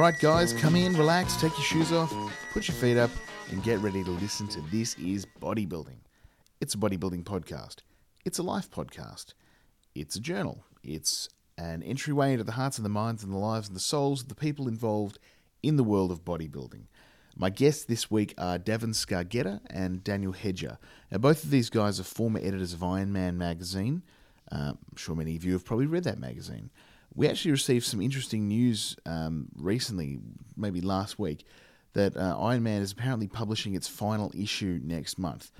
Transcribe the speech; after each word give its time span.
right, 0.00 0.18
guys, 0.18 0.54
come 0.54 0.76
in, 0.76 0.96
relax, 0.96 1.36
take 1.36 1.52
your 1.58 1.64
shoes 1.66 1.92
off, 1.92 2.10
put 2.54 2.66
your 2.66 2.74
feet 2.76 2.96
up, 2.96 3.10
and 3.50 3.62
get 3.62 3.78
ready 3.80 4.02
to 4.02 4.10
listen 4.12 4.48
to 4.48 4.62
This 4.70 4.94
Is 4.94 5.26
Bodybuilding. 5.42 5.98
It's 6.58 6.72
a 6.72 6.78
bodybuilding 6.78 7.24
podcast. 7.24 7.80
It's 8.24 8.38
a 8.38 8.42
life 8.42 8.70
podcast. 8.70 9.34
It's 9.94 10.16
a 10.16 10.20
journal. 10.20 10.64
It's 10.82 11.28
an 11.58 11.82
entryway 11.82 12.32
into 12.32 12.44
the 12.44 12.52
hearts 12.52 12.78
and 12.78 12.84
the 12.86 12.88
minds 12.88 13.22
and 13.22 13.30
the 13.30 13.36
lives 13.36 13.68
and 13.68 13.76
the 13.76 13.80
souls 13.80 14.22
of 14.22 14.28
the 14.28 14.34
people 14.34 14.68
involved 14.68 15.18
in 15.62 15.76
the 15.76 15.84
world 15.84 16.10
of 16.10 16.24
bodybuilding. 16.24 16.84
My 17.36 17.50
guests 17.50 17.84
this 17.84 18.10
week 18.10 18.32
are 18.38 18.58
Davin 18.58 18.94
Scargetta 18.94 19.60
and 19.68 20.02
Daniel 20.02 20.32
Hedger. 20.32 20.78
Now, 21.12 21.18
both 21.18 21.44
of 21.44 21.50
these 21.50 21.68
guys 21.68 22.00
are 22.00 22.04
former 22.04 22.40
editors 22.40 22.72
of 22.72 22.82
Iron 22.82 23.12
Man 23.12 23.36
magazine. 23.36 24.02
Uh, 24.50 24.72
I'm 24.72 24.96
sure 24.96 25.14
many 25.14 25.36
of 25.36 25.44
you 25.44 25.52
have 25.52 25.66
probably 25.66 25.86
read 25.86 26.04
that 26.04 26.18
magazine. 26.18 26.70
We 27.14 27.28
actually 27.28 27.50
received 27.50 27.84
some 27.84 28.00
interesting 28.00 28.48
news 28.48 28.96
um, 29.04 29.48
recently, 29.56 30.18
maybe 30.56 30.80
last 30.80 31.18
week, 31.18 31.44
that 31.92 32.16
uh, 32.16 32.38
Iron 32.38 32.62
Man 32.62 32.82
is 32.82 32.92
apparently 32.92 33.26
publishing 33.26 33.74
its 33.74 33.88
final 33.88 34.30
issue 34.34 34.80
next 34.82 35.18
month. 35.18 35.50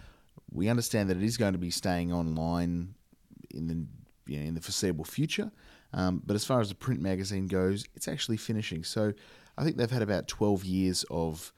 We 0.52 0.68
understand 0.68 1.10
that 1.10 1.16
it 1.16 1.22
is 1.22 1.36
going 1.36 1.52
to 1.54 1.58
be 1.58 1.70
staying 1.70 2.12
online 2.12 2.94
in 3.50 3.66
the 3.66 3.86
you 4.30 4.38
know, 4.38 4.46
in 4.46 4.54
the 4.54 4.60
foreseeable 4.60 5.04
future, 5.04 5.50
um, 5.92 6.22
but 6.24 6.36
as 6.36 6.44
far 6.44 6.60
as 6.60 6.68
the 6.68 6.74
print 6.76 7.00
magazine 7.00 7.46
goes, 7.46 7.84
it's 7.96 8.06
actually 8.06 8.36
finishing. 8.36 8.84
So 8.84 9.12
I 9.58 9.64
think 9.64 9.76
they've 9.76 9.90
had 9.90 10.02
about 10.02 10.28
12 10.28 10.64
years 10.64 11.04
of 11.10 11.52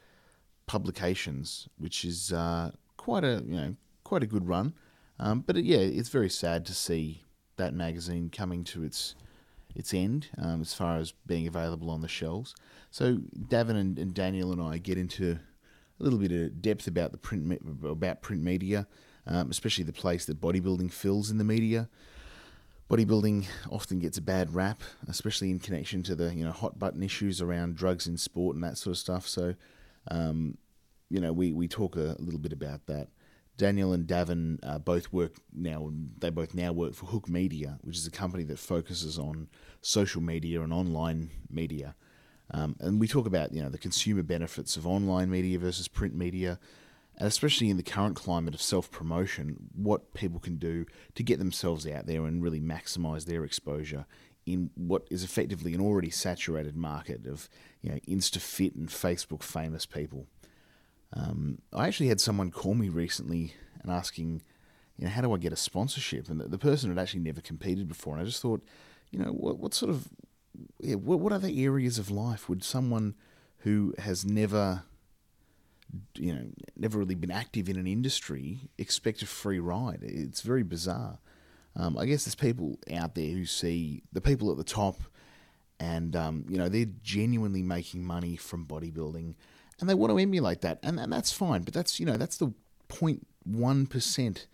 publications, 0.67 1.69
which 1.77 2.05
is 2.05 2.33
uh, 2.33 2.71
quite 2.97 3.25
a 3.25 3.43
you 3.47 3.57
know 3.57 3.77
quite 4.05 4.23
a 4.23 4.27
good 4.27 4.49
run. 4.49 4.75
Um, 5.19 5.41
but 5.41 5.57
it, 5.57 5.65
yeah, 5.65 5.79
it's 5.79 6.09
very 6.09 6.31
sad 6.31 6.65
to 6.67 6.75
see 6.75 7.23
that 7.57 7.75
magazine 7.75 8.31
coming 8.31 8.65
to 8.65 8.83
its 8.83 9.15
its 9.75 9.95
end 9.95 10.29
um, 10.39 10.61
as 10.61 10.75
far 10.75 10.99
as 10.99 11.13
being 11.27 11.47
available 11.47 11.91
on 11.91 12.01
the 12.01 12.09
shelves. 12.09 12.55
So 12.91 13.17
Davin 13.49 13.77
and, 13.77 13.99
and, 13.99 14.15
Daniel 14.15 14.53
and 14.53 14.61
I 14.61 14.79
get 14.79 14.99
into 14.99 15.39
a 15.99 16.03
little 16.03 16.19
bit 16.19 16.33
of 16.33 16.61
depth 16.61 16.87
about 16.87 17.13
the 17.13 17.19
print 17.19 17.61
about 17.85 18.23
print 18.23 18.43
media, 18.43 18.87
um, 19.27 19.51
especially 19.51 19.85
the 19.85 19.93
place 19.93 20.27
that 20.27 20.41
bodybuilding 20.41 20.93
fills 20.93 21.31
in 21.31 21.39
the 21.39 21.45
media. 21.45 21.89
Bodybuilding 22.91 23.47
often 23.71 24.01
gets 24.01 24.19
a 24.19 24.23
bad 24.23 24.55
rap, 24.55 24.83
especially 25.09 25.51
in 25.51 25.59
connection 25.59 26.03
to 26.03 26.15
the 26.15 26.35
you 26.35 26.45
know 26.45 26.53
hot 26.53 26.79
button 26.79 27.03
issues 27.03 27.41
around 27.41 27.77
drugs 27.77 28.07
in 28.07 28.19
sport 28.19 28.55
and 28.55 28.65
that 28.65 28.77
sort 28.77 28.93
of 28.93 28.99
stuff. 28.99 29.27
So, 29.27 29.55
um, 30.11 30.59
you 31.09 31.21
know, 31.21 31.33
we, 31.33 31.53
we 31.53 31.69
talk 31.69 31.97
a 31.97 32.17
little 32.19 32.41
bit 32.41 32.53
about 32.53 32.87
that. 32.87 33.09
Daniel 33.63 33.93
and 33.93 34.09
Davin 34.09 34.59
uh, 34.65 34.81
both 34.81 35.13
work 35.13 35.35
now. 35.55 35.89
They 36.19 36.31
both 36.31 36.53
now 36.53 36.73
work 36.73 36.95
for 36.95 37.07
Hook 37.07 37.29
Media, 37.29 37.79
which 37.83 37.97
is 37.97 38.05
a 38.09 38.11
company 38.11 38.43
that 38.43 38.59
focuses 38.59 39.21
on 39.21 39.47
social 39.81 40.21
media 40.21 40.63
and 40.63 40.73
online 40.73 41.31
media. 41.49 41.95
Um, 42.51 42.75
and 42.81 42.99
we 42.99 43.07
talk 43.07 43.25
about 43.25 43.53
you 43.53 43.63
know 43.63 43.69
the 43.69 43.79
consumer 43.79 44.25
benefits 44.25 44.77
of 44.77 44.85
online 44.85 45.31
media 45.31 45.61
versus 45.61 45.87
print 45.87 46.13
media, 46.13 46.59
and 47.17 47.29
especially 47.29 47.71
in 47.71 47.77
the 47.77 47.85
current 47.85 48.17
climate 48.17 48.53
of 48.53 48.61
self 48.61 48.91
promotion, 48.91 49.69
what 49.77 50.13
people 50.13 50.41
can 50.41 50.57
do 50.57 50.85
to 51.15 51.23
get 51.23 51.39
themselves 51.39 51.87
out 51.87 52.07
there 52.07 52.27
and 52.27 52.43
really 52.43 52.61
maximise 52.61 53.27
their 53.27 53.45
exposure 53.45 54.07
in 54.45 54.71
what 54.75 55.07
is 55.09 55.23
effectively 55.23 55.73
an 55.73 55.81
already 55.81 56.11
saturated 56.11 56.75
market 56.75 57.29
of 57.29 57.49
you 57.81 57.93
know 57.93 58.01
InstaFit 58.09 58.75
and 58.75 58.89
Facebook 58.89 59.45
famous 59.45 59.87
people. 59.87 60.27
Um, 61.15 61.59
I 61.73 61.87
actually 61.87 62.09
had 62.09 62.21
someone 62.21 62.51
call 62.51 62.75
me 62.75 62.89
recently 62.89 63.55
and 63.83 63.91
asking, 63.91 64.43
you 64.97 65.05
know, 65.05 65.11
how 65.11 65.21
do 65.21 65.33
I 65.33 65.39
get 65.39 65.53
a 65.53 65.57
sponsorship? 65.57 66.29
And 66.29 66.41
the, 66.41 66.49
the 66.49 66.59
person 66.59 66.91
had 66.91 66.99
actually 66.99 67.21
never 67.21 67.41
competed 67.41 67.89
before, 67.89 68.15
and 68.15 68.23
I 68.23 68.27
just 68.27 68.41
thought, 68.41 68.63
you 69.11 69.19
know, 69.19 69.31
what, 69.31 69.59
what 69.59 69.75
sort 69.75 69.91
of, 69.91 70.09
yeah, 70.81 70.95
what, 70.95 71.21
what 71.21 71.33
other 71.33 71.51
areas 71.53 71.99
of 71.99 72.11
life 72.11 72.49
would 72.49 72.65
someone 72.65 73.15
who 73.59 73.95
has 73.99 74.25
never, 74.25 74.85
you 76.15 76.35
know, 76.35 76.47
never 76.77 76.99
really 76.99 77.15
been 77.15 77.31
active 77.31 77.69
in 77.69 77.77
an 77.77 77.87
industry 77.87 78.71
expect 78.79 79.23
a 79.23 79.27
free 79.27 79.61
ride? 79.61 80.01
It's 80.03 80.41
very 80.41 80.63
bizarre. 80.63 81.19
Um, 81.77 81.97
I 81.97 82.07
guess 82.07 82.25
there's 82.25 82.35
people 82.35 82.79
out 82.93 83.15
there 83.15 83.31
who 83.31 83.45
see 83.45 84.03
the 84.13 84.21
people 84.21 84.51
at 84.51 84.57
the 84.57 84.65
top, 84.65 85.03
and 85.81 86.15
um, 86.15 86.45
you 86.49 86.59
know, 86.59 86.69
they're 86.69 86.87
genuinely 87.03 87.63
making 87.63 88.05
money 88.05 88.37
from 88.37 88.67
bodybuilding 88.67 89.35
and 89.81 89.89
they 89.89 89.95
want 89.95 90.13
to 90.13 90.19
emulate 90.19 90.61
that, 90.63 90.79
and, 90.83 90.99
and 90.99 91.13
that's 91.13 91.33
fine. 91.33 91.63
But 91.63 91.75
that's 91.75 91.99
you 91.99 92.07
know 92.07 92.17
that's 92.17 92.37
the 92.37 92.53
0.1 92.89 93.89
percent 93.91 94.47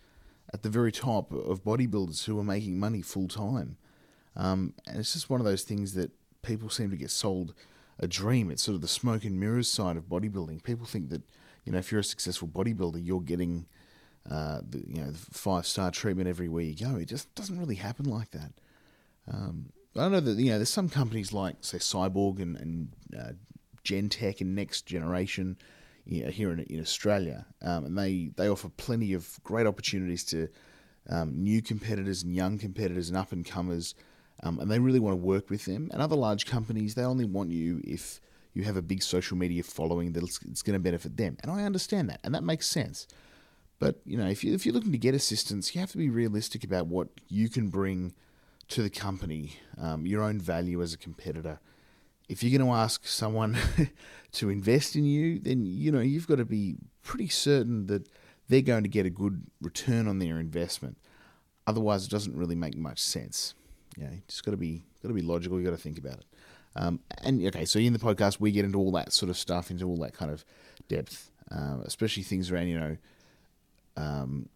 at 0.53 0.63
the 0.63 0.69
very 0.69 0.91
top 0.91 1.31
of 1.31 1.63
bodybuilders 1.63 2.25
who 2.25 2.39
are 2.39 2.43
making 2.43 2.79
money 2.79 3.01
full 3.01 3.27
time, 3.27 3.77
um, 4.35 4.73
and 4.87 4.97
it's 4.97 5.13
just 5.13 5.29
one 5.29 5.39
of 5.39 5.45
those 5.45 5.63
things 5.63 5.93
that 5.93 6.11
people 6.41 6.69
seem 6.69 6.89
to 6.89 6.97
get 6.97 7.11
sold 7.11 7.53
a 7.99 8.07
dream. 8.07 8.49
It's 8.49 8.63
sort 8.63 8.75
of 8.75 8.81
the 8.81 8.87
smoke 8.87 9.25
and 9.25 9.39
mirrors 9.39 9.69
side 9.69 9.97
of 9.97 10.09
bodybuilding. 10.09 10.63
People 10.63 10.85
think 10.85 11.09
that 11.09 11.21
you 11.65 11.71
know 11.71 11.77
if 11.77 11.91
you're 11.91 12.01
a 12.01 12.03
successful 12.03 12.47
bodybuilder, 12.47 13.05
you're 13.05 13.21
getting 13.21 13.65
uh, 14.29 14.61
the 14.67 14.83
you 14.87 15.01
know 15.01 15.11
the 15.11 15.17
five 15.31 15.65
star 15.65 15.91
treatment 15.91 16.27
everywhere 16.27 16.63
you 16.63 16.75
go. 16.75 16.95
It 16.95 17.05
just 17.05 17.33
doesn't 17.35 17.59
really 17.59 17.75
happen 17.75 18.05
like 18.05 18.31
that. 18.31 18.51
Um, 19.31 19.71
I 19.95 20.07
know 20.07 20.19
that 20.19 20.37
you 20.37 20.51
know 20.51 20.57
there's 20.57 20.69
some 20.69 20.89
companies 20.89 21.33
like 21.33 21.57
say 21.61 21.77
Cyborg 21.77 22.41
and, 22.41 22.55
and 22.57 22.89
uh, 23.17 23.31
Gen-Tech 23.89 24.39
and 24.39 24.53
Next 24.53 24.85
Generation 24.85 25.57
you 26.05 26.23
know, 26.23 26.29
here 26.29 26.51
in, 26.51 26.59
in 26.59 26.79
Australia, 26.79 27.47
um, 27.63 27.85
and 27.85 27.97
they 27.97 28.29
they 28.35 28.47
offer 28.47 28.69
plenty 28.69 29.13
of 29.13 29.39
great 29.43 29.65
opportunities 29.65 30.23
to 30.25 30.47
um, 31.09 31.43
new 31.43 31.59
competitors 31.61 32.21
and 32.21 32.35
young 32.35 32.59
competitors 32.59 33.09
and 33.09 33.17
up 33.17 33.31
and 33.31 33.43
comers, 33.45 33.95
um, 34.43 34.59
and 34.59 34.69
they 34.69 34.77
really 34.77 34.99
want 34.99 35.13
to 35.13 35.25
work 35.25 35.49
with 35.49 35.65
them. 35.65 35.89
And 35.91 36.01
other 36.03 36.15
large 36.15 36.45
companies, 36.45 36.93
they 36.93 37.03
only 37.03 37.25
want 37.25 37.49
you 37.51 37.81
if 37.83 38.21
you 38.53 38.63
have 38.63 38.77
a 38.77 38.81
big 38.81 39.01
social 39.01 39.37
media 39.37 39.63
following 39.63 40.13
that 40.13 40.23
it's, 40.23 40.61
going 40.61 40.73
to 40.73 40.79
benefit 40.79 41.17
them. 41.17 41.37
And 41.41 41.51
I 41.51 41.63
understand 41.63 42.09
that, 42.09 42.19
and 42.23 42.35
that 42.35 42.43
makes 42.43 42.67
sense. 42.67 43.07
But 43.79 44.01
you 44.05 44.17
know, 44.17 44.27
if 44.27 44.43
you 44.43 44.53
if 44.53 44.65
you're 44.67 44.75
looking 44.75 44.91
to 44.91 44.99
get 44.99 45.15
assistance, 45.15 45.73
you 45.73 45.81
have 45.81 45.91
to 45.91 45.97
be 45.97 46.11
realistic 46.11 46.63
about 46.63 46.85
what 46.85 47.07
you 47.27 47.49
can 47.49 47.69
bring 47.69 48.13
to 48.67 48.83
the 48.83 48.89
company, 48.91 49.57
um, 49.79 50.05
your 50.05 50.21
own 50.21 50.39
value 50.39 50.79
as 50.81 50.93
a 50.93 50.97
competitor 50.97 51.59
if 52.29 52.43
you're 52.43 52.57
going 52.57 52.69
to 52.69 52.75
ask 52.75 53.05
someone 53.07 53.57
to 54.33 54.49
invest 54.49 54.95
in 54.95 55.03
you, 55.03 55.39
then 55.39 55.65
you 55.65 55.91
know 55.91 55.99
you've 55.99 56.27
got 56.27 56.37
to 56.37 56.45
be 56.45 56.75
pretty 57.03 57.27
certain 57.27 57.87
that 57.87 58.07
they're 58.47 58.61
going 58.61 58.83
to 58.83 58.89
get 58.89 59.05
a 59.05 59.09
good 59.09 59.43
return 59.61 60.07
on 60.07 60.19
their 60.19 60.39
investment. 60.39 60.97
Otherwise, 61.67 62.05
it 62.05 62.11
doesn't 62.11 62.37
really 62.37 62.55
make 62.55 62.77
much 62.77 62.99
sense. 62.99 63.55
You 63.97 64.03
know, 64.03 64.11
just 64.27 64.45
got 64.45 64.51
to 64.51 64.57
be 64.57 64.83
got 65.01 65.09
to 65.09 65.15
be 65.15 65.21
logical. 65.21 65.59
You 65.59 65.65
got 65.65 65.71
to 65.71 65.77
think 65.77 65.97
about 65.97 66.19
it. 66.19 66.25
Um, 66.75 66.99
and 67.23 67.45
okay, 67.47 67.65
so 67.65 67.79
in 67.79 67.93
the 67.93 67.99
podcast 67.99 68.39
we 68.39 68.51
get 68.51 68.63
into 68.63 68.77
all 68.77 68.91
that 68.91 69.11
sort 69.11 69.29
of 69.29 69.37
stuff, 69.37 69.71
into 69.71 69.85
all 69.85 69.97
that 69.97 70.13
kind 70.13 70.31
of 70.31 70.45
depth, 70.87 71.31
uh, 71.51 71.79
especially 71.83 72.23
things 72.23 72.51
around 72.51 72.67
you 72.67 72.79
know 72.79 72.97
um, 73.97 74.49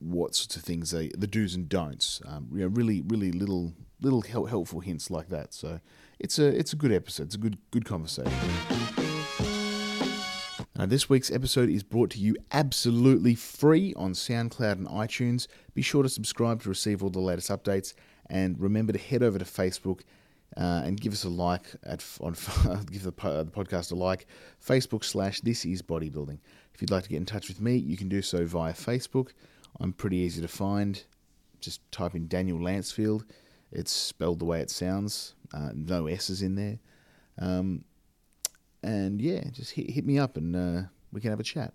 what 0.00 0.34
sorts 0.34 0.56
of 0.56 0.62
things 0.62 0.90
the 0.90 1.08
do's 1.08 1.54
and 1.54 1.68
don'ts. 1.68 2.20
Um, 2.26 2.48
you 2.52 2.60
know, 2.60 2.66
really, 2.66 3.00
really 3.02 3.30
little 3.30 3.72
little 4.00 4.22
helpful 4.22 4.80
hints 4.80 5.10
like 5.10 5.28
that. 5.28 5.54
So 5.54 5.80
it's 6.22 6.38
a 6.38 6.46
it's 6.46 6.72
a 6.72 6.76
good 6.76 6.92
episode. 6.92 7.24
It's 7.24 7.34
a 7.34 7.38
good 7.38 7.58
good 7.70 7.84
conversation. 7.84 8.32
Now, 10.74 10.86
this 10.86 11.08
week's 11.08 11.30
episode 11.30 11.68
is 11.68 11.82
brought 11.82 12.10
to 12.10 12.18
you 12.18 12.34
absolutely 12.50 13.34
free 13.34 13.92
on 13.94 14.14
SoundCloud 14.14 14.72
and 14.72 14.88
iTunes. 14.88 15.46
Be 15.74 15.82
sure 15.82 16.02
to 16.02 16.08
subscribe 16.08 16.62
to 16.62 16.68
receive 16.68 17.02
all 17.02 17.10
the 17.10 17.20
latest 17.20 17.50
updates, 17.50 17.92
and 18.30 18.58
remember 18.58 18.92
to 18.92 18.98
head 18.98 19.22
over 19.22 19.38
to 19.38 19.44
Facebook 19.44 20.00
uh, 20.56 20.82
and 20.84 21.00
give 21.00 21.12
us 21.12 21.24
a 21.24 21.28
like 21.28 21.66
at 21.82 22.04
on 22.20 22.32
give 22.90 23.02
the, 23.02 23.10
the 23.10 23.50
podcast 23.52 23.92
a 23.92 23.94
like. 23.94 24.26
Facebook 24.64 25.04
slash 25.04 25.40
This 25.40 25.64
Is 25.64 25.82
Bodybuilding. 25.82 26.38
If 26.74 26.80
you'd 26.80 26.90
like 26.90 27.02
to 27.02 27.10
get 27.10 27.18
in 27.18 27.26
touch 27.26 27.48
with 27.48 27.60
me, 27.60 27.76
you 27.76 27.96
can 27.96 28.08
do 28.08 28.22
so 28.22 28.46
via 28.46 28.72
Facebook. 28.72 29.30
I'm 29.80 29.92
pretty 29.92 30.18
easy 30.18 30.40
to 30.40 30.48
find. 30.48 31.02
Just 31.60 31.80
type 31.92 32.14
in 32.14 32.28
Daniel 32.28 32.58
Lancefield. 32.58 33.24
It's 33.72 33.90
spelled 33.90 34.38
the 34.38 34.44
way 34.44 34.60
it 34.60 34.70
sounds. 34.70 35.34
Uh, 35.52 35.70
no 35.74 36.06
S's 36.06 36.42
in 36.42 36.54
there. 36.54 36.78
Um, 37.38 37.84
and 38.82 39.20
yeah, 39.20 39.44
just 39.52 39.72
hit, 39.72 39.90
hit 39.90 40.04
me 40.04 40.18
up 40.18 40.36
and 40.36 40.54
uh, 40.54 40.82
we 41.12 41.20
can 41.20 41.30
have 41.30 41.40
a 41.40 41.44
chat. 41.44 41.72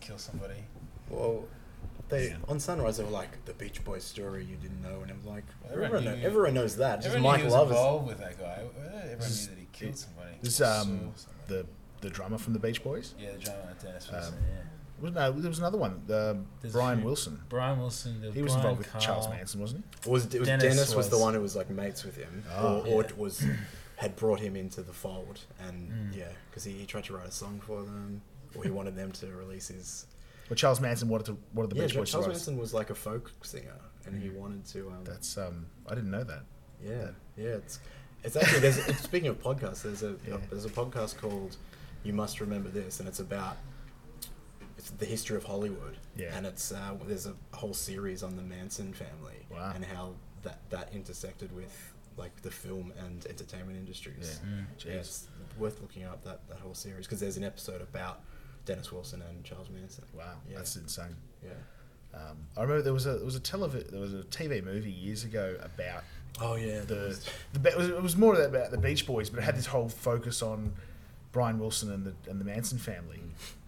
Kill 0.00 0.18
somebody. 0.18 0.64
Well, 1.10 1.44
they 2.08 2.28
yeah. 2.28 2.36
on 2.48 2.60
Sunrise 2.60 2.98
they 2.98 3.04
were 3.04 3.10
like 3.10 3.44
the 3.44 3.54
Beach 3.54 3.82
Boys 3.84 4.04
story 4.04 4.44
you 4.44 4.56
didn't 4.56 4.82
know, 4.82 5.00
and 5.00 5.10
it 5.10 5.16
was 5.16 5.26
like 5.26 5.44
everyone, 5.64 5.84
everyone, 5.84 6.20
know, 6.20 6.26
everyone 6.26 6.54
knows 6.54 6.76
that. 6.76 7.04
Everyone 7.04 7.40
Just 7.40 7.44
Michael 7.44 7.60
was 7.60 7.70
involved 7.70 8.06
with 8.08 8.18
that 8.18 8.38
guy. 8.38 8.62
Everyone 9.02 9.18
knew 9.18 9.46
that 9.46 9.58
he 9.58 9.66
killed 9.72 9.96
somebody. 9.96 10.36
This 10.40 10.60
um 10.60 11.12
the 11.48 11.66
the 12.00 12.10
drummer 12.10 12.38
from 12.38 12.52
the 12.52 12.58
Beach 12.58 12.82
Boys. 12.82 13.14
Yeah, 13.18 13.32
the 13.32 13.38
drummer 13.38 13.74
Dennis 13.82 14.10
Wilson. 14.10 14.34
Um, 14.34 14.40
yeah. 14.48 14.62
Was, 15.00 15.12
no, 15.12 15.32
there 15.32 15.48
was 15.48 15.58
another 15.58 15.78
one. 15.78 16.02
Uh, 16.10 16.34
Brian 16.72 17.04
Wilson. 17.04 17.40
Brian 17.48 17.78
Wilson. 17.78 18.22
He 18.32 18.42
was 18.42 18.52
Brian 18.52 18.56
involved 18.56 18.78
with 18.78 18.90
Carl. 18.90 19.04
Charles 19.04 19.28
Manson, 19.28 19.60
wasn't 19.60 19.84
he? 20.04 20.10
Was, 20.10 20.34
it 20.34 20.38
was 20.38 20.48
Dennis, 20.48 20.62
Dennis 20.62 20.78
was, 20.88 20.96
was, 20.96 21.08
the 21.10 21.18
one 21.18 21.34
who 21.34 21.40
was 21.40 21.54
like 21.54 21.68
mates 21.68 22.04
with 22.04 22.16
him, 22.16 22.44
oh, 22.56 22.80
or, 22.80 22.86
yeah. 22.86 22.94
or, 22.94 23.06
was 23.16 23.44
had 23.96 24.16
brought 24.16 24.40
him 24.40 24.56
into 24.56 24.82
the 24.82 24.92
fold, 24.92 25.40
and 25.66 25.90
mm. 25.90 26.16
yeah, 26.16 26.28
because 26.50 26.64
he, 26.64 26.72
he 26.72 26.86
tried 26.86 27.04
to 27.04 27.14
write 27.14 27.26
a 27.26 27.30
song 27.30 27.60
for 27.66 27.82
them, 27.82 28.22
or 28.54 28.62
he 28.62 28.70
wanted 28.70 28.96
them 28.96 29.12
to 29.12 29.26
release 29.28 29.68
his. 29.68 30.06
Well, 30.48 30.56
Charles 30.56 30.80
Manson 30.80 31.08
wanted 31.08 31.26
to 31.26 31.38
wanted 31.52 31.70
the 31.70 31.76
yeah, 31.76 31.86
Beach 31.86 31.96
Boys. 31.96 32.10
Charles 32.10 32.28
Manson 32.28 32.56
was 32.56 32.72
like 32.72 32.90
a 32.90 32.94
folk 32.94 33.32
singer, 33.42 33.76
and 34.06 34.14
mm. 34.14 34.22
he 34.22 34.30
wanted 34.30 34.64
to. 34.66 34.88
Um, 34.88 35.04
That's 35.04 35.36
um, 35.36 35.66
I 35.88 35.94
didn't 35.94 36.10
know 36.10 36.24
that. 36.24 36.42
Yeah, 36.82 36.94
that. 36.94 37.14
yeah, 37.36 37.48
it's 37.48 37.80
It's 38.22 38.36
actually 38.36 38.60
there's 38.60 38.82
speaking 38.98 39.28
of 39.28 39.42
podcasts, 39.42 39.82
there's 39.82 40.02
a 40.02 40.14
yeah. 40.26 40.36
there's 40.50 40.64
a 40.64 40.70
podcast 40.70 41.18
called 41.18 41.56
You 42.02 42.12
Must 42.12 42.40
Remember 42.40 42.68
This, 42.68 43.00
and 43.00 43.08
it's 43.08 43.20
about 43.20 43.56
it's 43.56 43.75
the 44.90 45.06
history 45.06 45.36
of 45.36 45.44
Hollywood. 45.44 45.96
Yeah. 46.16 46.36
And 46.36 46.46
it's 46.46 46.72
uh, 46.72 46.94
there's 47.06 47.26
a 47.26 47.34
whole 47.52 47.74
series 47.74 48.22
on 48.22 48.36
the 48.36 48.42
Manson 48.42 48.92
family 48.92 49.46
wow. 49.50 49.72
and 49.74 49.84
how 49.84 50.12
that 50.42 50.58
that 50.70 50.90
intersected 50.94 51.54
with 51.54 51.92
like 52.16 52.42
the 52.42 52.50
film 52.50 52.92
and 52.98 53.26
entertainment 53.26 53.76
industries. 53.76 54.40
Yeah, 54.42 54.50
mm, 54.50 54.86
yeah 54.86 55.00
it's 55.00 55.28
worth 55.58 55.80
looking 55.80 56.04
up 56.04 56.24
that, 56.24 56.46
that 56.48 56.58
whole 56.58 56.74
series 56.74 57.06
because 57.06 57.20
there's 57.20 57.36
an 57.36 57.44
episode 57.44 57.82
about 57.82 58.20
Dennis 58.64 58.90
Wilson 58.92 59.22
and 59.22 59.44
Charles 59.44 59.68
Manson. 59.70 60.04
Wow, 60.14 60.24
yeah. 60.48 60.58
that's 60.58 60.76
insane. 60.76 61.16
Yeah. 61.44 61.50
Um, 62.14 62.38
I 62.56 62.62
remember 62.62 62.82
there 62.82 62.92
was 62.92 63.06
a 63.06 63.16
there 63.16 63.24
was 63.24 63.36
a 63.36 63.40
televi- 63.40 63.90
there 63.90 64.00
was 64.00 64.14
a 64.14 64.22
TV 64.22 64.64
movie 64.64 64.90
years 64.90 65.24
ago 65.24 65.56
about 65.62 66.02
oh 66.40 66.54
yeah 66.54 66.80
the, 66.80 67.18
the 67.52 67.68
it, 67.68 67.76
was, 67.76 67.88
it 67.88 68.02
was 68.02 68.16
more 68.16 68.40
about 68.40 68.70
the 68.70 68.78
Beach 68.78 69.06
Boys, 69.06 69.28
but 69.28 69.40
it 69.40 69.42
had 69.42 69.56
this 69.56 69.66
whole 69.66 69.88
focus 69.88 70.42
on 70.42 70.72
Brian 71.32 71.58
Wilson 71.58 71.92
and 71.92 72.06
the 72.06 72.30
and 72.30 72.40
the 72.40 72.44
Manson 72.44 72.78
family. 72.78 73.20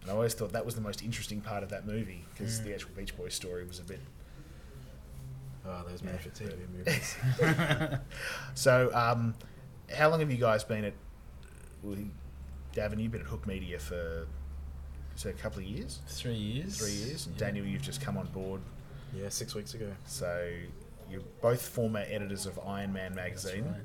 And 0.09 0.15
I 0.15 0.17
always 0.17 0.33
thought 0.33 0.53
that 0.53 0.65
was 0.65 0.73
the 0.73 0.81
most 0.81 1.03
interesting 1.03 1.39
part 1.39 1.61
of 1.61 1.69
that 1.69 1.85
movie 1.85 2.25
because 2.33 2.59
mm. 2.59 2.63
the 2.63 2.73
actual 2.73 2.89
Beach 2.97 3.15
Boys 3.15 3.35
story 3.35 3.63
was 3.63 3.77
a 3.77 3.83
bit. 3.83 3.99
Oh, 5.67 5.83
those 5.87 6.01
made 6.01 6.19
for 6.19 6.29
TV 6.29 6.55
movies. 6.75 7.15
so, 8.55 8.89
um, 8.95 9.35
how 9.95 10.09
long 10.09 10.19
have 10.19 10.31
you 10.31 10.37
guys 10.37 10.63
been 10.63 10.83
at? 10.83 10.93
Well, 11.83 11.95
Davin, 12.73 12.99
you've 12.99 13.11
been 13.11 13.21
at 13.21 13.27
Hook 13.27 13.45
Media 13.45 13.77
for 13.77 14.25
so 15.13 15.29
a 15.29 15.33
couple 15.33 15.59
of 15.59 15.65
years. 15.65 15.99
Three 16.07 16.33
years. 16.33 16.79
Three 16.79 16.89
years. 16.91 17.27
And 17.27 17.35
yeah. 17.35 17.45
Daniel, 17.45 17.67
you've 17.67 17.83
just 17.83 18.01
come 18.01 18.17
on 18.17 18.25
board. 18.27 18.61
Yeah, 19.15 19.29
six 19.29 19.53
weeks 19.53 19.75
ago. 19.75 19.91
So 20.07 20.49
you're 21.11 21.21
both 21.39 21.61
former 21.61 22.03
editors 22.09 22.47
of 22.47 22.57
Iron 22.65 22.91
Man 22.91 23.13
magazine. 23.13 23.75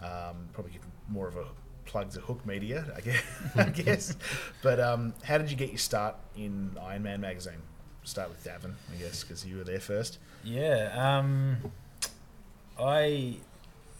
Right. 0.00 0.28
Um, 0.28 0.36
probably 0.52 0.74
give 0.74 0.82
more 1.08 1.26
of 1.26 1.36
a 1.36 1.46
plug 1.86 2.10
to 2.10 2.20
Hook 2.20 2.44
Media, 2.46 2.84
I 2.96 3.00
guess. 3.00 3.22
I 3.56 3.64
guess. 3.64 4.16
But 4.62 4.80
um, 4.80 5.14
how 5.24 5.38
did 5.38 5.50
you 5.50 5.56
get 5.56 5.70
your 5.70 5.78
start 5.78 6.16
in 6.36 6.76
Iron 6.82 7.02
Man 7.02 7.20
magazine? 7.20 7.62
Start 8.04 8.28
with 8.28 8.44
Davin, 8.44 8.74
I 8.92 8.96
guess, 8.96 9.24
because 9.24 9.44
you 9.44 9.56
were 9.56 9.64
there 9.64 9.80
first. 9.80 10.18
Yeah. 10.44 10.92
Um, 10.94 11.56
I 12.78 13.36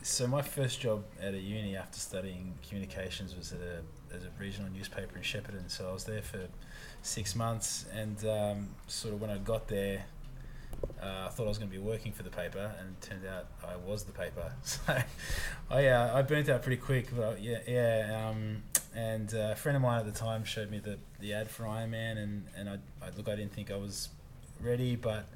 so 0.03 0.29
my 0.29 0.43
first 0.43 0.81
job 0.81 1.03
at 1.21 1.35
a 1.35 1.39
uni 1.39 1.77
after 1.77 1.99
studying 1.99 2.55
communications 2.69 3.35
was 3.35 3.53
at 3.53 3.61
a 3.61 3.83
as 4.15 4.23
a 4.23 4.29
regional 4.39 4.71
newspaper 4.71 5.17
in 5.17 5.23
Shepparton. 5.23 5.69
So 5.69 5.89
I 5.89 5.93
was 5.93 6.05
there 6.05 6.23
for 6.23 6.47
six 7.03 7.35
months, 7.35 7.87
and 7.93 8.25
um, 8.25 8.69
sort 8.87 9.15
of 9.15 9.21
when 9.21 9.31
I 9.31 9.39
got 9.39 9.69
there, 9.69 10.05
uh, 11.03 11.27
I 11.27 11.29
thought 11.29 11.45
I 11.45 11.49
was 11.49 11.59
going 11.59 11.71
to 11.71 11.77
be 11.77 11.83
working 11.83 12.13
for 12.13 12.23
the 12.23 12.31
paper, 12.31 12.73
and 12.79 12.91
it 12.91 13.07
turned 13.07 13.27
out 13.27 13.47
I 13.67 13.77
was 13.77 14.05
the 14.05 14.13
paper. 14.13 14.53
So 14.63 14.81
I 15.71 15.87
uh, 15.87 16.19
I 16.19 16.23
burnt 16.23 16.49
out 16.49 16.63
pretty 16.63 16.81
quick, 16.81 17.09
but 17.15 17.43
yeah, 17.43 17.59
yeah. 17.67 18.29
Um, 18.29 18.63
and 18.95 19.33
uh, 19.35 19.51
a 19.53 19.57
friend 19.57 19.77
of 19.77 19.83
mine 19.83 20.01
at 20.01 20.07
the 20.07 20.19
time 20.19 20.45
showed 20.45 20.71
me 20.71 20.79
the, 20.79 20.99
the 21.21 21.35
ad 21.35 21.51
for 21.51 21.67
Iron 21.67 21.91
Man, 21.91 22.19
and 22.19 22.47
and 22.57 22.69
I, 22.69 22.79
I 23.05 23.11
look 23.17 23.29
I 23.29 23.37
didn't 23.37 23.53
think 23.53 23.71
I 23.71 23.77
was 23.77 24.09
ready, 24.61 24.97
but 24.97 25.27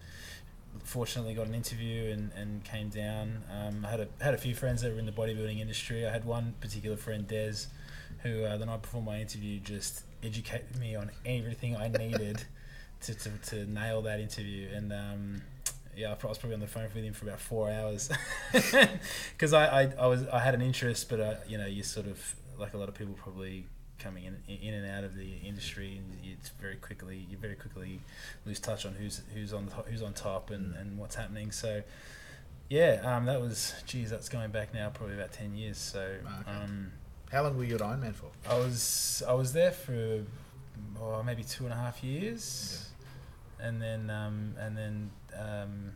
fortunately 0.84 1.34
got 1.34 1.46
an 1.46 1.54
interview 1.54 2.10
and, 2.10 2.30
and 2.36 2.64
came 2.64 2.88
down. 2.88 3.42
Um, 3.50 3.84
I 3.84 3.90
had 3.90 4.00
a 4.00 4.08
had 4.20 4.34
a 4.34 4.38
few 4.38 4.54
friends 4.54 4.82
that 4.82 4.92
were 4.92 4.98
in 4.98 5.06
the 5.06 5.12
bodybuilding 5.12 5.60
industry. 5.60 6.06
I 6.06 6.12
had 6.12 6.24
one 6.24 6.54
particular 6.60 6.96
friend, 6.96 7.26
Des, 7.26 7.66
who 8.22 8.44
uh, 8.44 8.56
the 8.56 8.66
night 8.66 8.82
before 8.82 9.02
my 9.02 9.20
interview 9.20 9.58
just 9.60 10.04
educated 10.22 10.76
me 10.78 10.94
on 10.94 11.10
everything 11.24 11.76
I 11.76 11.88
needed 11.88 12.44
to, 13.02 13.14
to, 13.14 13.30
to 13.50 13.66
nail 13.66 14.02
that 14.02 14.20
interview. 14.20 14.68
And 14.74 14.92
um, 14.92 15.42
yeah, 15.96 16.08
I 16.08 16.26
was 16.26 16.38
probably 16.38 16.54
on 16.54 16.60
the 16.60 16.66
phone 16.66 16.84
with 16.94 17.04
him 17.04 17.12
for 17.12 17.26
about 17.26 17.40
four 17.40 17.70
hours 17.70 18.10
because 19.32 19.52
I, 19.52 19.82
I, 19.82 19.92
I 19.98 20.06
was 20.06 20.26
I 20.28 20.40
had 20.40 20.54
an 20.54 20.62
interest, 20.62 21.08
but 21.08 21.20
uh, 21.20 21.34
you 21.46 21.58
know 21.58 21.66
you 21.66 21.82
sort 21.82 22.06
of 22.06 22.34
like 22.58 22.74
a 22.74 22.78
lot 22.78 22.88
of 22.88 22.94
people 22.94 23.14
probably 23.14 23.66
coming 23.98 24.24
in 24.24 24.36
in 24.48 24.74
and 24.74 24.90
out 24.90 25.04
of 25.04 25.14
the 25.14 25.36
industry, 25.44 25.98
and 25.98 26.18
it's 26.24 26.50
very 26.60 26.76
quickly 26.76 27.26
you 27.30 27.36
very 27.36 27.54
quickly 27.54 28.00
lose 28.46 28.60
touch 28.60 28.86
on 28.86 28.94
who's 28.94 29.22
who's 29.34 29.52
on 29.52 29.66
the, 29.66 29.72
who's 29.72 30.02
on 30.02 30.14
top 30.14 30.50
and, 30.50 30.74
and 30.76 30.98
what's 30.98 31.14
happening. 31.14 31.50
So 31.50 31.82
yeah, 32.68 33.00
um, 33.04 33.26
that 33.26 33.40
was 33.40 33.74
geez, 33.86 34.10
that's 34.10 34.28
going 34.28 34.50
back 34.50 34.72
now 34.72 34.90
probably 34.90 35.16
about 35.16 35.32
ten 35.32 35.54
years. 35.54 35.76
So 35.76 36.00
okay. 36.00 36.50
um, 36.50 36.92
how 37.32 37.42
long 37.42 37.56
were 37.56 37.64
you 37.64 37.74
at 37.74 37.82
Iron 37.82 38.00
Man 38.00 38.12
for? 38.12 38.30
I 38.48 38.56
was 38.56 39.22
I 39.28 39.34
was 39.34 39.52
there 39.52 39.72
for 39.72 40.22
oh, 41.00 41.22
maybe 41.22 41.44
two 41.44 41.64
and 41.64 41.72
a 41.72 41.76
half 41.76 42.02
years, 42.02 42.86
okay. 42.86 42.89
And 43.62 43.80
then 43.80 44.10
um, 44.10 44.54
and 44.58 44.76
then 44.76 45.10
um, 45.38 45.92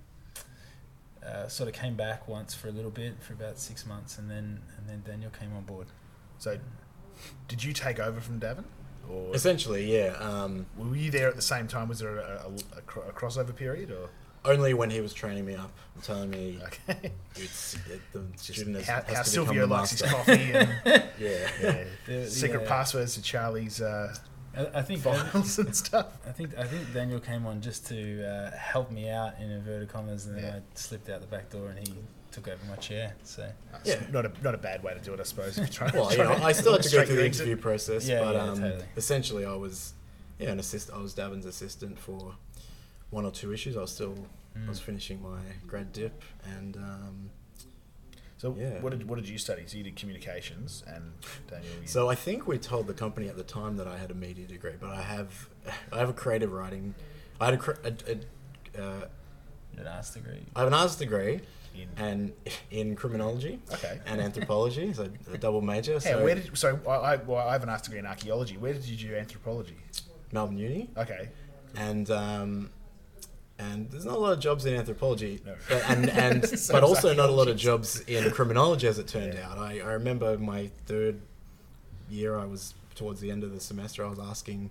uh, 1.25 1.49
sort 1.49 1.69
of 1.69 1.75
came 1.75 1.95
back 1.95 2.29
once 2.29 2.55
for 2.55 2.69
a 2.69 2.73
little 2.73 2.91
bit 2.91 3.15
for 3.21 3.33
about 3.33 3.59
six 3.59 3.87
months, 3.87 4.19
and 4.19 4.31
then 4.31 4.61
and 4.79 4.89
then 4.89 5.03
Daniel 5.05 5.31
came 5.31 5.55
on 5.57 5.63
board. 5.65 5.87
So, 6.39 6.59
did 7.49 7.63
you 7.63 7.73
take 7.73 7.99
over 7.99 8.21
from 8.21 8.41
Davin? 8.41 8.65
Or 9.11 9.35
Essentially, 9.35 9.93
yeah. 9.93 10.17
Um, 10.19 10.67
were 10.77 10.97
you 10.97 11.11
there 11.11 11.29
at 11.29 11.37
the 11.37 11.43
same 11.43 11.69
time? 11.69 11.89
Was 11.89 11.99
there 11.99 12.17
a, 12.17 12.47
a, 12.47 13.01
a 13.09 13.13
crossover 13.13 13.55
period, 13.55 13.91
or 13.91 14.09
only 14.45 14.75
when 14.75 14.91
he 14.91 15.01
was 15.01 15.15
training 15.15 15.45
me 15.45 15.55
up 15.55 15.73
and 15.95 16.05
telling 16.05 16.31
me 16.31 16.59
okay. 16.65 17.11
it's 17.37 17.75
it, 17.91 18.01
the 18.13 18.25
student 18.37 18.85
how, 18.85 18.95
has, 18.95 19.17
how 19.17 19.23
to 19.23 19.29
Silvio 19.29 19.67
likes 19.67 19.93
his 19.93 20.03
coffee 20.03 20.53
and 20.53 20.69
yeah, 20.85 21.03
yeah. 21.63 21.85
The, 22.07 22.29
secret 22.29 22.63
yeah. 22.63 22.69
passwords 22.69 23.15
to 23.15 23.23
Charlie's 23.23 23.81
uh, 23.81 24.15
I, 24.57 24.79
I 24.79 24.83
think 24.83 25.01
files 25.01 25.59
and 25.59 25.75
stuff. 25.75 26.19
I 26.27 26.33
think 26.33 26.57
I 26.59 26.65
think 26.65 26.93
Daniel 26.93 27.21
came 27.21 27.47
on 27.47 27.61
just 27.61 27.87
to 27.89 28.25
uh, 28.25 28.57
help 28.57 28.91
me 28.91 29.09
out 29.09 29.35
in 29.41 29.51
inverted 29.51 29.89
commas, 29.89 30.27
and 30.27 30.37
then 30.37 30.45
yeah. 30.45 30.57
I 30.57 30.61
slipped 30.75 31.09
out 31.09 31.21
the 31.21 31.27
back 31.27 31.51
door 31.51 31.69
and 31.69 31.87
he 31.87 31.95
took 32.31 32.49
over 32.49 32.65
my 32.67 32.77
chair. 32.77 33.15
So 33.23 33.49
yeah, 33.85 34.01
not 34.11 34.27
a 34.27 34.33
not 34.43 34.55
a 34.55 34.59
bad 34.59 34.83
way 34.83 34.95
to 34.95 35.01
do 35.01 35.15
it, 35.15 35.21
I 35.21 35.23
suppose. 35.23 35.59
well, 35.95 36.13
you 36.13 36.19
know, 36.19 36.33
I 36.43 36.53
still 36.53 36.73
had 36.73 36.83
to 36.83 36.91
go 36.91 37.05
through 37.05 37.17
the 37.17 37.27
interview 37.27 37.57
process, 37.57 38.09
yeah, 38.09 38.21
but 38.21 38.37
um, 38.37 38.61
totally. 38.61 38.85
essentially 38.97 39.45
I 39.45 39.55
was 39.55 39.95
yeah 40.39 40.51
an 40.51 40.59
assist. 40.59 40.91
I 40.93 40.99
was 40.99 41.15
Davin's 41.15 41.47
assistant 41.47 41.99
for 41.99 42.35
one 43.11 43.25
or 43.25 43.31
two 43.31 43.53
issues. 43.53 43.77
I 43.77 43.81
was 43.81 43.93
still 43.93 44.15
mm. 44.59 44.67
I 44.67 44.69
was 44.69 44.81
mm. 44.81 44.85
finishing 44.85 45.23
my 45.23 45.39
grad 45.67 45.93
dip, 45.93 46.23
and 46.45 46.77
um, 46.77 47.31
so 48.45 48.55
yeah. 48.59 48.79
what 48.83 48.91
did 48.91 49.09
what 49.09 49.17
did 49.17 49.27
you 49.27 49.39
study? 49.39 49.63
So 49.65 49.79
you 49.79 49.85
did 49.85 49.97
communications, 49.97 50.85
and 50.87 51.13
Daniel. 51.49 51.73
So 51.87 52.11
I 52.11 52.15
think 52.15 52.47
we 52.47 52.59
told 52.59 52.87
the 52.87 52.93
company 52.93 53.27
at 53.27 53.39
the 53.39 53.43
time 53.43 53.79
that 53.79 53.89
I 53.89 53.97
had 53.97 54.11
a 54.11 54.15
media 54.15 54.47
degree, 54.47 54.75
but 54.79 54.91
I 54.91 55.01
have 55.01 55.49
I 55.91 56.01
have 56.01 56.11
a 56.11 56.13
creative 56.13 56.53
writing. 56.53 56.95
I 57.41 57.47
had 57.47 57.55
a, 57.55 57.71
a, 57.89 58.83
a 58.83 58.85
uh, 58.85 59.07
an 59.79 59.87
arts 59.87 60.11
degree. 60.11 60.45
I 60.55 60.59
have 60.59 60.69
an 60.69 60.75
arts 60.75 60.97
degree. 60.97 61.41
In. 61.75 61.89
And 61.97 62.33
in 62.71 62.95
criminology, 62.97 63.61
okay, 63.73 63.99
and 64.07 64.21
anthropology, 64.21 64.93
so 64.93 65.09
a 65.33 65.39
double 65.39 65.63
major. 65.63 65.99
so 65.99 66.23
where 66.23 66.35
did 66.35 66.57
so 66.57 66.79
I 66.87 67.17
well, 67.17 67.49
I 67.49 67.53
have 67.53 67.63
an 67.63 67.71
arts 67.71 67.85
degree 67.85 67.99
in 67.99 68.07
archaeology. 68.07 68.59
Where 68.59 68.75
did 68.75 68.85
you 68.85 69.09
do 69.09 69.17
anthropology? 69.17 69.79
Melbourne 70.33 70.59
Uni. 70.59 70.91
Okay, 70.99 71.31
and 71.77 72.11
um, 72.11 72.71
and 73.73 73.91
there's 73.91 74.05
not 74.05 74.17
a 74.17 74.19
lot 74.19 74.33
of 74.33 74.41
jobs 74.41 74.67
in 74.67 74.75
anthropology, 74.75 75.41
no. 75.45 75.55
but, 75.69 75.91
and, 75.91 76.11
and 76.11 76.43
but 76.73 76.83
also 76.83 77.15
not 77.15 77.29
a 77.29 77.33
lot 77.33 77.49
of 77.49 77.57
jobs 77.57 78.01
in 78.01 78.31
criminology, 78.31 78.87
as 78.87 78.99
it 78.99 79.09
turned 79.09 79.35
yeah. 79.35 79.49
out. 79.49 79.59
I, 79.59 79.81
I 79.81 79.93
remember 79.93 80.37
my 80.39 80.71
third 80.87 81.21
year, 82.11 82.39
I 82.39 82.45
was 82.45 82.75
towards 82.95 83.21
the 83.21 83.31
end 83.31 83.45
of 83.45 83.53
the 83.53 83.61
semester, 83.61 84.05
I 84.05 84.09
was 84.09 84.19
asking 84.19 84.71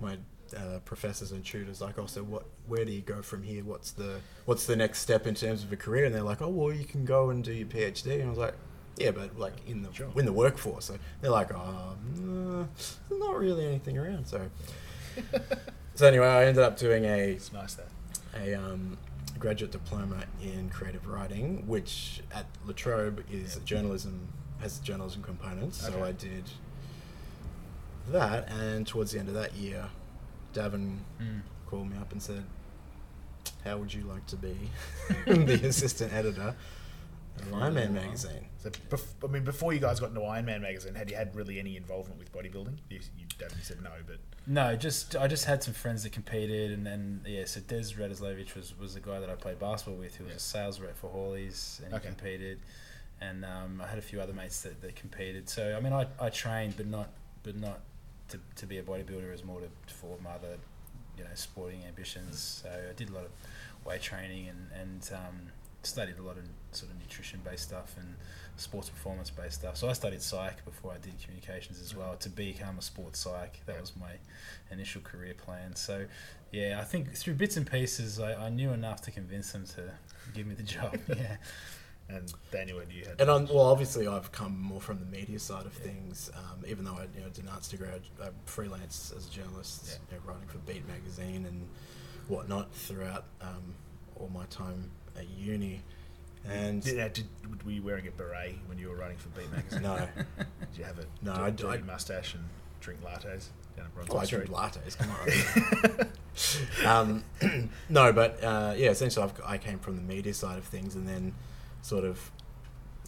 my 0.00 0.18
uh, 0.56 0.80
professors 0.84 1.32
and 1.32 1.44
tutors, 1.44 1.80
like, 1.80 1.98
oh, 1.98 2.06
so 2.06 2.22
what? 2.22 2.44
Where 2.66 2.84
do 2.84 2.92
you 2.92 3.02
go 3.02 3.22
from 3.22 3.42
here? 3.42 3.64
What's 3.64 3.92
the 3.92 4.20
what's 4.44 4.66
the 4.66 4.76
next 4.76 5.00
step 5.00 5.26
in 5.26 5.34
terms 5.34 5.64
of 5.64 5.72
a 5.72 5.76
career? 5.76 6.04
And 6.04 6.14
they're 6.14 6.22
like, 6.22 6.40
oh, 6.40 6.48
well, 6.48 6.72
you 6.72 6.84
can 6.84 7.04
go 7.04 7.30
and 7.30 7.42
do 7.42 7.52
your 7.52 7.66
PhD. 7.66 8.14
And 8.14 8.24
I 8.24 8.28
was 8.28 8.38
like, 8.38 8.54
yeah, 8.96 9.10
but 9.10 9.38
like 9.38 9.54
in 9.66 9.82
the 9.82 9.92
sure. 9.92 10.08
in 10.16 10.24
the 10.24 10.32
workforce. 10.32 10.86
So 10.86 10.98
they're 11.20 11.30
like, 11.30 11.52
oh, 11.52 11.96
there's 12.14 12.98
not 13.10 13.38
really 13.38 13.66
anything 13.66 13.98
around. 13.98 14.26
So. 14.26 14.48
so 15.94 16.06
anyway, 16.06 16.26
I 16.26 16.46
ended 16.46 16.62
up 16.62 16.78
doing 16.78 17.04
a. 17.04 17.32
It's 17.32 17.52
nice 17.52 17.74
that 17.74 17.88
a 18.34 18.54
um, 18.54 18.98
graduate 19.38 19.72
diploma 19.72 20.24
in 20.42 20.70
creative 20.70 21.06
writing, 21.06 21.66
which 21.66 22.22
at 22.32 22.46
La 22.66 22.72
Trobe 22.72 23.24
is 23.30 23.56
yeah. 23.56 23.62
journalism 23.64 24.28
has 24.60 24.78
journalism 24.78 25.22
components. 25.22 25.84
Okay. 25.84 25.92
So 25.92 26.04
I 26.04 26.12
did 26.12 26.44
that, 28.08 28.48
and 28.50 28.86
towards 28.86 29.12
the 29.12 29.18
end 29.18 29.28
of 29.28 29.34
that 29.34 29.54
year, 29.54 29.86
Davin 30.54 30.98
mm. 31.20 31.40
called 31.66 31.90
me 31.90 31.96
up 31.98 32.12
and 32.12 32.22
said, 32.22 32.44
"How 33.64 33.78
would 33.78 33.92
you 33.92 34.02
like 34.04 34.26
to 34.26 34.36
be 34.36 34.56
the 35.26 35.60
assistant 35.66 36.12
editor?" 36.12 36.54
of 37.38 37.54
Iron 37.54 37.74
Man 37.74 37.94
magazine. 37.94 38.46
So, 38.62 38.68
bef- 38.90 39.14
I 39.26 39.26
mean, 39.26 39.42
before 39.42 39.72
you 39.72 39.80
guys 39.80 40.00
got 40.00 40.10
into 40.10 40.22
Iron 40.22 40.44
Man 40.44 40.60
magazine, 40.60 40.94
had 40.94 41.10
you 41.10 41.16
had 41.16 41.34
really 41.34 41.58
any 41.58 41.78
involvement 41.78 42.18
with 42.18 42.30
bodybuilding? 42.30 42.76
You, 42.90 43.00
you 43.18 43.24
definitely 43.38 43.64
said 43.64 43.82
no, 43.82 43.90
but 44.06 44.18
no, 44.46 44.76
just 44.76 45.16
I 45.16 45.28
just 45.28 45.46
had 45.46 45.62
some 45.62 45.72
friends 45.72 46.02
that 46.02 46.12
competed, 46.12 46.70
and 46.70 46.84
then 46.84 47.22
yeah, 47.26 47.46
so 47.46 47.60
Des 47.60 47.94
Radoslavich 47.98 48.54
was 48.54 48.78
was 48.78 48.94
the 48.94 49.00
guy 49.00 49.18
that 49.18 49.30
I 49.30 49.34
played 49.34 49.58
basketball 49.58 49.98
with, 49.98 50.16
who 50.16 50.24
was 50.24 50.32
yeah. 50.32 50.36
a 50.36 50.40
sales 50.40 50.78
rep 50.78 50.96
for 50.98 51.08
Hawley's, 51.08 51.80
and 51.84 51.94
okay. 51.94 52.02
he 52.02 52.08
competed, 52.08 52.60
and 53.22 53.46
um, 53.46 53.80
I 53.82 53.88
had 53.88 53.98
a 53.98 54.02
few 54.02 54.20
other 54.20 54.34
mates 54.34 54.60
that, 54.62 54.82
that 54.82 54.94
competed. 54.94 55.48
So 55.48 55.74
I 55.74 55.80
mean, 55.80 55.94
I, 55.94 56.06
I 56.20 56.28
trained, 56.28 56.76
but 56.76 56.86
not 56.86 57.08
but 57.42 57.56
not 57.56 57.80
to, 58.28 58.38
to 58.56 58.66
be 58.66 58.76
a 58.76 58.82
bodybuilder, 58.82 59.32
as 59.32 59.42
more 59.42 59.60
to 59.60 59.94
for 59.94 60.18
my 60.22 60.32
other 60.32 60.58
you 61.16 61.24
know 61.24 61.30
sporting 61.34 61.84
ambitions. 61.88 62.62
So 62.62 62.68
I 62.68 62.92
did 62.92 63.08
a 63.08 63.14
lot 63.14 63.24
of 63.24 63.30
weight 63.86 64.02
training 64.02 64.48
and 64.48 64.68
and 64.78 65.10
um, 65.14 65.52
studied 65.82 66.18
a 66.18 66.22
lot 66.22 66.36
of 66.36 66.44
sort 66.72 66.92
of 66.92 66.98
nutrition 66.98 67.40
based 67.44 67.64
stuff 67.64 67.94
and 67.98 68.14
sports 68.56 68.88
performance 68.88 69.30
based 69.30 69.60
stuff. 69.60 69.76
So 69.76 69.88
I 69.88 69.92
studied 69.92 70.22
psych 70.22 70.64
before 70.64 70.92
I 70.92 70.98
did 70.98 71.20
communications 71.22 71.80
as 71.80 71.96
well 71.96 72.16
to 72.16 72.28
become 72.28 72.78
a 72.78 72.82
sports 72.82 73.20
psych. 73.20 73.60
That 73.66 73.80
was 73.80 73.92
my 73.96 74.12
initial 74.70 75.00
career 75.00 75.34
plan. 75.34 75.74
So 75.76 76.04
yeah, 76.52 76.78
I 76.80 76.84
think 76.84 77.14
through 77.14 77.34
bits 77.34 77.56
and 77.56 77.70
pieces, 77.70 78.20
I, 78.20 78.34
I 78.46 78.50
knew 78.50 78.72
enough 78.72 79.00
to 79.02 79.10
convince 79.10 79.52
them 79.52 79.66
to 79.76 79.92
give 80.34 80.46
me 80.46 80.54
the 80.54 80.62
job. 80.62 80.98
Yeah. 81.08 81.36
And 82.08 82.32
Daniel, 82.50 82.80
you 82.90 83.04
had. 83.04 83.20
And 83.20 83.30
on, 83.30 83.46
well, 83.46 83.66
obviously, 83.66 84.08
I've 84.08 84.32
come 84.32 84.60
more 84.60 84.80
from 84.80 84.98
the 84.98 85.06
media 85.06 85.38
side 85.38 85.64
of 85.64 85.72
things. 85.72 86.28
Um, 86.34 86.64
even 86.66 86.84
though 86.84 86.94
I 86.94 87.02
you 87.14 87.22
know, 87.22 87.28
did 87.32 87.44
an 87.44 87.50
arts 87.50 87.68
degree, 87.68 87.86
I, 87.86 88.26
I 88.26 88.30
freelance 88.46 89.12
as 89.16 89.28
a 89.28 89.30
journalist, 89.30 90.00
you 90.10 90.16
know, 90.16 90.22
writing 90.24 90.48
for 90.48 90.58
Beat 90.58 90.88
magazine 90.88 91.46
and 91.46 91.68
whatnot 92.26 92.74
throughout 92.74 93.26
um, 93.40 93.74
all 94.16 94.28
my 94.34 94.44
time 94.46 94.90
at 95.16 95.28
uni. 95.30 95.82
And 96.48 96.82
Did, 96.82 96.98
uh, 96.98 97.08
did, 97.08 97.26
were 97.64 97.70
you 97.70 97.82
wearing 97.82 98.06
a 98.06 98.10
beret 98.10 98.56
when 98.66 98.78
you 98.78 98.88
were 98.88 98.96
writing 98.96 99.18
for 99.18 99.28
Beat 99.30 99.50
magazine? 99.52 99.82
no, 99.82 99.96
Did 100.16 100.46
you 100.78 100.84
have 100.84 100.98
a 100.98 101.04
No, 101.22 101.34
I- 101.34 101.50
dirty 101.50 101.78
I- 101.80 101.82
mustache 101.82 102.34
and 102.34 102.44
drink 102.80 103.00
lattes 103.02 103.48
down 103.76 103.86
at 103.86 103.94
Brunswick 103.94 104.16
oh, 104.16 104.18
I 104.20 104.24
drink 104.24 104.50
lattes. 104.50 104.96
Come 104.98 106.08
on. 106.86 107.22
um, 107.42 107.70
no, 107.90 108.12
but 108.12 108.42
uh, 108.42 108.74
yeah, 108.76 108.88
essentially, 108.90 109.24
I've, 109.24 109.34
I 109.44 109.58
came 109.58 109.78
from 109.78 109.96
the 109.96 110.02
media 110.02 110.32
side 110.32 110.56
of 110.56 110.64
things, 110.64 110.94
and 110.94 111.06
then 111.06 111.34
sort 111.82 112.04
of, 112.04 112.30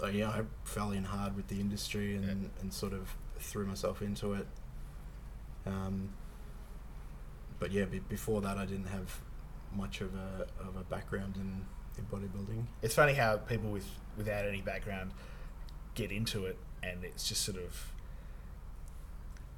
uh, 0.03 0.09
yeah, 0.09 0.29
I 0.29 0.43
fell 0.65 0.91
in 0.93 1.05
hard 1.05 1.35
with 1.35 1.49
the 1.49 1.59
industry 1.59 2.15
and, 2.17 2.25
Yeah. 2.27 2.49
and 2.61 2.73
sort 2.73 2.93
of 2.93 3.17
threw 3.39 3.65
myself 3.67 4.03
into 4.03 4.35
it. 4.35 4.47
Um, 5.67 6.11
but 7.59 7.73
yeah, 7.73 7.85
be, 7.87 8.01
before 8.01 8.41
that, 8.43 8.59
I 8.59 8.67
didn't 8.67 8.89
have 8.89 9.21
much 9.75 10.01
of 10.03 10.13
a 10.15 10.47
of 10.61 10.77
a 10.77 10.85
background 10.85 11.37
in, 11.37 11.65
in 11.99 12.05
bodybuilding. 12.05 12.65
It's 12.83 12.95
funny 12.95 13.15
how 13.15 13.37
people 13.39 13.71
with 13.71 13.87
without 14.17 14.45
any 14.47 14.61
background 14.61 15.13
get 15.95 16.11
into 16.13 16.47
it, 16.47 16.57
and 16.83 17.05
it's 17.05 17.29
just 17.29 17.43
sort 17.43 17.59
of 17.59 17.93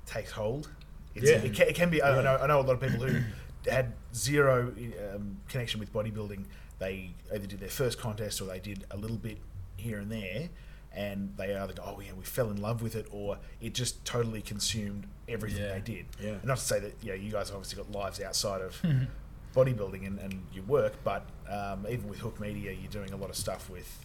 takes 0.06 0.32
hold. 0.32 0.70
It's, 1.14 1.30
Yeah. 1.30 1.36
it, 1.38 1.54
can, 1.54 1.68
it 1.68 1.74
can 1.74 1.90
be. 1.90 2.02
I, 2.02 2.18
I 2.18 2.22
know. 2.22 2.36
I 2.42 2.46
know 2.46 2.60
a 2.60 2.62
lot 2.62 2.74
of 2.74 2.80
people 2.80 3.06
who 3.06 3.20
had 3.70 3.92
zero 4.14 4.72
um, 5.14 5.38
connection 5.48 5.80
with 5.80 5.92
bodybuilding. 5.92 6.44
They 6.78 7.10
either 7.32 7.46
did 7.46 7.60
their 7.60 7.68
first 7.68 7.98
contest 7.98 8.40
or 8.40 8.46
they 8.46 8.58
did 8.58 8.84
a 8.90 8.96
little 8.96 9.16
bit 9.16 9.38
here 9.76 9.98
and 9.98 10.10
there, 10.10 10.48
and 10.92 11.32
they 11.36 11.54
either 11.56 11.72
go, 11.72 11.82
"Oh 11.96 12.00
yeah, 12.00 12.12
we 12.14 12.24
fell 12.24 12.50
in 12.50 12.60
love 12.60 12.82
with 12.82 12.96
it," 12.96 13.06
or 13.12 13.38
it 13.60 13.74
just 13.74 14.04
totally 14.04 14.42
consumed 14.42 15.06
everything 15.28 15.62
Yeah. 15.62 15.74
they 15.74 15.80
did. 15.80 16.06
Yeah. 16.20 16.30
And 16.30 16.44
not 16.44 16.58
to 16.58 16.64
say 16.64 16.80
that 16.80 16.94
you 17.00 17.10
know 17.10 17.14
you 17.14 17.30
guys 17.30 17.50
obviously 17.50 17.82
got 17.82 17.92
lives 17.92 18.20
outside 18.20 18.60
of 18.60 18.82
bodybuilding 19.54 20.04
and, 20.06 20.18
and 20.18 20.42
your 20.52 20.64
work, 20.64 20.94
but 21.04 21.24
um, 21.50 21.86
even 21.88 22.08
with 22.08 22.18
Hook 22.20 22.40
Media, 22.40 22.72
you're 22.72 22.90
doing 22.90 23.12
a 23.12 23.16
lot 23.16 23.30
of 23.30 23.36
stuff 23.36 23.68
with 23.70 24.04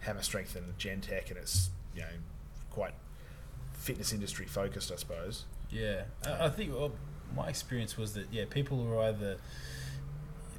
Hammer 0.00 0.22
Strength 0.22 0.56
and 0.56 0.78
Gen 0.78 1.00
Tech, 1.00 1.30
and 1.30 1.38
it's 1.38 1.70
you 1.94 2.02
know 2.02 2.08
quite 2.70 2.94
fitness 3.72 4.12
industry 4.12 4.46
focused, 4.46 4.90
I 4.92 4.96
suppose. 4.96 5.44
Yeah, 5.70 6.02
I, 6.26 6.46
I 6.46 6.48
think 6.50 6.72
well, 6.72 6.92
my 7.34 7.48
experience 7.48 7.96
was 7.96 8.14
that 8.14 8.26
yeah, 8.32 8.44
people 8.48 8.84
were 8.84 9.00
either 9.02 9.38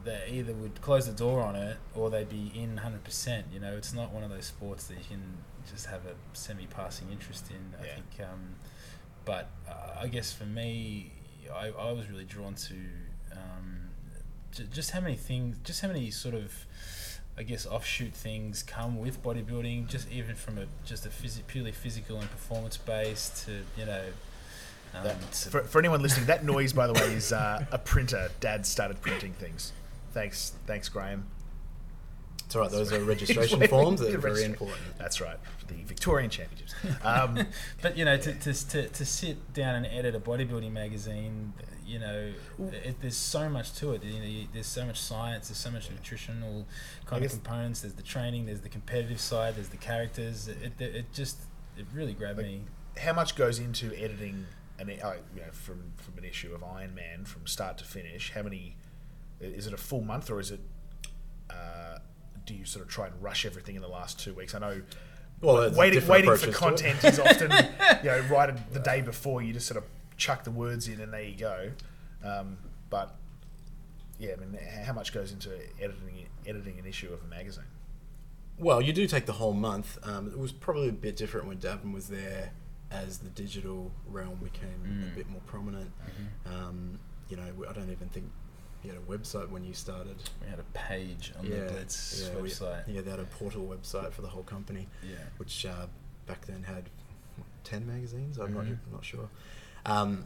they 0.04 0.30
either 0.34 0.54
would 0.54 0.80
close 0.82 1.08
the 1.08 1.14
door 1.14 1.42
on 1.42 1.56
it 1.56 1.78
or 1.96 2.10
they'd 2.10 2.30
be 2.30 2.52
in 2.56 2.78
hundred 2.78 3.04
percent. 3.04 3.48
You 3.54 3.60
know, 3.60 3.76
it's 3.76 3.94
not 3.94 4.12
one 4.12 4.24
of 4.24 4.30
those 4.30 4.46
sports 4.46 4.86
that 4.88 4.98
you 4.98 5.04
can 5.10 5.22
just 5.72 5.88
have 5.88 6.02
a 6.06 6.14
semi-passing 6.38 7.10
interest 7.12 7.50
in. 7.50 7.74
I 7.82 7.86
Yeah. 7.86 7.94
think, 7.96 8.30
um, 8.30 8.56
but 9.26 9.50
uh, 9.68 10.00
I 10.02 10.08
guess 10.08 10.32
for 10.32 10.46
me, 10.46 11.12
I, 11.52 11.70
I 11.70 11.92
was 11.92 12.08
really 12.10 12.24
drawn 12.26 12.54
to 12.54 12.76
um, 13.32 13.90
just 14.64 14.92
how 14.92 15.02
many 15.02 15.16
things, 15.16 15.58
just 15.64 15.82
how 15.82 15.88
many 15.88 16.12
sort 16.12 16.36
of. 16.36 16.66
I 17.38 17.44
guess 17.44 17.66
offshoot 17.66 18.14
things 18.14 18.64
come 18.64 18.98
with 18.98 19.22
bodybuilding, 19.22 19.90
just 19.90 20.10
even 20.10 20.36
from 20.36 20.58
a 20.58 20.68
just 20.86 21.06
a 21.06 21.10
phys- 21.10 21.46
purely 21.48 21.74
physical 21.74 22.18
and 22.18 22.32
performance 22.32 22.78
based 22.78 23.46
to 23.46 23.52
you 23.78 23.86
know 23.86 24.04
um, 24.94 25.04
That- 25.04 25.22
for, 25.36 25.62
for 25.64 25.80
anyone 25.80 26.02
listening, 26.02 26.28
that 26.28 26.46
noise, 26.46 26.72
by 26.72 26.88
the 26.88 26.94
way, 26.94 27.14
is 27.14 27.34
uh, 27.34 27.66
a 27.72 27.78
printer. 27.78 28.30
Dad 28.40 28.66
started 28.66 29.02
printing 29.02 29.34
things. 29.34 29.74
Thanks, 30.14 30.54
thanks, 30.66 30.88
Graham. 30.88 31.26
It's 32.46 32.56
all 32.56 32.62
right; 32.62 32.72
those 32.72 32.94
are 32.94 33.04
registration 33.04 33.68
forms. 33.68 34.00
They're 34.00 34.18
very 34.18 34.44
important. 34.44 34.80
That's 34.98 35.20
right, 35.20 35.38
the 35.68 35.74
Victorian 35.84 36.30
Championships. 36.30 36.74
Um, 37.04 37.48
but 37.82 37.98
you 37.98 38.06
know, 38.06 38.16
to, 38.18 38.34
to, 38.34 38.70
to, 38.70 38.88
to 38.88 39.06
sit 39.06 39.54
down 39.54 39.76
and 39.76 39.86
edit 39.88 40.16
a 40.16 40.20
bodybuilding 40.20 40.72
magazine, 40.72 41.52
you 41.86 42.00
know, 42.00 42.32
it, 42.72 42.96
there's 43.02 43.16
so 43.18 43.48
much 43.50 43.74
to 43.76 43.94
it. 43.94 44.04
You 44.04 44.20
know, 44.20 44.26
you, 44.26 44.48
there's 44.54 44.66
so 44.68 44.86
much 44.86 45.00
science, 45.00 45.50
there's 45.50 45.58
so 45.58 45.72
much 45.72 45.90
nutritional 45.90 46.66
kind 47.06 47.24
of 47.24 47.32
components. 47.32 47.82
There's 47.82 47.94
the 47.94 48.04
training, 48.04 48.46
there's 48.48 48.62
the 48.62 48.70
competitive 48.70 49.20
side, 49.22 49.56
there's 49.56 49.70
the 49.70 49.78
characters. 49.78 50.48
It, 50.48 50.74
it, 50.80 50.96
it 50.96 51.14
just 51.14 51.38
it 51.78 51.86
really 51.94 52.14
grabbed 52.14 52.38
Like, 52.38 52.48
me. 52.48 52.62
how 52.98 53.14
much 53.14 53.36
goes 53.36 53.60
into 53.60 53.94
editing 54.02 54.46
an 54.80 54.90
uh, 54.90 55.14
you 55.36 55.42
know 55.42 55.52
from 55.52 55.94
from 55.98 56.18
an 56.18 56.24
issue 56.26 56.54
of 56.54 56.64
Iron 56.64 56.96
Man 56.96 57.26
from 57.26 57.46
start 57.48 57.78
to 57.80 57.84
finish? 57.86 58.32
How 58.34 58.42
many? 58.44 58.76
Is 59.40 59.68
it 59.68 59.74
a 59.74 59.78
full 59.78 60.02
month 60.02 60.30
or 60.32 60.40
is 60.40 60.52
it? 60.52 60.60
Uh, 61.50 62.00
do 62.46 62.54
you 62.54 62.66
sort 62.66 62.86
of 62.86 62.92
try 62.92 63.08
and 63.08 63.22
rush 63.22 63.46
everything 63.46 63.76
in 63.76 63.82
the 63.82 63.88
last 63.88 64.20
two 64.20 64.34
weeks? 64.34 64.56
I 64.56 64.60
know. 64.60 64.82
Well, 65.42 65.70
waiting, 65.76 66.08
waiting 66.08 66.30
for 66.30 66.36
approaches 66.36 66.42
to 66.44 66.50
it. 66.50 66.54
content 66.56 67.04
is 67.04 67.20
often, 67.20 67.52
you 68.04 68.10
know, 68.10 68.20
right 68.32 68.74
the 68.74 68.80
day 68.92 69.02
before 69.02 69.42
you 69.42 69.52
just 69.54 69.68
sort 69.68 69.78
of 69.78 69.84
chuck 70.18 70.44
the 70.44 70.52
words 70.52 70.88
in 70.88 71.00
and 71.02 71.14
there 71.14 71.22
you 71.24 71.36
go. 71.38 71.72
Um, 72.24 72.58
but 72.90 73.16
yeah, 74.20 74.34
I 74.34 74.36
mean, 74.38 74.58
how 74.86 74.94
much 74.94 75.14
goes 75.14 75.32
into 75.32 75.50
editing 75.82 76.28
editing 76.46 76.80
an 76.80 76.86
issue 76.86 77.12
of 77.14 77.22
a 77.24 77.28
magazine? 77.28 77.66
Well, 78.58 78.82
you 78.82 78.94
do 78.94 79.06
take 79.08 79.26
the 79.26 79.34
whole 79.34 79.54
month. 79.54 79.98
Um, 80.04 80.28
it 80.28 80.38
was 80.38 80.52
probably 80.54 80.88
a 80.90 80.94
bit 80.94 81.18
different 81.18 81.48
when 81.48 81.58
Davin 81.58 81.92
was 81.94 82.08
there, 82.08 82.52
as 82.90 83.18
the 83.18 83.30
digital 83.30 83.92
realm 84.08 84.40
became 84.42 84.80
Mm. 84.86 85.12
a 85.12 85.16
bit 85.16 85.30
more 85.30 85.42
prominent. 85.46 85.92
Um, 86.46 87.00
you 87.28 87.36
know, 87.36 87.44
I 87.70 87.74
don't 87.74 87.90
even 87.90 88.08
think 88.10 88.32
you 88.84 88.92
had 88.92 89.00
a 89.00 89.04
website 89.06 89.50
when 89.50 89.64
you 89.66 89.74
started. 89.74 90.16
We 90.42 90.48
had 90.50 90.60
a 90.60 90.64
page 90.74 91.34
on 91.38 91.50
the 91.50 91.58
Blitz 91.58 92.30
yeah, 92.34 92.40
we- 92.40 92.50
website. 92.50 92.84
yeah, 92.88 93.02
they 93.02 93.10
had 93.12 93.20
a 93.20 93.26
portal 93.26 93.66
website 93.66 94.14
for 94.14 94.22
the 94.22 94.30
whole 94.30 94.44
company, 94.44 94.88
Yeah. 95.04 95.16
which 95.38 95.66
uh, 95.66 95.88
back 96.28 96.46
then 96.46 96.64
had 96.64 96.90
what, 97.36 97.48
ten 97.66 97.86
magazines. 97.86 98.38
I'm 98.38 98.54
not 98.54 98.66
Mhm. 98.66 98.78
I'm 98.86 98.92
not 98.94 99.04
sure. 99.04 99.28
Um, 99.86 100.26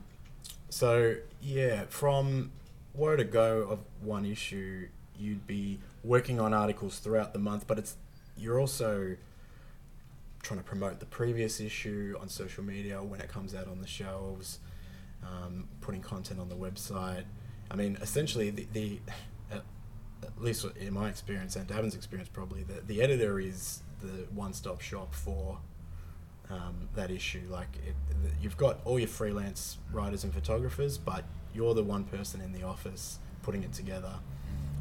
so 0.69 1.15
yeah, 1.41 1.85
from 1.89 2.51
where 2.93 3.15
to 3.15 3.23
go 3.23 3.67
of 3.69 3.79
one 4.01 4.25
issue, 4.25 4.87
you'd 5.17 5.45
be 5.47 5.79
working 6.03 6.39
on 6.39 6.53
articles 6.53 6.99
throughout 6.99 7.33
the 7.33 7.39
month, 7.39 7.67
but 7.67 7.77
it's 7.77 7.95
you're 8.37 8.59
also 8.59 9.15
trying 10.41 10.59
to 10.59 10.63
promote 10.63 10.99
the 10.99 11.05
previous 11.05 11.59
issue 11.59 12.15
on 12.21 12.29
social 12.29 12.63
media 12.63 13.03
when 13.03 13.19
it 13.19 13.27
comes 13.27 13.53
out 13.53 13.67
on 13.67 13.81
the 13.81 13.87
shelves, 13.87 14.59
um, 15.23 15.67
putting 15.81 16.01
content 16.01 16.39
on 16.39 16.47
the 16.47 16.55
website. 16.55 17.25
I 17.69 17.75
mean, 17.75 17.97
essentially, 18.01 18.49
the, 18.49 18.67
the 18.71 18.99
at, 19.51 19.63
least 20.39 20.65
in 20.79 20.93
my 20.93 21.09
experience 21.09 21.55
and 21.55 21.67
Davin's 21.67 21.95
experience, 21.95 22.29
probably 22.29 22.63
the, 22.63 22.81
the 22.81 23.01
editor 23.01 23.39
is 23.39 23.81
the 23.99 24.27
one-stop 24.33 24.79
shop 24.79 25.13
for 25.13 25.57
um, 26.49 26.89
that 26.95 27.11
issue. 27.11 27.47
Like, 27.49 27.69
it, 27.87 27.95
you've 28.41 28.57
got 28.57 28.79
all 28.85 28.99
your 28.99 29.07
freelance 29.07 29.77
writers 29.91 30.23
and 30.23 30.33
photographers, 30.33 30.97
but 30.97 31.23
you're 31.53 31.73
the 31.73 31.83
one 31.83 32.03
person 32.03 32.41
in 32.41 32.51
the 32.51 32.63
office 32.63 33.19
putting 33.41 33.63
it 33.63 33.73
together. 33.73 34.13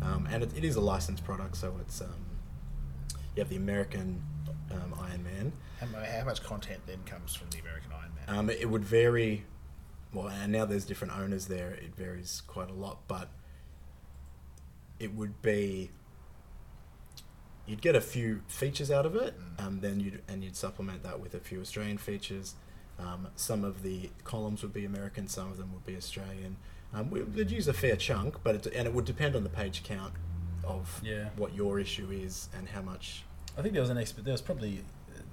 Um, 0.03 0.29
and 0.31 0.43
it, 0.43 0.57
it 0.57 0.65
is 0.65 0.77
a 0.77 0.81
licensed 0.81 1.25
product, 1.25 1.57
so 1.57 1.75
it's 1.81 2.01
um, 2.01 2.15
you 3.35 3.43
have 3.43 3.49
the 3.49 3.57
American 3.57 4.23
um, 4.71 4.95
Iron 5.01 5.25
Man. 5.25 5.53
How, 5.81 5.87
how 6.19 6.25
much 6.25 6.43
content 6.43 6.81
then 6.87 6.99
comes 7.05 7.35
from 7.35 7.51
the 7.51 7.59
American 7.59 7.93
Iron 7.93 8.13
Man? 8.15 8.39
Um, 8.39 8.51
it 8.51 8.69
would 8.69 8.85
vary. 8.85 9.45
Well, 10.13 10.29
and 10.29 10.53
now 10.53 10.65
there's 10.65 10.85
different 10.85 11.17
owners 11.19 11.47
there. 11.47 11.71
It 11.71 11.95
varies 11.95 12.43
quite 12.47 12.71
a 12.71 12.73
lot, 12.73 13.01
but 13.09 13.29
it 14.99 15.15
would 15.15 15.43
be. 15.43 15.91
You'd 17.69 17.83
get 17.83 17.95
a 17.95 18.01
few 18.01 18.41
features 18.49 18.91
out 18.91 19.05
of 19.07 19.15
it, 19.15 19.35
Mm. 19.59 19.65
um, 19.65 19.81
then 19.81 20.01
you'd 20.01 20.23
and 20.27 20.43
you'd 20.43 20.57
supplement 20.57 21.03
that 21.03 21.21
with 21.21 21.35
a 21.35 21.39
few 21.41 21.61
Australian 21.61 21.99
features. 21.99 22.55
Um, 22.99 23.29
some 23.37 23.63
of 23.65 23.83
the 23.83 24.11
columns 24.25 24.63
would 24.63 24.73
be 24.73 24.85
American, 24.85 25.29
some 25.29 25.51
of 25.51 25.57
them 25.59 25.73
would 25.73 25.85
be 25.87 25.97
Australian. 25.97 26.57
Um, 26.93 27.11
we, 27.11 27.23
we'd 27.23 27.51
use 27.51 27.69
a 27.69 27.73
fair 27.75 27.95
chunk, 27.97 28.43
but 28.43 28.55
it, 28.55 28.67
and 28.75 28.89
it 28.89 28.95
would 28.95 29.05
depend 29.05 29.37
on 29.37 29.45
the 29.45 29.51
page 29.51 29.83
count 29.85 30.15
of 30.65 31.01
Yeah. 31.05 31.29
what 31.37 31.55
your 31.55 31.79
issue 31.79 32.11
is 32.11 32.49
and 32.57 32.69
how 32.71 32.81
much. 32.83 33.25
I 33.57 33.63
think 33.63 33.75
there 33.75 33.83
was 33.83 33.91
an 33.91 33.99
expert. 33.99 34.25
There 34.25 34.33
was 34.33 34.41
probably, 34.41 34.83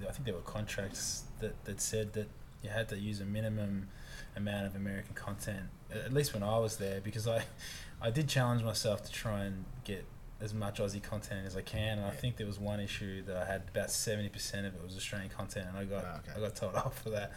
I 0.06 0.12
think 0.12 0.24
there 0.26 0.34
were 0.34 0.40
contracts 0.42 1.24
that, 1.40 1.64
that 1.64 1.80
said 1.80 2.12
that 2.12 2.28
you 2.62 2.70
had 2.70 2.88
to 2.90 2.98
use 2.98 3.20
a 3.20 3.24
minimum 3.24 3.88
amount 4.36 4.66
of 4.66 4.76
American 4.76 5.14
content. 5.14 5.64
At 5.90 6.12
least 6.12 6.34
when 6.34 6.42
I 6.42 6.58
was 6.58 6.76
there, 6.76 7.00
because 7.00 7.26
I, 7.26 7.44
I 8.00 8.10
did 8.10 8.28
challenge 8.28 8.62
myself 8.62 9.02
to 9.04 9.10
try 9.12 9.44
and 9.44 9.64
get 9.84 10.04
as 10.38 10.52
much 10.52 10.80
Aussie 10.80 11.02
content 11.02 11.46
as 11.46 11.56
I 11.56 11.62
can. 11.62 11.96
And 11.98 12.06
I 12.06 12.10
think 12.10 12.36
there 12.36 12.46
was 12.46 12.58
one 12.60 12.78
issue 12.78 13.22
that 13.22 13.36
I 13.36 13.44
had 13.46 13.62
about 13.72 13.90
seventy 13.90 14.28
percent 14.28 14.66
of 14.66 14.74
it 14.74 14.82
was 14.84 14.94
Australian 14.96 15.30
content, 15.30 15.66
and 15.68 15.78
I 15.78 15.84
got 15.84 16.04
Ah, 16.04 16.18
okay. 16.18 16.32
I 16.36 16.40
got 16.40 16.54
told 16.56 16.74
off 16.84 17.02
for 17.02 17.10
that. 17.10 17.32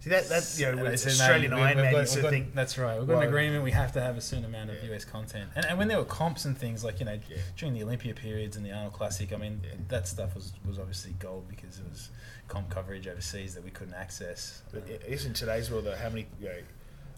See 0.00 0.10
that 0.10 0.28
that 0.28 0.54
you 0.58 0.66
know 0.66 0.72
And 0.72 0.80
with 0.82 0.90
they 0.90 0.96
said, 0.98 1.18
no, 1.18 1.24
Australian 1.24 1.52
Iron 1.54 1.76
Man 1.78 1.92
got- 1.92 2.00
used 2.00 2.14
we've 2.16 2.16
to 2.16 2.22
got- 2.22 2.30
think 2.30 2.54
that's 2.54 2.76
right. 2.76 2.98
We've 2.98 3.06
got 3.08 3.14
well, 3.14 3.22
an 3.22 3.28
agreement. 3.28 3.64
We 3.64 3.70
have 3.70 3.92
to 3.92 4.00
have 4.02 4.18
a 4.18 4.20
certain 4.20 4.44
amount 4.44 4.68
of 4.70 4.76
Yeah. 4.84 4.94
US 4.94 5.04
content, 5.06 5.50
and, 5.56 5.64
and 5.64 5.78
when 5.78 5.88
there 5.88 5.96
were 5.98 6.04
comps 6.04 6.44
and 6.44 6.56
things 6.58 6.84
like 6.84 6.98
you 7.00 7.06
know 7.06 7.18
Yeah. 7.30 7.36
during 7.56 7.74
the 7.74 7.82
Olympia 7.82 8.12
periods 8.14 8.56
and 8.58 8.66
the 8.66 8.72
Arnold 8.72 8.92
Classic, 8.92 9.32
I 9.32 9.36
mean 9.36 9.60
Yeah. 9.64 9.70
that 9.88 10.06
stuff 10.06 10.34
was 10.34 10.52
was 10.66 10.78
obviously 10.78 11.12
gold 11.18 11.48
because 11.48 11.78
it 11.78 11.88
was 11.88 12.10
comp 12.48 12.68
coverage 12.68 13.06
overseas 13.08 13.54
that 13.54 13.64
we 13.64 13.70
couldn't 13.70 13.94
access. 13.94 14.62
But 14.70 14.86
in 14.86 15.32
today's 15.32 15.70
world, 15.70 15.84
though, 15.86 15.96
how 15.96 16.10
many? 16.10 16.26
You 16.38 16.48
know, 16.48 16.58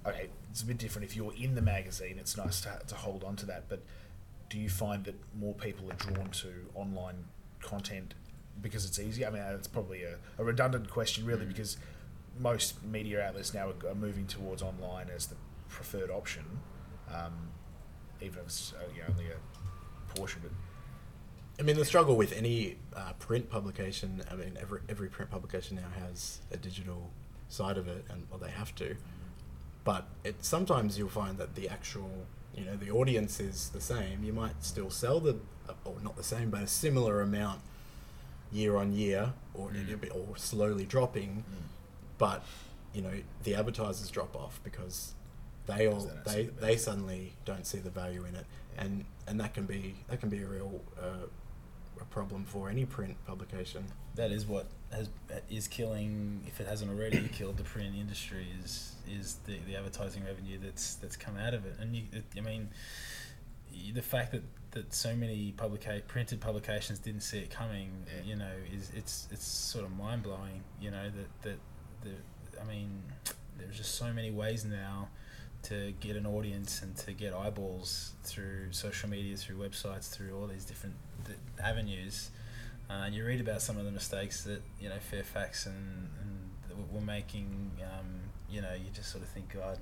okay, 0.07 0.29
it's 0.53 0.63
a 0.63 0.67
bit 0.67 0.79
different. 0.79 1.09
If 1.11 1.17
you're 1.17 1.35
in 1.35 1.57
the 1.57 1.63
magazine, 1.63 2.17
it's 2.21 2.37
nice 2.37 2.61
to, 2.61 2.79
to 2.87 2.95
hold 2.95 3.25
on 3.25 3.35
to 3.37 3.47
that. 3.47 3.69
But 3.69 3.83
do 4.49 4.59
you 4.59 4.69
find 4.69 5.05
that 5.05 5.15
more 5.39 5.55
people 5.55 5.91
are 5.91 5.95
drawn 5.97 6.31
to 6.31 6.49
online 6.75 7.25
content 7.61 8.15
because 8.63 8.85
it's 8.85 8.99
easier? 8.99 9.27
I 9.27 9.31
mean, 9.31 9.43
it's 9.43 9.69
probably 9.69 10.03
a, 10.05 10.17
a 10.39 10.45
redundant 10.45 10.91
question, 10.91 11.25
really, 11.27 11.45
Mm. 11.45 11.49
because 11.49 11.77
most 12.39 12.83
media 12.85 13.27
outlets 13.27 13.55
now 13.55 13.69
are, 13.71 13.91
are 13.91 13.95
moving 13.95 14.27
towards 14.27 14.63
online 14.63 15.09
as 15.15 15.27
the 15.27 15.37
preferred 15.69 16.11
option, 16.11 16.45
um, 17.13 17.33
even 18.21 18.39
if 18.41 18.47
it's 18.47 18.73
uh, 18.75 18.83
you 18.95 19.01
know, 19.01 19.07
only 19.11 19.27
a 19.31 20.15
portion. 20.15 20.41
But 20.43 20.53
I 21.59 21.63
mean, 21.63 21.77
the 21.77 21.85
struggle 21.87 22.17
with 22.17 22.33
any 22.35 22.77
uh, 22.95 23.15
print 23.19 23.49
publication. 23.51 24.23
I 24.31 24.35
mean, 24.35 24.59
every 24.61 24.81
every 24.89 25.09
print 25.09 25.31
publication 25.31 25.77
now 25.77 25.89
has 26.07 26.41
a 26.53 26.57
digital 26.59 27.11
side 27.49 27.79
of 27.79 27.89
it, 27.89 28.05
and 28.11 28.27
well, 28.31 28.39
they 28.39 28.51
have 28.51 28.75
to. 28.77 28.97
But 29.85 30.07
it 30.25 30.45
sometimes 30.45 30.99
you'll 30.99 31.09
find 31.09 31.39
that 31.39 31.55
the 31.55 31.69
actual, 31.71 32.11
you 32.57 32.65
know, 32.65 32.77
the 32.77 32.91
audience 32.91 33.39
is 33.41 33.69
the 33.71 33.81
same. 33.81 34.25
You 34.25 34.33
might 34.33 34.65
still 34.65 34.91
sell 34.91 35.21
the, 35.21 35.37
or 35.85 35.95
not 36.03 36.17
the 36.17 36.23
same, 36.23 36.51
but 36.51 36.63
a 36.63 36.67
similar 36.67 37.21
amount 37.21 37.61
year 38.53 38.77
on 38.77 38.93
year, 38.93 39.33
or 39.55 39.71
Mm. 39.71 40.15
or 40.15 40.37
slowly 40.37 40.85
dropping. 40.87 41.45
But 42.19 42.43
you 42.95 43.03
know, 43.03 43.13
the 43.45 43.55
advertisers 43.55 44.09
drop 44.11 44.35
off 44.35 44.61
because 44.65 45.13
they 45.67 45.87
all 45.87 46.01
they 46.25 46.33
they, 46.33 46.43
the 46.45 46.61
they 46.61 46.77
suddenly 46.77 47.35
don't 47.45 47.67
see 47.67 47.79
the 47.79 47.91
value 47.91 48.25
in 48.25 48.35
it, 48.37 48.47
and 48.79 49.05
and 49.27 49.39
that 49.41 49.53
can 49.55 49.67
be 49.67 49.97
that 50.09 50.21
can 50.21 50.29
be 50.31 50.41
a 50.43 50.47
real 50.47 50.81
uh, 51.01 51.27
a 52.01 52.05
problem 52.05 52.45
for 52.45 52.69
any 52.69 52.85
print 52.85 53.17
publication. 53.27 53.85
that 54.15 54.31
is 54.31 54.47
what 54.47 54.67
has 54.93 55.09
is 55.51 55.67
killing 55.69 56.43
if 56.47 56.61
it 56.61 56.67
hasn't 56.67 56.91
already 56.91 57.29
killed 57.33 57.57
the 57.57 57.65
print 57.65 57.95
industry 57.97 58.47
is 58.63 58.95
is 59.09 59.37
the, 59.47 59.59
the 59.67 59.77
advertising 59.77 60.25
revenue 60.25 60.59
that's 60.63 60.95
that's 60.97 61.17
come 61.17 61.37
out 61.37 61.55
of 61.55 61.65
it 61.67 61.77
and 61.81 61.95
you, 61.97 62.03
it, 62.13 62.25
I 62.37 62.41
mean 62.41 62.69
the 63.93 64.03
fact 64.03 64.33
that 64.33 64.43
that 64.73 64.93
so 64.95 65.15
many 65.17 65.53
publica- 65.57 66.03
printed 66.07 66.41
publications 66.41 66.99
didn't 66.99 67.23
see 67.23 67.39
it 67.39 67.51
coming 67.51 67.91
Yeah. 68.07 68.23
you 68.31 68.37
know 68.37 68.53
is 68.73 68.91
it's 68.95 69.29
it's 69.31 69.47
sort 69.47 69.85
of 69.85 69.97
mind 69.97 70.23
blowing 70.23 70.63
you 70.81 70.91
know 70.91 71.11
that 71.11 71.43
that 71.43 71.59
the 72.03 72.61
I 72.61 72.65
mean 72.65 73.03
there's 73.59 73.77
just 73.77 73.95
so 73.97 74.13
many 74.13 74.31
ways 74.31 74.65
now 74.65 75.09
to 75.69 75.93
get 76.01 76.17
an 76.17 76.27
audience 76.27 76.83
and 76.83 76.97
to 76.97 77.13
get 77.13 77.33
eyeballs 77.33 78.13
through 78.25 78.73
social 78.73 79.09
media 79.09 79.37
through 79.37 79.57
websites 79.57 80.11
through 80.11 80.37
all 80.39 80.47
these 80.47 80.65
different 80.65 80.95
th- 81.25 81.39
avenues 81.63 82.31
uh, 82.89 83.03
and 83.05 83.15
you 83.15 83.25
read 83.25 83.41
about 83.41 83.61
some 83.63 83.77
of 83.79 83.85
the 83.85 83.91
mistakes 83.91 84.45
that 84.45 84.63
you 84.81 84.89
know 84.89 84.99
Fairfax 85.11 85.67
and, 85.67 86.09
and 86.21 86.93
were 86.93 87.01
making. 87.01 87.73
Um, 87.83 88.07
you 88.49 88.63
know, 88.63 88.73
you 88.75 88.91
just 88.93 89.11
sort 89.11 89.25
of 89.25 89.31
think, 89.31 89.53
God, 89.53 89.79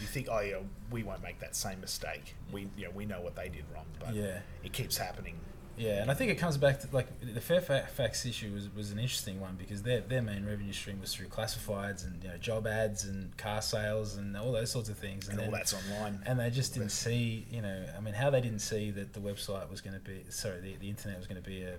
you 0.00 0.06
think, 0.06 0.28
oh 0.30 0.40
yeah, 0.40 0.58
we 0.90 1.02
won't 1.02 1.22
make 1.22 1.40
that 1.40 1.56
same 1.56 1.80
mistake. 1.80 2.36
We 2.52 2.68
you 2.76 2.84
know 2.84 2.90
we 2.94 3.04
know 3.04 3.20
what 3.20 3.34
they 3.34 3.48
did 3.48 3.64
wrong, 3.74 3.86
but 3.98 4.14
yeah, 4.14 4.40
it 4.62 4.72
keeps 4.72 4.96
happening. 4.96 5.40
Yeah. 5.80 6.02
And 6.02 6.10
I 6.10 6.14
think 6.14 6.30
it 6.30 6.36
comes 6.36 6.58
back 6.58 6.80
to 6.80 6.88
like 6.92 7.08
the 7.34 7.40
Fairfax 7.40 8.26
issue 8.26 8.52
was, 8.52 8.68
was 8.74 8.90
an 8.90 8.98
interesting 8.98 9.40
one 9.40 9.56
because 9.56 9.82
their 9.82 10.02
their 10.02 10.20
main 10.20 10.44
revenue 10.44 10.72
stream 10.72 11.00
was 11.00 11.14
through 11.14 11.28
classifieds 11.28 12.06
and 12.06 12.22
you 12.22 12.28
know 12.28 12.36
job 12.36 12.66
ads 12.66 13.04
and 13.04 13.34
car 13.38 13.62
sales 13.62 14.16
and 14.16 14.36
all 14.36 14.52
those 14.52 14.70
sorts 14.70 14.90
of 14.90 14.98
things. 14.98 15.28
And 15.28 15.38
all 15.38 15.46
then- 15.46 15.52
that's 15.54 15.72
online. 15.74 16.20
and 16.26 16.38
they 16.38 16.50
just 16.50 16.74
didn't 16.74 16.90
see, 16.90 17.46
you 17.50 17.62
know, 17.62 17.84
I 17.96 18.00
mean, 18.00 18.14
how 18.14 18.28
they 18.28 18.42
didn't 18.42 18.60
see 18.60 18.90
that 18.90 19.14
the 19.14 19.20
website 19.20 19.70
was 19.70 19.80
going 19.80 19.94
to 19.94 20.00
be, 20.00 20.24
sorry, 20.28 20.60
the, 20.60 20.76
the 20.76 20.90
internet 20.90 21.16
was 21.16 21.26
going 21.26 21.42
to 21.42 21.48
be 21.48 21.62
a, 21.62 21.76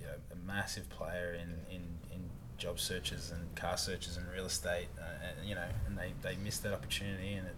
you 0.00 0.06
know, 0.06 0.14
a 0.32 0.36
massive 0.46 0.88
player 0.88 1.34
in, 1.34 1.50
in, 1.74 1.82
in 2.12 2.30
job 2.56 2.80
searches 2.80 3.30
and 3.30 3.54
car 3.56 3.76
searches 3.76 4.16
and 4.16 4.26
real 4.32 4.46
estate, 4.46 4.88
uh, 4.98 5.04
and, 5.38 5.46
you 5.48 5.54
know, 5.54 5.68
and 5.86 5.98
they, 5.98 6.12
they 6.22 6.36
missed 6.42 6.62
that 6.62 6.72
opportunity 6.72 7.34
and 7.34 7.46
it, 7.46 7.56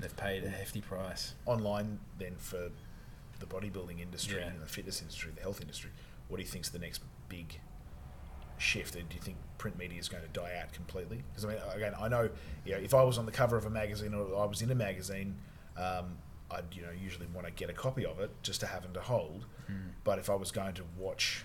they've 0.00 0.16
paid 0.16 0.44
a 0.44 0.50
hefty 0.50 0.80
price. 0.80 1.32
online 1.46 1.98
then 2.18 2.34
for 2.36 2.70
the 3.42 3.54
bodybuilding 3.54 4.00
industry 4.00 4.38
Yeah. 4.40 4.48
and 4.48 4.60
the 4.62 4.66
fitness 4.66 5.00
industry, 5.02 5.32
the 5.34 5.42
health 5.42 5.60
industry, 5.60 5.90
what 6.28 6.36
do 6.38 6.42
you 6.42 6.48
think's 6.48 6.70
the 6.70 6.78
next 6.78 7.02
big 7.28 7.58
shift? 8.58 8.94
And 8.96 9.08
do 9.08 9.16
you 9.16 9.20
think 9.22 9.36
print 9.58 9.76
media 9.78 9.98
is 9.98 10.08
going 10.08 10.22
to 10.22 10.28
die 10.30 10.58
out 10.62 10.72
completely? 10.72 11.22
Because 11.30 11.44
I 11.44 11.48
mean, 11.48 11.58
again, 11.74 11.94
I 12.00 12.08
know, 12.08 12.30
you 12.64 12.72
know, 12.72 12.78
if 12.78 12.94
I 12.94 13.02
was 13.02 13.18
on 13.18 13.26
the 13.26 13.32
cover 13.32 13.56
of 13.56 13.66
a 13.66 13.70
magazine 13.70 14.14
or 14.14 14.40
I 14.40 14.46
was 14.46 14.62
in 14.62 14.70
a 14.70 14.74
magazine, 14.74 15.36
um, 15.76 16.16
I'd 16.50 16.64
you 16.72 16.82
know 16.82 16.90
usually 16.90 17.26
want 17.34 17.46
to 17.46 17.52
get 17.52 17.70
a 17.70 17.72
copy 17.72 18.04
of 18.04 18.20
it 18.20 18.30
just 18.42 18.60
to 18.60 18.66
have 18.66 18.84
and 18.84 18.94
to 18.94 19.00
hold. 19.00 19.46
But 20.04 20.18
if 20.18 20.28
I 20.28 20.34
was 20.34 20.50
going 20.52 20.74
to 20.74 20.82
watch, 20.98 21.44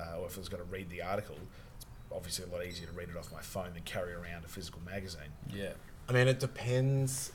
uh, 0.00 0.18
or 0.18 0.26
if 0.26 0.36
I 0.36 0.40
was 0.40 0.48
going 0.48 0.62
to 0.64 0.70
read 0.70 0.88
the 0.88 1.02
article, 1.02 1.36
it's 1.76 1.84
obviously 2.10 2.46
a 2.46 2.48
lot 2.48 2.64
easier 2.64 2.86
to 2.86 2.92
read 2.94 3.10
it 3.10 3.16
off 3.18 3.30
my 3.30 3.42
phone 3.42 3.74
than 3.74 3.82
carry 3.82 4.14
around 4.14 4.44
a 4.46 4.48
physical 4.48 4.80
magazine. 4.82 5.28
Yeah. 5.52 5.72
I 6.08 6.12
mean, 6.12 6.26
it 6.26 6.40
depends. 6.40 7.32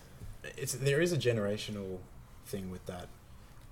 It's 0.58 0.74
there 0.74 1.00
is 1.00 1.14
a 1.14 1.18
generational 1.18 2.00
thing 2.48 2.72
with 2.72 2.84
that, 2.88 3.08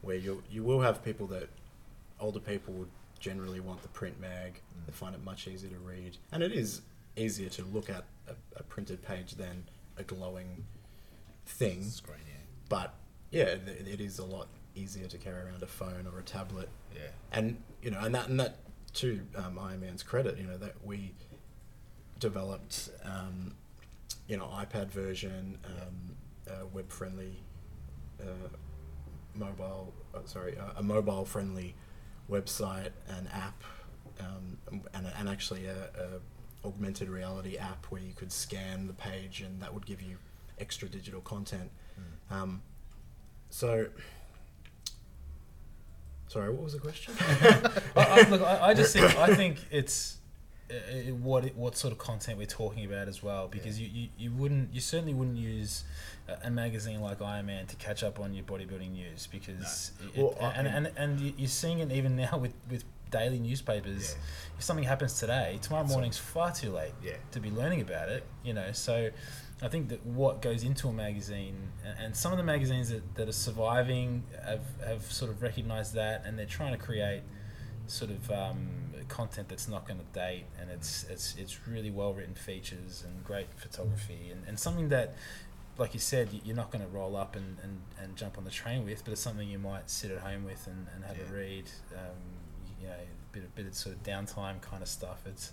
where 0.08 0.16
you 0.16 0.42
you 0.50 0.64
will 0.64 0.80
have 0.80 1.04
people 1.04 1.28
that 1.28 1.50
older 2.20 2.40
people 2.40 2.74
would 2.74 2.88
generally 3.20 3.60
want 3.60 3.82
the 3.82 3.90
print 3.90 4.20
mag. 4.22 4.62
They 4.86 4.94
find 4.94 5.14
it 5.14 5.24
much 5.26 5.48
easier 5.48 5.70
to 5.70 5.78
read, 5.80 6.16
and 6.32 6.42
it 6.42 6.54
is 6.54 6.82
easier 7.18 7.50
to 7.50 7.64
look 7.66 7.90
at 7.90 8.06
a, 8.30 8.36
a 8.56 8.64
printed 8.64 9.02
page 9.02 9.34
than 9.34 9.66
a 9.98 10.04
glowing 10.04 10.64
thing. 11.46 11.84
Screen, 11.84 12.20
yeah. 12.26 12.34
But 12.70 12.94
yeah, 13.32 13.44
it, 13.44 13.86
it 13.86 14.00
is 14.02 14.20
a 14.20 14.26
lot 14.26 14.48
easier 14.76 15.08
to 15.08 15.18
carry 15.18 15.42
around 15.44 15.62
a 15.62 15.68
phone 15.68 16.08
or 16.12 16.20
a 16.20 16.24
tablet 16.24 16.70
Yeah. 16.96 17.02
and 17.34 17.58
you 17.82 17.92
know, 17.92 18.00
and 18.00 18.16
that 18.16 18.30
and 18.30 18.40
that 18.40 18.60
to 18.94 19.20
um, 19.36 19.60
Iron 19.60 19.82
Man's 19.82 20.04
credit, 20.04 20.38
you 20.38 20.46
know, 20.46 20.58
that 20.58 20.76
we 20.86 21.12
developed, 22.20 22.90
um, 23.04 23.54
you 24.28 24.38
know, 24.38 24.46
iPad 24.46 24.88
version, 24.90 25.58
um, 25.66 26.16
uh, 26.50 26.66
web 26.74 26.90
friendly, 26.90 27.38
uh, 28.22 28.48
mobile, 29.38 29.94
uh, 30.14 30.20
sorry, 30.26 30.58
uh, 30.58 30.72
a 30.78 30.84
mobile 30.84 31.26
friendly 31.26 31.76
website 32.30 32.92
and 33.08 33.28
app, 33.32 33.64
um, 34.20 34.58
and 34.94 35.08
and 35.18 35.30
actually 35.30 35.66
a, 35.66 35.90
a 35.96 36.68
augmented 36.68 37.10
reality 37.10 37.58
app 37.58 37.86
where 37.86 38.02
you 38.02 38.14
could 38.14 38.32
scan 38.32 38.88
the 38.88 38.94
page 38.94 39.42
and 39.42 39.62
that 39.62 39.74
would 39.74 39.86
give 39.86 40.02
you 40.02 40.18
extra 40.60 40.90
digital 40.90 41.22
content. 41.22 41.72
Um, 42.30 42.62
so. 43.50 43.88
Sorry, 46.28 46.50
what 46.50 46.62
was 46.62 46.74
the 46.74 46.80
question? 46.80 47.14
I, 47.20 47.72
I, 47.96 48.30
look, 48.30 48.42
I, 48.42 48.68
I 48.68 48.74
just 48.74 48.92
think 48.92 49.16
I 49.18 49.34
think 49.34 49.60
it's 49.72 50.18
uh, 50.70 51.14
what 51.14 51.46
it, 51.46 51.56
what 51.56 51.76
sort 51.78 51.92
of 51.94 51.98
content 51.98 52.38
we're 52.38 52.46
talking 52.46 52.84
about 52.86 53.08
as 53.08 53.24
well 53.24 53.48
because 53.48 53.80
you, 53.80 53.88
you, 53.92 54.10
you 54.18 54.32
wouldn't 54.32 54.74
you 54.74 54.82
certainly 54.82 55.14
wouldn't 55.14 55.38
use 55.38 55.84
a, 56.28 56.48
a 56.48 56.50
magazine 56.50 57.00
like 57.02 57.22
Iron 57.22 57.46
Man 57.46 57.66
to 57.68 57.76
catch 57.78 58.04
up 58.04 58.20
on 58.20 58.34
your 58.34 58.44
bodybuilding 58.44 58.92
news 58.92 59.28
because 59.32 59.92
it, 60.14 60.22
Well, 60.22 60.36
and, 60.56 60.68
and 60.68 60.92
and 60.98 61.20
you- 61.20 61.34
you're 61.38 61.48
seeing 61.48 61.80
it 61.80 61.92
even 61.92 62.16
now 62.16 62.38
with 62.38 62.54
with 62.70 62.84
daily 63.10 63.40
newspapers. 63.40 64.12
Yeah. 64.12 64.58
If 64.58 64.64
something 64.66 64.84
happens 64.84 65.18
today, 65.18 65.60
tomorrow 65.62 65.86
morning's 65.88 66.18
far 66.18 66.52
too 66.52 66.72
late 66.72 66.92
Yeah. 67.02 67.14
to 67.32 67.40
be 67.40 67.50
learning 67.50 67.80
about 67.80 68.10
it. 68.10 68.26
You 68.44 68.54
know, 68.54 68.74
so 68.74 69.10
I 69.62 69.70
think 69.70 69.88
that 69.90 70.06
what 70.06 70.42
goes 70.42 70.64
into 70.64 70.90
a 70.90 70.94
magazine, 70.94 71.56
and- 71.86 71.98
and 72.00 72.16
some 72.18 72.34
of 72.34 72.38
the 72.38 72.44
magazines 72.44 72.90
that, 72.90 73.16
that 73.16 73.30
are 73.30 73.32
surviving 73.32 74.24
have, 74.44 74.60
have 74.86 75.04
sort 75.10 75.32
of 75.32 75.42
recognized 75.42 75.94
that, 75.94 76.24
and 76.26 76.38
they're 76.38 76.46
trying 76.46 76.74
to 76.74 76.78
create 76.78 77.22
sort 77.88 78.12
of 78.12 78.30
um, 78.30 78.68
content 79.08 79.50
that's 79.50 79.68
not 79.68 79.88
going 79.88 80.00
to 80.00 80.06
date, 80.14 80.46
and 80.60 80.70
it's 80.70 81.04
it's 81.10 81.36
it's 81.38 81.68
really 81.68 81.92
well 81.92 82.14
written 82.14 82.36
features 82.36 83.04
and 83.06 83.24
great 83.24 83.48
photography, 83.56 84.30
and, 84.32 84.44
and 84.48 84.60
something 84.60 84.90
that. 84.90 85.16
Like 85.80 85.94
you 85.94 86.00
said, 86.00 86.30
you're 86.44 86.56
not 86.56 86.72
going 86.72 86.84
to 86.84 86.90
roll 86.90 87.16
up 87.16 87.36
and, 87.36 87.56
and, 87.62 87.82
and 88.02 88.16
jump 88.16 88.40
on 88.40 88.44
the 88.46 88.50
train 88.50 88.84
with, 88.84 89.04
but 89.06 89.12
it's 89.12 89.22
something 89.22 89.48
you 89.48 89.60
might 89.60 89.92
sit 89.92 90.10
at 90.10 90.18
home 90.22 90.44
with 90.44 90.66
and, 90.66 90.88
and 90.96 91.06
have 91.06 91.18
Yeah. 91.20 91.32
a 91.32 91.38
read. 91.38 91.66
Um, 91.94 92.18
you 92.82 92.88
know, 92.88 92.94
a 92.96 93.32
bit 93.32 93.44
of 93.44 93.54
bit 93.54 93.68
of 93.68 93.76
sort 93.76 93.96
of 93.96 94.02
downtime 94.02 94.60
kind 94.60 94.82
of 94.82 94.90
stuff. 94.90 95.22
It's 95.28 95.52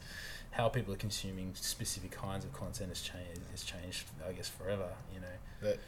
how 0.53 0.71
people 0.71 0.95
are 0.95 0.97
consuming 0.97 1.51
specific 1.55 2.11
kinds 2.13 2.47
of 2.47 2.55
content 2.55 2.89
has 2.89 3.03
changed. 3.03 3.43
Has 3.51 3.65
changed, 3.65 4.07
I 4.27 4.33
guess, 4.33 4.49
forever. 4.49 4.89
You 5.13 5.21
know. 5.21 5.37
But 5.61 5.79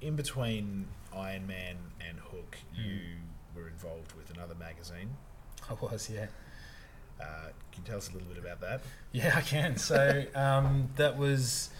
in 0.00 0.16
between 0.16 0.88
Iron 1.14 1.46
Man 1.46 1.76
and 2.00 2.18
Hook, 2.18 2.56
Mm. 2.76 2.84
you 2.84 2.98
were 3.54 3.68
involved 3.68 4.12
with 4.14 4.28
another 4.30 4.56
magazine. 4.56 5.10
I 5.70 5.74
was, 5.74 6.10
yeah. 6.10 6.26
Uh, 7.20 7.24
can 7.72 7.82
you 7.82 7.86
tell 7.86 7.96
us 7.98 8.08
a 8.10 8.12
little 8.12 8.28
bit 8.28 8.38
about 8.38 8.60
that? 8.60 8.82
Yeah, 9.12 9.32
I 9.36 9.40
can. 9.40 9.76
So 9.76 10.24
um, 10.34 10.88
that 10.96 11.16
was 11.16 11.70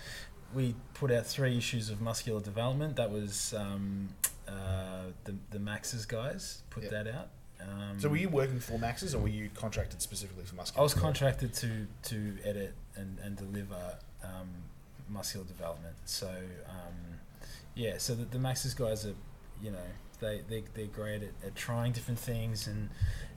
we 0.55 0.75
put 0.95 1.11
out 1.11 1.27
three 1.27 1.57
issues 1.59 1.91
of 1.91 2.01
Muscular 2.01 2.41
Development. 2.41 2.95
That 2.97 3.11
was 3.11 3.55
um, 3.55 4.09
uh, 4.49 5.07
the 5.25 5.35
the 5.51 5.59
Max's 5.59 6.07
guys 6.07 6.63
put 6.71 6.85
Yep. 6.85 6.93
that 6.93 7.07
out. 7.09 7.29
Um, 7.61 7.99
So 7.99 8.09
were 8.09 8.17
you 8.17 8.29
working 8.29 8.61
for 8.61 8.79
Max's 8.79 9.15
or 9.15 9.21
were 9.21 9.29
you 9.29 9.49
contracted 9.55 10.03
specifically 10.03 10.45
for 10.45 10.55
muscular? 10.55 10.81
I 10.81 10.83
was 10.83 10.95
contracted 10.95 11.55
to 11.55 11.87
to 12.11 12.37
edit 12.45 12.75
and, 12.97 13.19
and 13.21 13.37
deliver 13.37 13.97
um, 14.23 14.49
muscular 15.09 15.47
development. 15.47 15.97
So 16.05 16.29
um, 16.69 17.19
yeah, 17.75 17.99
so 17.99 18.15
the, 18.15 18.25
the 18.25 18.39
Max's 18.39 18.75
guys 18.75 19.05
are, 19.07 19.15
you 19.63 19.71
know, 19.71 19.87
they 20.21 20.43
they 20.49 20.65
they're 20.75 20.87
great 20.87 21.23
at, 21.23 21.33
at 21.47 21.55
trying 21.57 21.93
different 21.93 22.21
things 22.21 22.67
and 22.69 22.91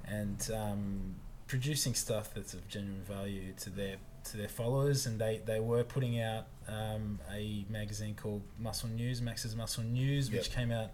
and 0.06 0.50
um, 0.54 1.16
producing 1.48 1.94
stuff 1.94 2.34
that's 2.34 2.54
of 2.54 2.68
genuine 2.68 3.04
value 3.04 3.54
to 3.62 3.70
their 3.70 3.96
to 4.26 4.38
their 4.38 4.50
followers. 4.50 5.06
And 5.06 5.20
they, 5.20 5.42
they 5.46 5.60
were 5.60 5.84
putting 5.84 6.20
out 6.20 6.48
um, 6.68 7.20
a 7.34 7.66
magazine 7.70 8.16
called 8.16 8.42
Muscle 8.60 8.90
News, 8.90 9.22
Max's 9.22 9.56
Muscle 9.56 9.84
News, 9.84 10.30
which 10.32 10.48
Yep. 10.50 10.56
came 10.56 10.72
out 10.72 10.92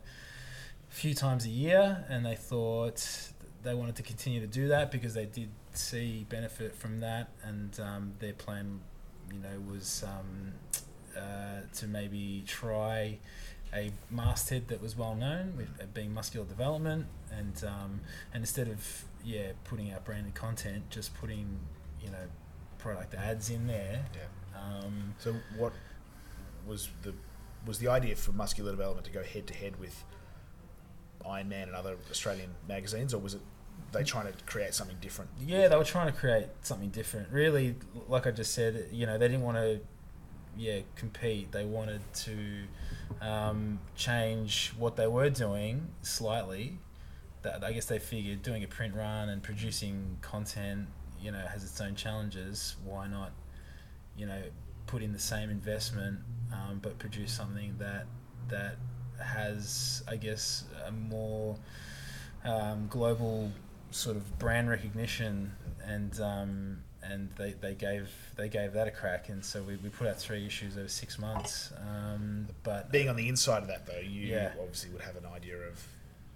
a 0.90 0.94
few 0.94 1.14
times 1.16 1.46
a 1.46 1.50
year, 1.50 2.06
and 2.10 2.24
they 2.26 2.36
thought 2.36 3.32
they 3.64 3.74
wanted 3.74 3.96
to 3.96 4.04
continue 4.04 4.40
to 4.40 4.48
do 4.48 4.68
that 4.68 4.92
because 4.92 5.14
they 5.16 5.26
did 5.26 5.50
see 5.74 6.26
benefit 6.30 6.76
from 6.76 7.00
that, 7.00 7.30
and 7.44 7.80
um, 7.80 8.14
their 8.20 8.34
plan, 8.34 8.82
you 9.32 9.40
know, 9.40 9.60
was 9.72 10.04
um, 10.06 10.52
uh, 11.18 11.62
to 11.74 11.88
maybe 11.88 12.44
try 12.46 13.18
a 13.74 13.90
masthead 14.12 14.68
that 14.68 14.80
was 14.80 14.96
well 14.96 15.16
known 15.16 15.54
with 15.58 15.92
being 15.96 16.14
muscular 16.14 16.46
development, 16.46 17.08
and 17.32 17.64
um, 17.64 18.02
and 18.32 18.44
instead 18.44 18.68
of 18.68 19.06
yeah 19.24 19.52
putting 19.64 19.92
out 19.92 20.06
branded 20.06 20.36
content, 20.36 20.90
just 20.90 21.14
putting 21.16 21.60
you 22.02 22.10
know 22.10 22.28
product 22.78 23.14
ads 23.14 23.50
in 23.50 23.68
there. 23.68 24.06
Yeah. 24.14 24.60
Um, 24.60 25.16
So 25.18 25.36
what 25.58 25.74
was 26.66 26.90
the 27.02 27.14
was 27.66 27.80
the 27.80 27.88
idea 27.88 28.16
for 28.16 28.32
muscular 28.34 28.72
development 28.72 29.06
to 29.06 29.12
go 29.12 29.24
head 29.24 29.48
to 29.48 29.54
head 29.54 29.80
with 29.80 30.04
Iron 31.26 31.50
Man 31.50 31.68
and 31.68 31.76
other 31.76 31.96
Australian 32.12 32.52
magazines, 32.68 33.14
or 33.14 33.20
was 33.20 33.36
it 33.36 33.42
they 33.92 34.04
trying 34.04 34.32
to 34.32 34.44
create 34.46 34.74
something 34.74 34.98
different? 35.00 35.30
Yeah, 35.40 35.68
they 35.68 35.76
were 35.76 35.84
trying 35.84 36.12
to 36.12 36.18
create 36.18 36.48
something 36.62 36.90
different. 36.90 37.30
Really, 37.32 37.76
like 38.08 38.28
I 38.28 38.32
just 38.32 38.54
said, 38.54 38.88
you 38.92 39.06
know, 39.06 39.18
they 39.18 39.28
didn't 39.28 39.44
want 39.44 39.58
to, 39.58 39.80
yeah, 40.58 40.80
compete. 40.96 41.52
They 41.52 41.64
wanted 41.64 42.02
to 42.14 42.64
um, 43.22 43.80
change 43.96 44.74
what 44.78 44.96
they 44.96 45.08
were 45.08 45.30
doing 45.30 45.90
slightly. 46.02 46.80
That 47.44 47.64
I 47.64 47.72
guess 47.74 47.86
they 47.86 48.00
figured 48.00 48.42
doing 48.42 48.64
a 48.64 48.68
print 48.68 48.96
run 48.96 49.30
and 49.30 49.42
producing 49.44 50.18
content, 50.22 50.88
you 51.22 51.32
know, 51.32 51.40
has 51.52 51.64
its 51.64 51.80
own 51.82 51.96
challenges. 51.96 52.76
Why 52.86 53.08
not, 53.08 53.32
you 54.18 54.26
know, 54.26 54.42
put 54.88 55.02
in 55.04 55.12
the 55.14 55.20
same 55.20 55.50
investment, 55.50 56.20
um, 56.52 56.80
but 56.82 56.98
produce 57.00 57.32
something 57.34 57.76
that 57.80 58.06
that 58.50 58.78
has, 59.24 60.04
I 60.08 60.16
guess, 60.16 60.64
a 60.88 60.92
more 60.92 61.58
um, 62.46 62.88
global 62.90 63.52
sort 63.92 64.16
of 64.18 64.40
brand 64.40 64.70
recognition 64.70 65.52
and 65.86 66.20
um, 66.20 66.78
and 67.04 67.30
they, 67.38 67.52
they 67.54 67.74
gave 67.76 68.10
they 68.38 68.50
gave 68.50 68.74
that 68.74 68.88
a 68.88 68.92
crack 68.92 69.30
and 69.30 69.44
so 69.44 69.62
we, 69.62 69.76
we 69.78 69.90
put 69.90 70.08
out 70.08 70.18
three 70.20 70.46
issues 70.46 70.78
over 70.78 70.88
six 70.88 71.20
months 71.20 71.72
um, 71.78 72.48
but 72.64 72.92
Being 72.92 73.08
on 73.10 73.16
the 73.16 73.28
inside 73.30 73.62
of 73.62 73.68
that, 73.68 73.86
though, 73.86 74.00
you 74.00 74.28
Yeah. 74.28 74.54
obviously 74.60 74.90
would 74.92 75.02
have 75.02 75.16
an 75.18 75.26
idea 75.26 75.58
of 75.58 75.86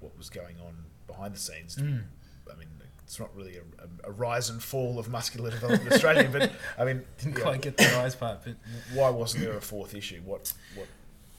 what 0.01 0.15
was 0.17 0.29
going 0.29 0.55
on 0.65 0.75
behind 1.07 1.33
the 1.33 1.39
scenes. 1.39 1.75
Mm. 1.75 2.03
I 2.51 2.55
mean, 2.57 2.67
it's 3.03 3.19
not 3.19 3.35
really 3.35 3.57
a, 3.57 4.07
a, 4.07 4.09
a 4.09 4.11
rise 4.11 4.49
and 4.49 4.61
fall 4.61 4.99
of 4.99 5.09
muscular 5.09 5.49
development 5.49 5.87
in 5.87 5.93
Australia, 5.93 6.29
but 6.31 6.51
I 6.77 6.85
mean, 6.85 7.03
didn't 7.17 7.41
quite 7.41 7.61
get 7.61 7.77
the 7.77 7.85
rise 7.95 8.15
part 8.15 8.39
but 8.43 8.55
why 8.93 9.09
wasn't 9.09 9.43
there 9.45 9.57
a 9.57 9.61
fourth 9.61 9.95
issue? 9.95 10.21
What 10.25 10.53
what 10.75 10.87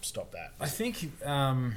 stopped 0.00 0.32
that? 0.32 0.52
I 0.60 0.66
think 0.66 1.10
um, 1.26 1.74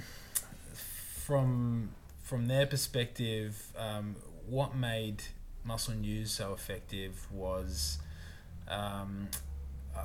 from 0.73 1.89
from 2.23 2.47
their 2.47 2.65
perspective, 2.65 3.73
um, 3.77 4.15
what 4.47 4.75
made 4.75 5.23
Muscle 5.65 5.93
News 5.93 6.31
so 6.31 6.53
effective 6.53 7.27
was, 7.31 7.99
um, 8.69 9.27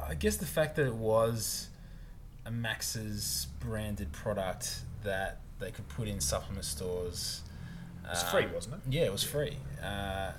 I 0.09 0.15
guess, 0.15 0.37
the 0.37 0.47
fact 0.47 0.77
that 0.77 0.87
it 0.87 0.95
was 0.95 1.69
a 2.45 2.51
Max's 2.51 3.47
branded 3.61 4.13
product 4.13 4.81
that 5.05 5.41
they 5.59 5.71
could 5.71 5.89
put 5.89 6.09
in 6.09 6.21
supplement 6.21 6.65
stores. 6.65 7.43
It 8.07 8.11
was 8.11 8.23
Um, 8.23 8.31
free, 8.31 8.47
wasn't 8.47 8.75
it? 8.77 8.81
Yeah, 8.89 9.03
it 9.03 9.13
was 9.13 9.25
free. 9.25 9.59
Uh, 9.83 10.33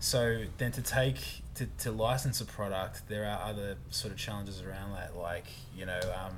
so 0.00 0.44
then 0.58 0.72
to 0.72 0.82
take 0.82 1.18
to, 1.54 1.66
to 1.78 1.92
license 1.92 2.40
a 2.40 2.44
product, 2.44 3.08
there 3.08 3.24
are 3.24 3.48
other 3.48 3.76
sort 3.90 4.12
of 4.12 4.18
challenges 4.18 4.60
around 4.62 4.92
that, 4.92 5.16
like 5.16 5.46
you 5.76 5.86
know, 5.86 6.00
um, 6.16 6.36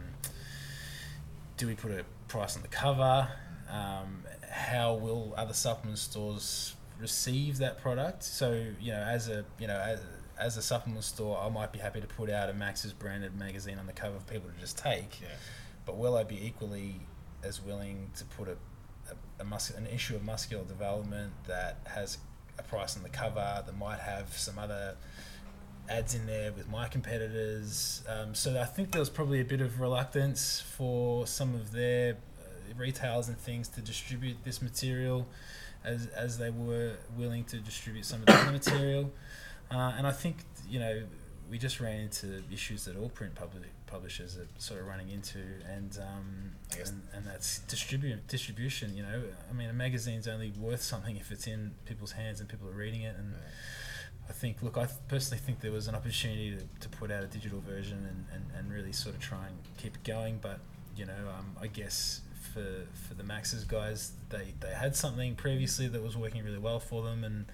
do 1.57 1.66
we 1.66 1.75
put 1.75 1.90
a 1.92 2.05
price 2.29 2.57
on 2.57 2.62
the 2.62 2.68
cover? 2.68 3.29
Um, 3.70 4.25
how 4.51 4.94
will 4.94 5.35
other 5.37 5.55
supplement 5.55 5.99
stores 5.99 6.75
receive 7.01 7.59
that 7.59 7.81
product? 7.81 8.23
So 8.23 8.66
you 8.81 8.92
know, 8.92 9.03
as 9.03 9.29
a 9.29 9.44
you 9.59 9.66
know 9.66 9.79
as, 9.81 10.01
as 10.38 10.57
a 10.57 10.62
supplement 10.62 11.05
store, 11.05 11.40
I 11.40 11.49
might 11.49 11.73
be 11.73 11.79
happy 11.79 12.01
to 12.01 12.07
put 12.07 12.29
out 12.29 12.51
a 12.51 12.53
Max's 12.53 12.92
branded 12.92 13.38
magazine 13.38 13.79
on 13.79 13.87
the 13.87 13.92
cover 13.92 14.18
for 14.18 14.33
people 14.33 14.51
to 14.51 14.61
just 14.61 14.77
take. 14.77 15.20
Yeah. 15.23 15.29
But 15.87 15.97
will 15.97 16.16
I 16.16 16.25
be 16.25 16.44
equally 16.44 17.01
as 17.42 17.61
willing 17.62 18.11
to 18.16 18.25
put 18.25 18.49
a, 18.49 18.57
a, 19.45 19.49
mus- 19.49 19.71
an 19.71 19.87
issue 19.87 20.17
of 20.17 20.25
muscular 20.25 20.65
development 20.65 21.33
that 21.47 21.79
has 21.85 22.19
a 22.59 22.63
price 22.63 22.97
on 22.97 23.03
the 23.03 23.09
cover 23.09 23.63
that 23.65 23.77
might 23.77 24.01
have 24.01 24.37
some 24.37 24.59
other 24.59 24.97
ads 25.89 26.15
in 26.15 26.27
there 26.27 26.53
with 26.53 26.69
my 26.69 26.89
competitors? 26.89 28.03
Um, 28.09 28.35
so 28.35 28.61
I 28.61 28.65
think 28.65 28.93
there 28.93 29.01
was 29.01 29.11
probably 29.11 29.41
a 29.41 29.45
bit 29.45 29.61
of 29.61 29.81
reluctance 29.81 30.61
for 30.61 31.27
some 31.27 31.55
of 31.55 31.73
their 31.73 32.15
uh, 32.15 32.75
retailers 32.77 33.29
and 33.29 33.39
things 33.39 33.69
to 33.69 33.81
distribute 33.81 34.39
this 34.45 34.63
material 34.63 35.27
as, 35.85 36.07
as 36.09 36.39
they 36.39 36.51
were 36.51 36.95
willing 37.17 37.45
to 37.45 37.59
distribute 37.59 38.05
some 38.05 38.21
of 38.21 38.27
the 38.27 38.35
other 38.35 38.53
material. 38.53 39.13
Uh, 39.71 39.93
and 39.97 40.07
I 40.07 40.13
think, 40.13 40.37
you 40.69 40.79
know, 40.79 41.03
we 41.51 41.59
just 41.59 41.81
ran 41.81 42.01
into 42.01 42.43
issues 42.53 42.85
that 42.87 42.97
all 42.97 43.11
print 43.11 43.35
publi- 43.35 43.74
publishers 43.95 44.37
are 44.37 44.49
sort 44.59 44.81
of 44.81 44.87
running 44.89 45.09
into, 45.09 45.39
and 45.73 45.99
um, 46.03 46.51
and, 46.85 47.03
and 47.15 47.25
that's 47.25 47.61
distribute 47.61 48.27
distribution. 48.27 48.97
You 48.97 49.05
know, 49.05 49.23
I 49.49 49.53
mean, 49.53 49.71
a 49.71 49.73
magazine's 49.73 50.27
only 50.27 50.53
worth 50.59 50.83
something 50.83 51.17
if 51.17 51.31
it's 51.31 51.47
in 51.47 51.71
people's 51.85 52.11
hands 52.11 52.41
and 52.41 52.49
people 52.49 52.69
are 52.69 52.73
reading 52.73 53.03
it. 53.03 53.15
And 53.17 53.35
I 54.29 54.33
think, 54.33 54.63
look, 54.63 54.77
I 54.77 54.89
personally 55.07 55.41
think 55.47 55.61
there 55.61 55.71
was 55.71 55.87
an 55.87 55.95
opportunity 55.95 56.57
to, 56.57 56.89
to 56.89 56.89
put 56.89 57.13
out 57.13 57.23
a 57.23 57.29
digital 57.29 57.61
version 57.61 57.99
and, 58.11 58.25
and, 58.33 58.45
and 58.59 58.73
really 58.73 58.93
sort 58.93 59.15
of 59.15 59.21
try 59.21 59.47
and 59.47 59.57
keep 59.79 59.95
it 59.95 60.03
going. 60.03 60.41
But 60.43 60.59
you 60.97 61.07
know, 61.07 61.31
um, 61.39 61.55
I 61.63 61.69
guess 61.69 62.23
for 62.53 62.87
for 63.07 63.15
the 63.15 63.25
Max's 63.25 63.63
guys, 63.63 64.11
they 64.31 64.55
they 64.59 64.75
had 64.75 64.97
something 64.97 65.37
previously 65.37 65.87
that 65.87 66.03
was 66.03 66.17
working 66.17 66.43
really 66.43 66.59
well 66.59 66.81
for 66.81 67.05
them, 67.05 67.23
and 67.23 67.47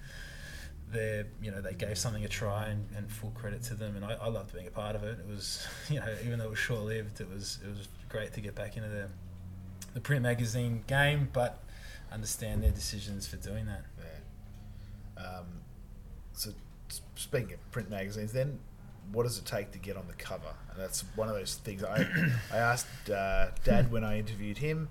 they 0.91 1.23
you 1.41 1.51
know 1.51 1.61
they 1.61 1.73
gave 1.73 1.97
something 1.97 2.25
a 2.25 2.27
try 2.27 2.67
and, 2.67 2.85
and 2.95 3.11
full 3.11 3.31
credit 3.31 3.63
to 3.63 3.73
them 3.73 3.95
and 3.95 4.03
I, 4.03 4.13
I 4.13 4.27
loved 4.27 4.53
being 4.53 4.67
a 4.67 4.71
part 4.71 4.95
of 4.95 5.03
it 5.03 5.19
it 5.19 5.27
was 5.27 5.65
you 5.89 5.99
know 5.99 6.05
even 6.25 6.39
though 6.39 6.45
it 6.45 6.49
was 6.49 6.59
short 6.59 6.81
lived 6.81 7.21
it 7.21 7.29
was 7.29 7.59
it 7.63 7.69
was 7.69 7.87
great 8.09 8.33
to 8.33 8.41
get 8.41 8.55
back 8.55 8.77
into 8.77 8.89
the 8.89 9.07
the 9.93 10.01
print 10.01 10.23
magazine 10.23 10.83
game 10.87 11.29
but 11.31 11.63
understand 12.11 12.61
their 12.63 12.71
decisions 12.71 13.27
for 13.27 13.37
doing 13.37 13.65
that 13.65 13.85
Yeah. 15.17 15.23
Um, 15.23 15.45
so 16.33 16.51
speaking 17.15 17.53
of 17.53 17.71
print 17.71 17.89
magazines, 17.89 18.33
then 18.33 18.59
what 19.11 19.23
does 19.23 19.37
it 19.37 19.45
take 19.45 19.71
to 19.71 19.77
get 19.77 19.97
on 19.97 20.07
the 20.07 20.13
cover? 20.13 20.53
And 20.71 20.79
that's 20.79 21.03
one 21.15 21.27
of 21.27 21.35
those 21.35 21.55
things. 21.55 21.83
I 21.83 22.05
I 22.51 22.57
asked 22.57 23.09
uh, 23.09 23.47
Dad 23.63 23.91
when 23.91 24.03
I 24.03 24.19
interviewed 24.19 24.57
him. 24.57 24.89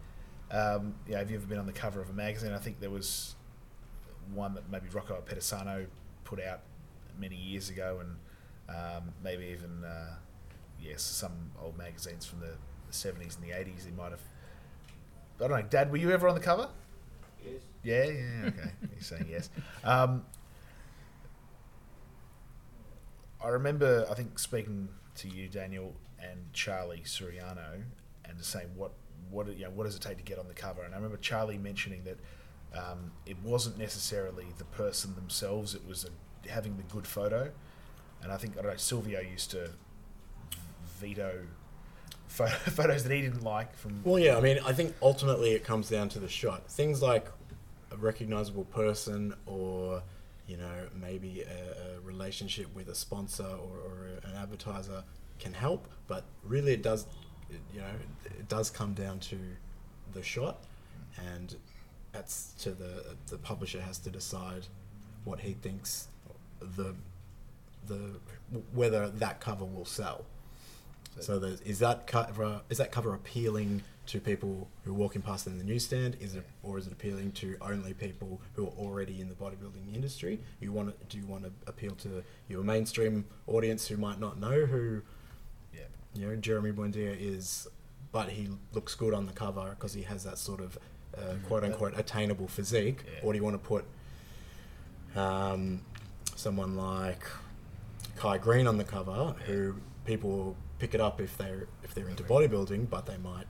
Um, 0.51 0.95
yeah, 1.07 1.19
have 1.19 1.31
you 1.31 1.37
ever 1.37 1.47
been 1.47 1.59
on 1.59 1.67
the 1.67 1.73
cover 1.73 2.01
of 2.01 2.11
a 2.11 2.13
magazine? 2.13 2.53
I 2.53 2.59
think 2.59 2.81
there 2.81 2.91
was 2.91 3.35
one 4.35 4.55
that 4.55 4.71
maybe 4.71 4.89
Rocco 4.93 5.23
Pedisano 5.27 5.87
put 6.25 6.41
out 6.43 6.61
many 7.19 7.37
years 7.37 7.71
ago, 7.71 8.01
and 8.01 8.77
um, 8.77 9.13
maybe 9.23 9.45
even 9.47 9.85
uh, 9.85 10.15
yes, 10.81 11.03
some 11.03 11.33
old 11.63 11.77
magazines 11.77 12.27
from 12.27 12.41
the 12.41 12.55
seventies 12.91 13.37
and 13.41 13.49
the 13.51 13.57
eighties. 13.59 13.85
He 13.85 13.93
might 13.93 14.11
have. 14.11 14.21
I 15.43 15.49
don't 15.49 15.51
know, 15.59 15.63
Dad. 15.69 15.91
Were 15.91 15.97
you 15.97 16.11
ever 16.11 16.29
on 16.29 16.35
the 16.35 16.41
cover? 16.41 16.69
Yes. 17.45 17.63
Yeah, 17.83 18.05
yeah, 18.05 18.49
okay. 18.49 18.71
He's 18.97 19.07
saying 19.07 19.27
yes. 19.31 19.49
Um, 19.85 20.25
I 23.43 23.49
remember, 23.49 24.07
I 24.11 24.15
think, 24.15 24.39
speaking 24.39 24.89
to 25.17 25.29
you, 25.29 25.49
Daniel, 25.49 25.95
and 26.21 26.53
Charlie 26.53 27.03
Suriano, 27.05 27.83
and 28.25 28.45
saying 28.45 28.69
what 28.77 28.93
what 29.31 29.47
you 29.57 29.65
know, 29.65 29.71
what 29.71 29.85
does 29.85 29.95
it 29.97 30.03
take 30.03 30.19
to 30.19 30.23
get 30.23 30.39
on 30.39 30.49
the 30.49 30.55
cover? 30.55 30.83
And 30.83 30.93
I 30.93 30.97
remember 30.97 31.17
Charlie 31.17 31.59
mentioning 31.59 32.05
that 32.05 32.19
um, 32.75 33.13
it 33.27 33.37
wasn't 33.43 33.79
necessarily 33.79 34.47
the 34.59 34.65
person 34.65 35.15
themselves; 35.15 35.75
it 35.75 35.87
was 35.87 36.05
a, 36.05 36.51
having 36.51 36.77
the 36.77 36.83
good 36.85 37.07
photo. 37.07 37.51
And 38.23 38.31
I 38.31 38.37
think 38.37 38.59
I 38.59 38.63
don't 38.63 38.71
know. 38.73 38.77
Silvio 38.77 39.21
used 39.21 39.51
to 39.53 39.71
veto 41.01 41.47
photo, 42.29 42.53
photos 42.71 43.05
that 43.05 43.13
he 43.13 43.23
didn't 43.23 43.43
like 43.43 43.75
from. 43.75 44.03
Well, 44.05 44.19
yeah, 44.19 44.37
I 44.37 44.41
mean, 44.41 44.59
I 44.65 44.73
think 44.73 44.95
ultimately 45.03 45.53
it 45.53 45.65
comes 45.65 45.89
down 45.89 46.09
to 46.11 46.19
the 46.19 46.29
shot. 46.29 46.71
Things 46.71 47.03
like 47.03 47.27
a 47.91 47.97
recognizable 47.97 48.65
person 48.65 49.35
or, 49.47 50.03
you 50.47 50.57
know, 50.57 50.89
maybe 50.95 51.43
a, 51.43 51.97
a 51.97 52.01
relationship 52.01 52.75
with 52.75 52.89
a 52.89 52.95
sponsor 52.95 53.45
or, 53.45 53.79
or 53.79 54.07
an 54.25 54.37
advertiser 54.37 55.03
can 55.39 55.53
help, 55.53 55.89
but 56.07 56.25
really 56.45 56.73
it 56.73 56.83
does, 56.83 57.07
you 57.73 57.81
know, 57.81 57.87
it 58.39 58.49
does 58.49 58.71
come 58.71 58.95
down 58.95 59.19
to 59.19 59.39
the 60.13 60.23
shot. 60.23 60.63
and 61.35 61.57
that's 62.13 62.53
to 62.61 62.71
the 62.73 63.17
the 63.29 63.39
publisher 63.39 63.81
has 63.81 63.99
to 63.99 64.11
decide 64.11 64.67
what 65.25 65.41
he 65.41 65.53
thinks 65.53 66.09
the 66.61 66.95
the 67.87 68.19
whether 68.73 69.09
that 69.09 69.41
cover 69.41 69.65
will 69.65 69.85
sell. 69.85 70.25
So 71.21 71.39
the, 71.39 71.59
is 71.65 71.81
that 71.81 72.07
cover 72.07 72.63
is 72.71 72.79
that 72.79 72.93
cover 72.93 73.15
appealing 73.15 73.83
to 74.07 74.21
people 74.21 74.69
who 74.85 74.91
are 74.91 74.95
walking 74.95 75.23
past 75.23 75.47
in 75.47 75.59
the 75.59 75.65
newsstand? 75.65 76.17
Is 76.21 76.35
it 76.35 76.45
or 76.63 76.79
is 76.79 76.87
it 76.87 76.93
appealing 76.93 77.33
to 77.33 77.57
only 77.61 77.95
people 77.95 78.41
who 78.55 78.67
are 78.67 78.73
already 78.79 79.21
in 79.21 79.29
the 79.29 79.35
bodybuilding 79.35 79.95
industry? 79.95 80.41
You 80.61 80.73
want 80.73 80.99
to, 80.99 81.07
do 81.07 81.19
you 81.19 81.27
want 81.27 81.45
to 81.45 81.51
appeal 81.67 81.93
to 81.97 82.23
your 82.49 82.63
mainstream 82.63 83.25
audience 83.47 83.87
who 83.89 83.97
might 83.97 84.19
not 84.21 84.39
know 84.39 84.67
who 84.67 85.03
Yeah. 85.75 85.83
you 86.15 86.27
know 86.27 86.37
Jeremy 86.37 86.73
Buendia 86.73 87.15
is, 87.19 87.69
but 88.13 88.31
he 88.31 88.49
looks 88.73 88.95
good 88.95 89.13
on 89.15 89.27
the 89.27 89.33
cover 89.33 89.71
because 89.71 89.93
he 89.93 90.03
has 90.03 90.25
that 90.25 90.39
sort 90.39 90.61
of 90.61 90.79
uh, 91.17 91.35
quote 91.47 91.65
unquote 91.65 91.99
attainable 91.99 92.49
physique? 92.49 93.05
Yeah. 93.07 93.21
Or 93.23 93.33
do 93.33 93.39
you 93.39 93.45
want 93.45 93.63
to 93.63 93.67
put 93.69 93.85
um, 95.17 95.83
someone 96.37 96.77
like 96.77 97.25
Kai 98.17 98.39
Greene 98.39 98.67
on 98.67 98.79
the 98.79 98.85
cover, 98.85 99.35
who 99.47 99.77
people 100.05 100.31
will 100.31 100.57
pick 100.79 100.95
it 100.95 101.01
up 101.01 101.21
if 101.21 101.37
they're 101.37 101.67
if 101.83 101.95
they're 101.95 102.09
into 102.09 102.23
bodybuilding, 102.23 102.89
but 102.89 103.07
they 103.07 103.17
might 103.19 103.47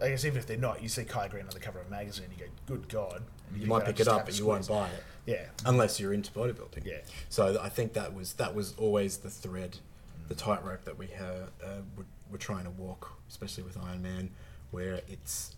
I 0.00 0.08
guess 0.08 0.24
even 0.24 0.38
if 0.38 0.46
they're 0.46 0.56
not, 0.56 0.82
you 0.82 0.88
see 0.88 1.04
Kai 1.04 1.28
Greene 1.28 1.44
on 1.44 1.50
the 1.50 1.60
cover 1.60 1.78
of 1.80 1.86
a 1.86 1.90
magazine, 1.90 2.26
you 2.36 2.44
go, 2.46 2.50
"Good 2.66 2.88
God!" 2.88 3.22
And 3.52 3.60
you 3.60 3.68
might 3.68 3.84
pick 3.84 4.00
it 4.00 4.08
up, 4.08 4.24
but 4.26 4.36
you 4.36 4.46
won't 4.46 4.66
buy 4.66 4.88
it 4.88 5.04
Yeah, 5.26 5.44
unless 5.64 6.00
you're 6.00 6.12
into 6.12 6.32
bodybuilding. 6.32 6.84
yeah, 6.84 6.98
So 7.28 7.60
I 7.62 7.68
think 7.68 7.92
that 7.92 8.12
was 8.12 8.32
that 8.34 8.54
was 8.54 8.74
always 8.78 9.18
the 9.18 9.30
thread, 9.30 9.78
the 10.26 10.34
tightrope 10.34 10.84
that 10.86 10.98
we 10.98 11.06
have, 11.08 11.50
uh, 11.62 11.82
we're, 11.96 12.04
we're 12.32 12.38
trying 12.38 12.64
to 12.64 12.70
walk, 12.70 13.12
especially 13.28 13.62
with 13.62 13.76
Iron 13.78 14.02
Man, 14.02 14.30
where 14.72 15.02
it's 15.06 15.54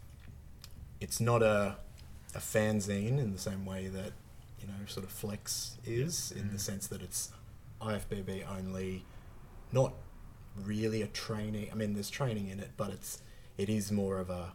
it's 1.05 1.21
not 1.21 1.43
a 1.43 1.77
a 2.35 2.39
fanzine 2.39 3.17
in 3.25 3.33
the 3.33 3.39
same 3.39 3.65
way 3.65 3.87
that 3.87 4.13
you 4.61 4.67
know 4.67 4.75
sort 4.87 5.05
of 5.07 5.13
Flex 5.13 5.79
is, 5.85 6.33
in 6.33 6.51
the 6.53 6.59
sense 6.59 6.87
that 6.89 7.01
it's 7.03 7.31
IFBB 7.81 8.45
only, 8.59 9.05
not 9.71 9.93
really 10.71 11.03
a 11.03 11.07
training. 11.07 11.69
I 11.71 11.75
mean, 11.75 11.95
there's 11.95 12.11
training 12.11 12.49
in 12.49 12.59
it, 12.61 12.71
but 12.77 12.91
it's 12.91 13.21
it 13.59 13.69
is 13.69 13.93
more 13.93 14.19
of 14.19 14.31
a 14.31 14.53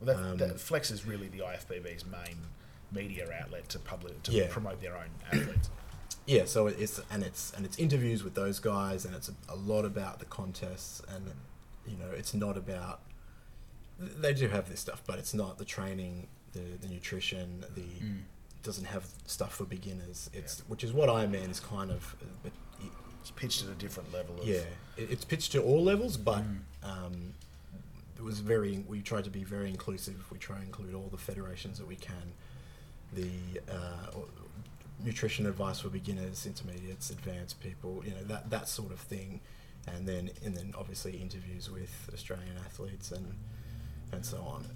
Well, 0.00 0.06
that, 0.06 0.16
Um, 0.16 0.36
that 0.38 0.58
Flex 0.60 0.90
is 0.90 1.04
really 1.06 1.28
the 1.28 1.40
IFBB's 1.40 2.04
main 2.06 2.38
media 2.90 3.28
outlet 3.40 3.68
to 3.68 3.78
public 3.78 4.22
to 4.24 4.32
Yeah. 4.32 4.48
promote 4.50 4.80
their 4.80 4.96
own 4.96 5.10
athletes. 5.30 5.68
Yeah, 6.26 6.44
so 6.46 6.66
it's 6.66 7.00
and 7.10 7.22
it's 7.22 7.52
and 7.54 7.64
it's 7.66 7.78
interviews 7.78 8.24
with 8.24 8.34
those 8.34 8.58
guys, 8.60 9.04
and 9.04 9.14
it's 9.14 9.28
a, 9.28 9.34
a 9.48 9.56
lot 9.72 9.84
about 9.84 10.18
the 10.18 10.24
contests, 10.26 11.00
and 11.08 11.22
you 11.86 11.96
know, 11.96 12.10
it's 12.20 12.34
not 12.34 12.56
about. 12.56 13.00
They 14.00 14.32
do 14.34 14.48
have 14.48 14.68
this 14.68 14.80
stuff, 14.80 15.02
but 15.06 15.18
it's 15.18 15.34
not 15.34 15.58
the 15.58 15.64
training, 15.64 16.26
the 16.52 16.60
the 16.80 16.88
nutrition, 16.88 17.64
the 17.74 17.82
Mm. 17.82 18.22
doesn't 18.62 18.86
have 18.86 19.04
stuff 19.26 19.54
for 19.56 19.64
beginners. 19.64 20.30
It's 20.32 20.60
which 20.68 20.82
is 20.84 20.92
what 20.92 21.08
Iron 21.10 21.30
Man 21.32 21.50
is 21.50 21.60
kind 21.60 21.90
of, 21.90 22.16
but 22.42 22.52
it, 22.82 22.90
It's 23.20 23.30
pitched 23.30 23.62
at 23.64 23.68
a 23.70 23.74
different 23.74 24.12
level. 24.12 24.40
Of, 24.40 24.46
yeah, 24.48 24.64
it, 24.96 25.10
it's 25.10 25.24
pitched 25.26 25.52
to 25.52 25.62
all 25.62 25.82
levels, 25.82 26.16
but 26.16 26.42
Mm. 26.42 26.58
um, 26.82 27.34
it 28.16 28.22
was 28.22 28.40
very. 28.40 28.78
We 28.88 29.00
tried 29.02 29.24
to 29.24 29.30
be 29.30 29.44
very 29.44 29.68
inclusive. 29.68 30.30
We 30.30 30.38
try 30.38 30.56
and 30.56 30.64
include 30.66 30.94
all 30.94 31.08
the 31.10 31.18
federations 31.18 31.78
that 31.78 31.86
we 31.86 31.96
can. 31.96 32.32
The 33.12 33.30
uh, 33.70 34.10
nutrition 35.04 35.46
advice 35.46 35.80
for 35.80 35.88
beginners, 35.88 36.46
intermediates, 36.46 37.10
advanced 37.10 37.60
people. 37.60 38.02
You 38.06 38.12
know 38.12 38.24
that 38.24 38.50
that 38.50 38.68
sort 38.68 38.92
of 38.92 39.00
thing, 39.00 39.40
and 39.86 40.06
then 40.08 40.30
and 40.44 40.56
then 40.56 40.74
obviously 40.78 41.16
interviews 41.18 41.70
with 41.70 42.10
Australian 42.14 42.56
athletes 42.58 43.10
and 43.12 43.34
and 44.12 44.24
so 44.24 44.38
on. 44.38 44.66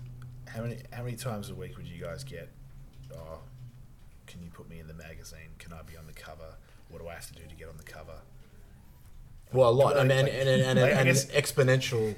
How 0.46 0.62
many 0.62 0.78
how 0.92 1.02
many 1.02 1.16
times 1.16 1.50
a 1.50 1.54
week 1.54 1.76
would 1.76 1.86
you 1.86 2.02
guys 2.02 2.24
get? 2.24 2.48
Oh, 3.14 3.38
can 4.26 4.42
you 4.42 4.50
put 4.50 4.68
me 4.68 4.80
in 4.80 4.86
the 4.88 4.94
magazine? 4.94 5.50
Can 5.58 5.72
I 5.72 5.82
be 5.82 5.96
on 5.96 6.06
the 6.06 6.12
cover? 6.12 6.54
What 6.88 7.00
do 7.02 7.08
I 7.08 7.14
have 7.14 7.26
to 7.28 7.32
do 7.34 7.42
to 7.48 7.54
get 7.54 7.68
on 7.68 7.76
the 7.76 7.82
cover? 7.84 8.18
Well, 9.52 9.68
a 9.68 9.70
lot, 9.70 9.96
and 9.96 10.10
and, 10.10 10.28
and, 10.28 10.48
and, 10.48 10.62
and, 10.62 10.78
and 10.78 11.06
guess- 11.06 11.26
exponential 11.26 12.14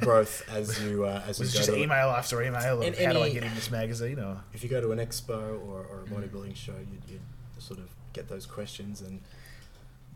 growth 0.00 0.42
as 0.50 0.82
you 0.82 1.04
uh, 1.04 1.22
as 1.26 1.38
you 1.38 1.42
Was 1.44 1.50
it 1.50 1.52
go 1.54 1.58
just 1.58 1.68
to 1.70 1.76
email 1.76 2.08
after 2.08 2.42
email 2.42 2.80
And 2.82 2.96
how 2.96 3.12
do 3.12 3.20
I 3.22 3.30
get 3.30 3.42
in 3.44 3.54
this 3.54 3.70
magazine? 3.70 4.18
Or 4.18 4.40
if 4.54 4.62
you 4.62 4.70
go 4.70 4.80
to 4.80 4.92
an 4.92 4.98
expo 4.98 5.60
or, 5.68 5.84
or 5.84 6.04
a 6.06 6.10
bodybuilding 6.10 6.56
show, 6.56 6.72
you'd, 6.72 7.02
you'd 7.12 7.20
sort 7.62 7.78
of 7.80 7.88
get 8.12 8.28
those 8.28 8.46
questions 8.46 9.02
and 9.02 9.20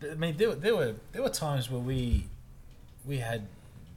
I 0.09 0.15
mean, 0.15 0.35
there, 0.37 0.49
were- 0.49 0.55
there 0.55 0.75
were 0.75 0.95
there 1.11 1.21
were 1.21 1.29
times 1.29 1.69
where 1.69 1.79
we 1.81 2.25
we 3.05 3.17
had 3.17 3.47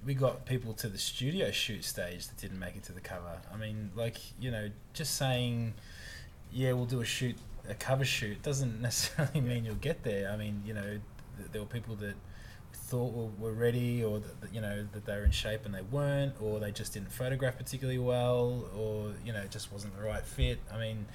we 0.06 0.14
got 0.14 0.46
people 0.46 0.72
to 0.72 0.88
the 0.88 0.98
studio 0.98 1.50
shoot 1.50 1.84
stage 1.84 2.28
that 2.28 2.38
didn't 2.38 2.60
make 2.60 2.76
it 2.76 2.84
to 2.84 2.92
the 2.92 3.00
cover. 3.00 3.40
I 3.52 3.56
mean, 3.56 3.90
like 3.96 4.16
you 4.40 4.50
know, 4.52 4.70
just 4.94 5.16
saying, 5.16 5.74
yeah, 6.52 6.72
we'll 6.72 6.86
do 6.86 7.00
a 7.00 7.04
shoot, 7.04 7.36
a 7.68 7.74
cover 7.74 8.04
shoot, 8.04 8.40
doesn't 8.42 8.80
necessarily 8.88 9.40
mean 9.40 9.64
you'll 9.64 9.74
get 9.74 10.04
there. 10.04 10.30
I 10.30 10.36
mean, 10.36 10.62
you 10.64 10.72
know, 10.74 11.00
th- 11.38 11.50
there 11.52 11.60
were 11.60 11.66
people 11.66 11.96
that 11.96 12.14
thought 12.72 13.12
were, 13.12 13.26
were 13.38 13.52
ready, 13.52 14.04
or 14.04 14.20
that, 14.20 14.40
that, 14.40 14.54
you 14.54 14.60
know 14.60 14.86
that 14.92 15.04
they 15.04 15.16
were 15.16 15.24
in 15.24 15.32
shape 15.32 15.66
and 15.66 15.74
they 15.74 15.82
weren't, 15.82 16.40
or 16.40 16.60
they 16.60 16.70
just 16.70 16.94
didn't 16.94 17.10
photograph 17.12 17.58
particularly 17.58 17.98
well, 17.98 18.64
or 18.78 19.12
you 19.24 19.32
know, 19.32 19.40
it 19.40 19.50
just 19.50 19.72
wasn't 19.72 19.94
the 19.98 20.02
right 20.04 20.24
fit. 20.24 20.60
I 20.72 20.78
mean. 20.78 21.06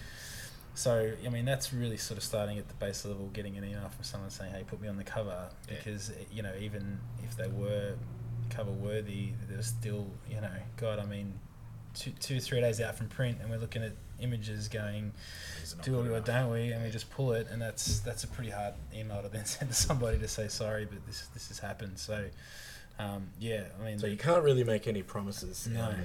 So 0.74 1.12
I 1.26 1.28
mean 1.28 1.44
that's 1.44 1.74
really 1.74 1.98
sort 1.98 2.18
of 2.18 2.24
starting 2.24 2.58
at 2.58 2.70
the 2.70 2.74
base 2.76 3.04
level, 3.04 3.30
getting 3.34 3.58
an 3.58 3.66
email 3.66 3.90
from 3.90 4.06
someone 4.06 4.30
saying, 4.30 4.54
"Hey, 4.54 4.64
put 4.66 4.80
me 4.80 4.88
on 4.88 4.96
the 4.96 5.04
cover," 5.04 5.50
Yeah. 5.68 5.76
because 5.76 6.12
eh, 6.12 6.14
you 6.32 6.44
know 6.44 6.54
even 6.62 6.98
if 7.22 7.36
they 7.36 7.50
were 7.50 7.96
cover 8.52 8.72
worthy, 8.72 9.34
they're 9.50 9.62
still 9.62 10.08
you 10.30 10.42
know, 10.42 10.50
God, 10.78 11.00
I 11.00 11.06
mean, 11.06 11.34
two, 11.96 12.12
two 12.20 12.40
three 12.40 12.62
days 12.62 12.80
out 12.80 12.96
from 12.96 13.08
print, 13.08 13.38
and 13.42 13.50
we're 13.50 13.58
looking 13.58 13.84
at 13.84 13.94
images 14.20 14.68
going, 14.68 15.12
is 15.64 15.74
it 15.74 15.78
not 15.78 15.86
"Do 15.86 16.00
or 16.00 16.06
enough? 16.06 16.26
don't 16.26 16.52
we?" 16.52 16.72
And 16.72 16.84
we 16.84 16.90
just 16.90 17.10
pull 17.12 17.34
it, 17.34 17.48
and 17.52 17.62
that's 17.62 18.00
that's 18.02 18.24
a 18.24 18.28
pretty 18.28 18.52
hard 18.52 18.74
email 18.96 19.22
to 19.22 19.30
then 19.30 19.46
send 19.46 19.72
to 19.72 19.76
somebody 19.76 20.20
to 20.20 20.28
say 20.28 20.48
sorry, 20.48 20.86
but 20.86 21.06
this 21.06 21.28
this 21.34 21.48
has 21.48 21.60
happened. 21.60 21.98
So 21.98 22.26
um, 23.00 23.30
yeah, 23.40 23.64
I 23.80 23.86
mean, 23.86 24.00
so 24.00 24.08
you 24.08 24.18
can't 24.18 24.44
really 24.44 24.64
make 24.64 24.88
any 24.88 25.02
promises. 25.02 25.68
No. 25.68 25.86
Um, 25.86 25.96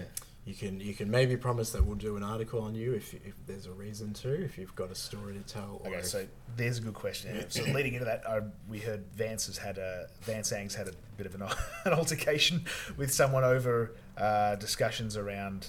you 0.46 0.54
can 0.54 0.78
you 0.80 0.94
can 0.94 1.10
maybe 1.10 1.36
promise 1.36 1.70
that 1.72 1.84
we'll 1.84 1.96
do 1.96 2.16
an 2.16 2.22
article 2.22 2.62
on 2.62 2.76
you 2.76 2.94
if, 2.94 3.12
if 3.14 3.34
there's 3.46 3.66
a 3.66 3.72
reason 3.72 4.12
to 4.14 4.32
if 4.32 4.56
you've 4.56 4.74
got 4.76 4.92
a 4.92 4.94
story 4.94 5.34
to 5.34 5.40
tell. 5.40 5.80
Or 5.84 5.90
Okay, 5.90 6.02
so 6.02 6.24
there's 6.56 6.78
a 6.78 6.82
good 6.82 6.94
question. 6.94 7.44
So 7.48 7.64
leading 7.64 7.94
into 7.94 8.04
that, 8.04 8.22
I, 8.28 8.40
we 8.68 8.78
heard 8.78 9.04
Vance 9.16 9.46
has 9.46 9.58
had 9.58 9.76
a 9.76 10.06
Vance 10.22 10.52
Ang's 10.52 10.76
had 10.76 10.86
a 10.86 10.92
bit 11.16 11.26
of 11.26 11.34
an, 11.34 11.42
an 11.84 11.92
altercation 11.92 12.64
with 12.96 13.12
someone 13.12 13.42
over 13.42 13.96
uh, 14.16 14.54
discussions 14.54 15.16
around 15.16 15.68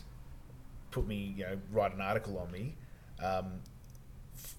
put 0.92 1.08
me, 1.08 1.34
you 1.36 1.44
know, 1.44 1.58
write 1.72 1.94
an 1.96 2.02
article 2.02 2.38
on 2.38 2.52
me. 2.52 2.76
Um, 3.22 3.54
f- 4.36 4.56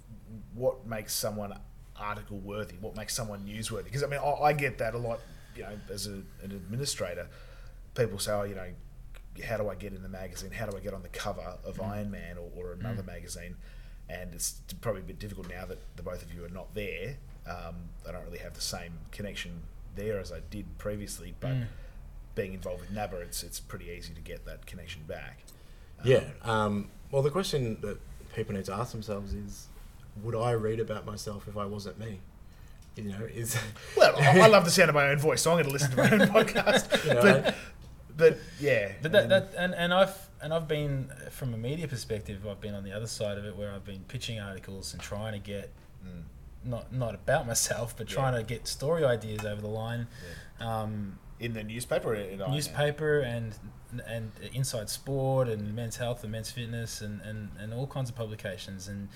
what 0.55 0.85
makes 0.85 1.15
someone 1.15 1.57
article 1.97 2.39
worthy? 2.39 2.75
What 2.81 2.97
makes 2.97 3.15
someone 3.15 3.47
newsworthy? 3.47 3.85
Because 3.85 4.03
I 4.03 4.09
mean, 4.09 4.21
I, 4.21 4.33
I 4.47 4.53
get 4.53 4.79
that 4.79 4.95
a 4.95 4.99
lot. 4.99 5.21
You 5.55 5.63
know, 5.63 5.79
as 5.93 6.09
a, 6.09 6.15
an 6.43 6.53
administrator, 6.53 7.29
people 7.95 8.19
say, 8.19 8.33
"Oh, 8.33 8.43
you 8.43 8.55
know, 8.55 8.69
how 9.45 9.57
do 9.57 9.69
I 9.69 9.75
get 9.75 9.93
in 9.93 10.03
the 10.03 10.09
magazine? 10.09 10.51
How 10.51 10.67
do 10.67 10.77
I 10.77 10.81
get 10.81 10.95
on 10.95 11.03
the 11.03 11.09
cover 11.09 11.57
of 11.65 11.81
Iron 11.81 12.11
Man 12.11 12.37
or, 12.39 12.51
or 12.57 12.73
another 12.73 13.03
magazine?" 13.03 13.57
And 14.09 14.33
it's 14.35 14.61
probably 14.81 15.03
a 15.03 15.05
bit 15.05 15.19
difficult 15.19 15.49
now 15.51 15.67
that 15.67 15.79
the 15.97 16.03
both 16.03 16.23
of 16.23 16.33
you 16.33 16.45
are 16.45 16.49
not 16.49 16.75
there. 16.75 17.17
Um, 17.47 17.75
I 18.09 18.13
don't 18.13 18.25
really 18.25 18.39
have 18.39 18.55
the 18.55 18.61
same 18.61 18.93
connection 19.13 19.63
there 19.97 20.19
as 20.19 20.33
I 20.33 20.41
did 20.51 20.79
previously, 20.79 21.35
but 21.41 21.51
Mm. 21.51 21.67
being 22.35 22.53
involved 22.55 22.81
with 22.83 22.91
NABA, 22.93 23.17
it's 23.21 23.43
it's 23.43 23.61
pretty 23.61 23.87
easy 23.87 24.15
to 24.15 24.21
get 24.21 24.45
that 24.47 24.65
connection 24.67 25.03
back. 25.07 25.41
yeah. 26.05 26.25
Um, 26.43 26.91
well, 27.11 27.23
the 27.23 27.31
question 27.31 27.79
that 27.83 27.99
people 28.35 28.55
need 28.55 28.65
to 28.67 28.73
ask 28.75 28.93
themselves 28.93 29.33
is, 29.35 29.67
would 30.23 30.35
I 30.37 30.53
read 30.53 30.79
about 30.81 31.05
myself 31.07 31.49
if 31.49 31.57
I 31.57 31.65
wasn't 31.67 31.99
me? 31.99 32.21
You 32.97 33.05
know, 33.05 33.25
is 33.33 33.57
Well, 33.97 34.15
I, 34.17 34.41
I 34.41 34.47
love 34.49 34.65
the 34.65 34.71
sound 34.71 34.89
of 34.91 34.95
my 34.95 35.09
own 35.09 35.19
voice, 35.19 35.43
so 35.43 35.51
I'm 35.53 35.57
going 35.57 35.67
to 35.67 35.73
listen 35.73 35.91
to 35.93 35.97
my 35.97 36.11
own 36.11 36.21
podcast. 36.45 37.05
You 37.05 37.15
know, 37.15 37.23
but, 37.43 37.55
but 38.19 38.37
yeah, 38.61 38.93
But 39.01 39.13
that, 39.13 39.29
that 39.31 39.55
and, 39.57 39.75
and 39.75 39.95
I've 39.95 40.15
and 40.43 40.53
I've 40.53 40.69
been 40.69 41.11
from 41.31 41.55
a 41.55 41.57
media 41.57 41.89
perspective. 41.89 42.47
I've 42.47 42.61
been 42.61 42.75
on 42.75 42.85
the 42.85 42.93
other 42.93 43.07
side 43.07 43.39
of 43.39 43.45
it, 43.47 43.57
where 43.57 43.73
I've 43.73 43.85
been 43.87 44.05
pitching 44.09 44.39
articles 44.39 44.93
and 44.93 45.01
trying 45.03 45.33
to 45.33 45.39
get 45.39 45.73
mm, 46.07 46.23
not 46.65 46.93
not 46.93 47.15
about 47.15 47.47
myself, 47.47 47.97
but 47.97 48.11
Yeah. 48.11 48.17
trying 48.17 48.35
to 48.35 48.43
get 48.43 48.67
story 48.69 49.05
ideas 49.05 49.45
over 49.47 49.63
the 49.63 49.69
line. 49.69 50.07
Um, 50.61 51.19
in 51.41 51.53
the 51.55 51.63
newspaper, 51.63 52.15
in 52.15 52.39
newspaper 52.51 53.21
and 53.21 53.55
and 54.07 54.33
Inside 54.53 54.91
Sport 54.91 55.49
and 55.49 55.75
Men's 55.75 55.97
Health 55.97 56.23
and 56.23 56.31
Men's 56.33 56.51
Fitness 56.51 57.01
and, 57.01 57.23
and, 57.23 57.49
and 57.59 57.73
all 57.73 57.87
kinds 57.87 58.11
of 58.11 58.17
publications 58.17 58.87
and 58.89 59.09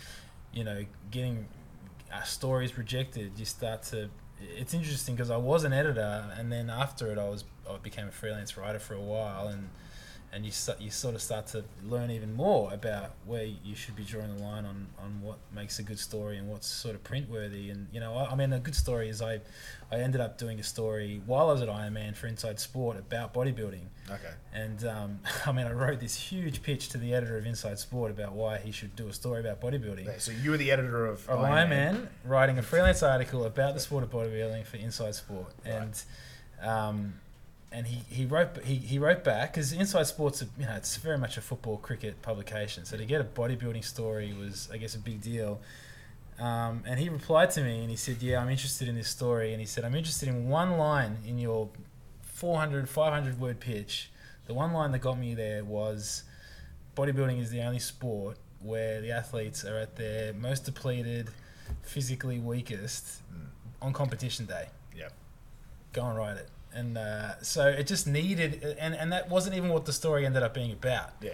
you 0.53 0.65
know 0.65 0.87
getting 1.11 1.47
uh, 2.13 2.23
stories 2.23 2.79
rejected. 2.79 3.33
You 3.39 3.45
start 3.45 3.83
to. 3.85 4.09
It's 4.57 4.75
interesting 4.75 5.15
because 5.15 5.31
I 5.31 5.37
was 5.37 5.65
an 5.65 5.73
editor 5.73 6.31
and 6.37 6.51
then 6.51 6.71
after 6.71 7.11
it 7.11 7.19
I 7.19 7.29
was 7.29 7.45
I 7.69 7.77
became 7.79 8.09
a 8.09 8.13
freelance 8.13 8.57
writer 8.57 8.79
for 8.79 8.95
a 8.95 9.01
while 9.01 9.49
and 9.49 9.71
and 10.35 10.47
you 10.47 10.51
start, 10.51 10.81
you 10.81 10.91
sort 10.91 11.15
of 11.15 11.21
start 11.21 11.47
to 11.49 11.63
learn 11.85 12.11
even 12.11 12.33
more 12.33 12.73
about 12.73 13.11
where 13.27 13.45
you 13.45 13.75
should 13.75 13.95
be 13.95 14.03
drawing 14.03 14.35
the 14.35 14.43
line 14.43 14.65
on, 14.65 14.87
on 14.99 15.21
what 15.21 15.37
makes 15.55 15.79
a 15.79 15.83
good 15.83 15.99
story 15.99 16.39
and 16.39 16.49
what's 16.49 16.67
sort 16.67 16.95
of 16.95 17.05
print 17.05 17.29
worthy. 17.29 17.69
And 17.69 17.87
you 17.93 18.01
know, 18.01 18.15
I, 18.17 18.31
I 18.31 18.35
mean, 18.35 18.51
a 18.53 18.59
good 18.59 18.75
story 18.75 19.11
is 19.11 19.21
I 19.21 19.41
I 19.91 19.97
ended 19.97 20.23
up 20.23 20.39
doing 20.39 20.59
a 20.59 20.63
story 20.63 21.21
while 21.27 21.51
I 21.51 21.53
was 21.53 21.61
at 21.61 21.69
Iron 21.69 21.93
Man 21.93 22.15
for 22.15 22.29
Inside 22.29 22.59
Sport 22.59 22.97
about 22.99 23.35
bodybuilding. 23.35 23.83
Okay. 24.11 24.31
And 24.55 24.83
um, 24.87 25.19
I 25.47 25.53
mean, 25.53 25.67
I 25.67 25.73
wrote 25.73 26.01
this 26.01 26.17
huge 26.17 26.63
pitch 26.63 26.89
to 26.91 26.99
the 26.99 27.13
editor 27.13 27.37
of 27.37 27.45
Inside 27.45 27.79
Sport 27.79 28.11
about 28.11 28.33
why 28.33 28.57
he 28.57 28.73
should 28.73 28.97
do 28.97 29.09
a 29.09 29.13
story 29.13 29.41
about 29.41 29.61
bodybuilding. 29.61 30.09
Okay, 30.09 30.19
So 30.19 30.33
you 30.33 30.51
were 30.51 30.57
the 30.57 30.71
editor 30.71 31.05
of 31.05 31.29
Of 31.29 31.41
Iron 31.41 31.53
Iron 31.53 31.69
Man, 31.69 32.09
writing 32.25 32.59
a 32.59 32.63
freelance 32.63 33.03
article 33.03 33.45
about 33.45 33.75
the 33.75 33.81
sport 33.81 34.03
of 34.03 34.11
bodybuilding 34.11 34.65
for 34.65 34.79
Inside 34.79 35.15
Sport, 35.15 35.53
Right. 35.67 35.75
and 35.75 36.03
um, 36.63 37.15
and 37.73 37.87
he, 37.87 38.03
he 38.15 38.27
wrote 38.27 38.63
he, 38.65 38.77
he 38.77 38.99
wrote 38.99 39.25
back 39.25 39.53
because 39.53 39.73
Inside 39.73 40.07
Sports, 40.07 40.45
you 40.59 40.67
know, 40.67 40.75
it's 40.77 40.97
very 40.97 41.19
much 41.19 41.37
a 41.37 41.41
football 41.41 41.79
cricket 41.79 42.21
publication. 42.23 42.85
So 42.85 42.97
to 42.97 43.05
get 43.05 43.21
a 43.21 43.25
bodybuilding 43.25 43.85
story 43.85 44.33
was, 44.33 44.69
I 44.73 44.77
guess, 44.77 44.95
a 44.95 44.99
big 44.99 45.21
deal. 45.23 45.61
Um, 46.39 46.83
and 46.87 46.99
he 46.99 47.09
replied 47.09 47.51
to 47.53 47.63
me 47.63 47.81
and 47.81 47.91
he 47.91 47.97
said, 47.97 48.23
"Yeah, 48.23 48.41
I'm 48.41 48.49
interested 48.51 48.89
in 48.89 48.95
this 48.97 49.09
story." 49.09 49.53
And 49.53 49.61
he 49.61 49.67
said, 49.67 49.85
"I'm 49.85 49.95
interested 49.95 50.29
in 50.29 50.49
one 50.49 50.73
line 50.79 51.19
in 51.27 51.39
your 51.39 51.69
400, 52.23 52.89
500 52.89 53.39
word 53.41 53.61
pitch. 53.61 54.11
The 54.47 54.55
one 54.55 54.73
line 54.73 54.93
that 54.93 54.99
got 55.01 55.19
me 55.19 55.35
there 55.35 55.65
was, 55.65 56.25
bodybuilding 56.97 57.41
is 57.41 57.51
the 57.51 57.63
only 57.63 57.79
sport 57.79 58.39
where 58.61 59.01
the 59.01 59.13
athletes 59.13 59.65
are 59.65 59.77
at 59.79 59.97
their 59.97 60.33
most 60.33 60.65
depleted, 60.65 61.31
physically 61.83 62.39
weakest 62.39 63.23
Mm. 63.33 63.47
on 63.81 63.93
competition 63.93 64.47
day. 64.47 64.69
Yep. 64.97 65.13
Go 65.93 66.07
and 66.07 66.17
write 66.19 66.37
it." 66.39 66.49
And 66.75 66.97
uh, 66.97 67.41
so 67.43 67.67
it 67.69 67.87
just 67.87 68.07
needed, 68.07 68.77
and, 68.79 68.95
and 68.95 69.13
that 69.13 69.29
wasn't 69.29 69.57
even 69.57 69.71
what 69.71 69.85
the 69.85 69.93
story 69.93 70.25
ended 70.27 70.43
up 70.43 70.55
being 70.55 70.73
about 70.73 71.11
Yeah. 71.21 71.33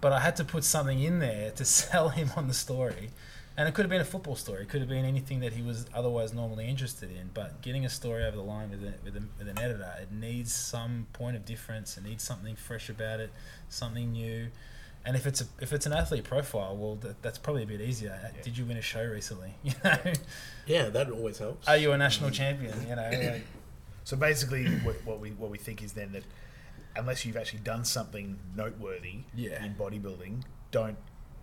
but 0.00 0.12
I 0.12 0.20
had 0.20 0.34
to 0.36 0.44
put 0.44 0.64
something 0.64 1.00
in 1.00 1.18
there 1.20 1.50
to 1.52 1.64
sell 1.80 2.08
him 2.08 2.30
on 2.36 2.48
the 2.48 2.54
story. 2.54 3.10
And 3.56 3.68
it 3.68 3.74
could 3.74 3.82
have 3.82 3.90
been 3.90 4.00
a 4.00 4.04
football 4.06 4.36
story. 4.36 4.62
It 4.62 4.68
could 4.70 4.80
have 4.80 4.88
been 4.88 5.04
anything 5.04 5.40
that 5.40 5.52
he 5.52 5.60
was 5.60 5.84
otherwise 5.92 6.32
normally 6.32 6.66
interested 6.66 7.10
in. 7.10 7.30
But 7.34 7.60
getting 7.62 7.84
a 7.84 7.90
story 7.90 8.24
over 8.24 8.36
the 8.36 8.42
line 8.42 8.70
with, 8.70 8.82
a, 8.82 8.94
with, 9.04 9.16
a, 9.16 9.22
with 9.38 9.48
an 9.48 9.58
editor, 9.58 9.92
it 10.00 10.10
needs 10.12 10.52
some 10.54 11.06
point 11.12 11.36
of 11.36 11.44
difference. 11.44 11.98
It 11.98 12.04
needs 12.04 12.24
something 12.24 12.56
fresh 12.56 12.88
about 12.88 13.20
it, 13.20 13.30
something 13.68 14.12
new. 14.12 14.48
And 15.04 15.14
if 15.16 15.26
it's 15.26 15.40
a 15.40 15.44
if 15.60 15.72
it's 15.72 15.84
an 15.86 15.92
athlete 15.92 16.24
profile, 16.24 16.76
well, 16.76 16.94
that, 16.96 17.20
that's 17.22 17.38
probably 17.38 17.62
a 17.64 17.66
bit 17.66 17.80
easier. 17.80 18.18
Yeah. 18.34 18.42
Did 18.42 18.56
you 18.56 18.64
win 18.64 18.76
a 18.76 18.82
show 18.82 19.04
recently? 19.04 19.54
You 19.64 19.72
know, 19.84 19.98
Yeah, 20.66 20.88
that 20.90 21.10
always 21.10 21.38
helps. 21.38 21.66
are 21.68 21.76
you 21.76 21.92
a 21.92 21.98
national 21.98 22.30
champion? 22.30 22.74
You 22.88 22.96
know, 22.96 23.10
like, 23.12 23.42
So 24.04 24.16
basically, 24.16 24.66
what, 24.84 24.96
what 25.04 25.20
we 25.20 25.30
what 25.30 25.50
we 25.50 25.58
think 25.58 25.82
is 25.82 25.92
then 25.92 26.12
that 26.12 26.24
unless 26.96 27.24
you've 27.24 27.36
actually 27.36 27.60
done 27.60 27.84
something 27.84 28.38
noteworthy 28.56 29.20
Yeah. 29.34 29.64
in 29.64 29.74
bodybuilding, 29.74 30.42
don't 30.70 30.98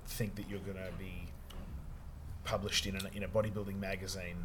think 0.06 0.36
that 0.36 0.50
you're 0.50 0.60
going 0.60 0.78
to 0.78 0.92
be 1.00 1.30
published 2.44 2.86
in 2.86 2.96
a, 2.96 3.00
in 3.16 3.24
a 3.24 3.28
bodybuilding 3.28 3.80
magazine. 3.80 4.38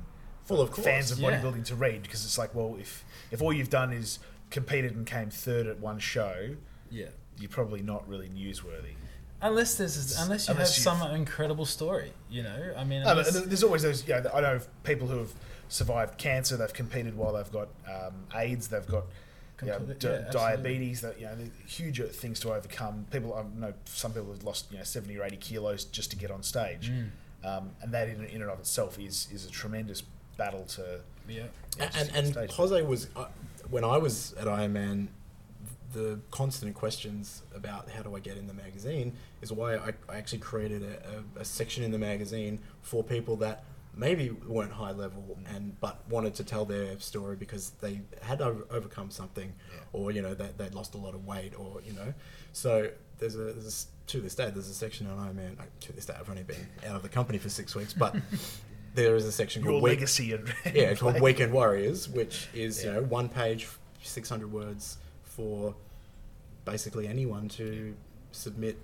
Well, 0.48 0.60
of 0.60 0.72
course, 0.72 0.84
fans 0.84 1.10
of 1.12 1.18
yeah. 1.18 1.30
bodybuilding 1.40 1.64
to 1.66 1.76
read 1.76 2.02
because 2.02 2.24
it's 2.24 2.36
like, 2.38 2.54
well, 2.54 2.76
if 2.78 3.04
if 3.30 3.40
all 3.40 3.52
you've 3.52 3.70
done 3.70 3.92
is 3.92 4.18
competed 4.50 4.94
and 4.94 5.06
came 5.06 5.30
third 5.30 5.66
at 5.66 5.78
one 5.78 5.98
show, 5.98 6.56
yeah. 6.90 7.06
you're 7.38 7.48
probably 7.48 7.80
not 7.82 8.06
really 8.08 8.28
newsworthy. 8.28 8.94
Unless 9.40 9.76
there's 9.76 10.18
unless 10.20 10.46
you 10.48 10.52
Unless 10.54 10.84
have 10.84 10.98
some 10.98 11.14
incredible 11.14 11.64
story, 11.64 12.12
you 12.30 12.42
know. 12.42 12.74
I 12.76 12.84
mean, 12.84 13.02
No, 13.02 13.14
but 13.14 13.26
unless- 13.28 13.46
there's 13.46 13.64
always 13.64 13.82
those. 13.82 14.06
You 14.06 14.14
know, 14.20 14.30
I 14.34 14.40
know 14.40 14.60
people 14.84 15.08
who 15.08 15.18
have 15.18 15.32
survived 15.72 16.18
cancer. 16.18 16.56
They've 16.56 16.72
competed 16.72 17.16
while 17.16 17.32
they've 17.32 17.50
got 17.52 17.68
um, 17.88 18.14
AIDS. 18.34 18.68
They've 18.68 18.86
got 18.86 19.04
you 19.62 19.68
know, 19.68 19.78
di- 19.78 20.08
yeah, 20.08 20.30
diabetes. 20.30 21.00
That 21.00 21.18
you 21.18 21.26
know, 21.26 21.36
huge 21.66 22.00
things 22.10 22.40
to 22.40 22.52
overcome. 22.52 23.06
People, 23.10 23.34
I 23.34 23.42
know 23.58 23.72
some 23.84 24.12
people 24.12 24.32
have 24.32 24.44
lost 24.44 24.66
you 24.70 24.78
know 24.78 24.84
seventy 24.84 25.18
or 25.18 25.24
eighty 25.24 25.36
kilos 25.36 25.84
just 25.84 26.10
to 26.10 26.16
get 26.16 26.30
on 26.30 26.42
stage, 26.42 26.90
Mm. 26.90 27.10
um, 27.44 27.70
and 27.80 27.92
that 27.92 28.08
in, 28.08 28.24
in 28.26 28.42
and 28.42 28.50
of 28.50 28.58
itself 28.60 28.98
is 28.98 29.28
is 29.32 29.46
a 29.46 29.50
tremendous 29.50 30.02
battle 30.36 30.64
to. 30.64 31.00
yeah. 31.28 31.44
yeah, 31.78 31.88
just 31.88 32.14
and 32.14 32.36
and. 32.36 32.50
Jose 32.50 32.82
was 32.82 33.08
uh, 33.16 33.26
when 33.70 33.84
I 33.84 33.96
was 33.98 34.34
at 34.34 34.46
Iron 34.48 34.72
Man. 34.74 35.08
The 35.94 36.18
constant 36.30 36.74
questions 36.74 37.42
about 37.54 37.90
how 37.90 38.00
do 38.02 38.16
I 38.16 38.20
get 38.20 38.38
in 38.38 38.46
the 38.46 38.54
magazine 38.54 39.12
is 39.42 39.52
why 39.52 39.74
I, 39.76 39.92
I 40.08 40.16
actually 40.16 40.38
created 40.38 40.82
a, 40.82 41.38
a, 41.38 41.40
a 41.42 41.44
section 41.44 41.84
in 41.84 41.90
the 41.90 41.98
magazine 41.98 42.60
for 42.80 43.04
people 43.04 43.36
that 43.36 43.64
maybe 43.94 44.30
weren't 44.30 44.72
high 44.72 44.92
level 44.92 45.36
and 45.54 45.78
but 45.80 46.00
wanted 46.08 46.34
to 46.34 46.44
tell 46.44 46.64
their 46.64 46.98
story 46.98 47.36
because 47.36 47.70
they 47.82 48.00
had 48.22 48.40
over, 48.40 48.64
overcome 48.70 49.10
something 49.10 49.52
Yeah. 49.72 49.80
or 49.92 50.10
you 50.10 50.22
know 50.22 50.34
they 50.34 50.48
they 50.56 50.70
lost 50.70 50.94
a 50.94 50.98
lot 50.98 51.14
of 51.14 51.26
weight 51.26 51.52
or 51.58 51.80
you 51.86 51.92
know 51.92 52.14
so 52.52 52.90
there's 53.18 53.34
a, 53.34 53.38
there's 53.52 53.86
to 54.06 54.20
this 54.20 54.34
day 54.34 54.50
there's 54.50 54.68
a 54.70 54.74
section 54.74 55.06
on 55.08 55.18
Ironman 55.18 55.36
Man 55.36 55.56
to 55.80 55.92
this 55.92 56.06
day 56.06 56.14
I've 56.18 56.30
only 56.30 56.42
been 56.42 56.66
out 56.86 56.96
of 56.96 57.02
the 57.02 57.08
company 57.10 57.38
for 57.38 57.50
six 57.50 57.74
weeks 57.74 57.92
but 57.92 58.16
there 58.94 59.14
is 59.14 59.26
a 59.26 59.32
section 59.32 59.62
Your 59.62 59.72
called 59.72 59.82
Week- 59.82 59.94
legacy 59.96 60.32
and 60.32 60.52
yeah, 60.74 60.94
called. 60.94 61.20
Weekend 61.20 61.52
Warriors, 61.52 62.08
which 62.08 62.48
is 62.54 62.82
Yeah. 62.82 62.90
you 62.90 62.96
know 62.96 63.02
one 63.04 63.28
page, 63.28 63.68
six 64.02 64.28
hundred 64.28 64.52
words 64.52 64.98
for 65.24 65.74
basically 66.64 67.08
anyone 67.08 67.48
to 67.50 67.94
submit 68.32 68.78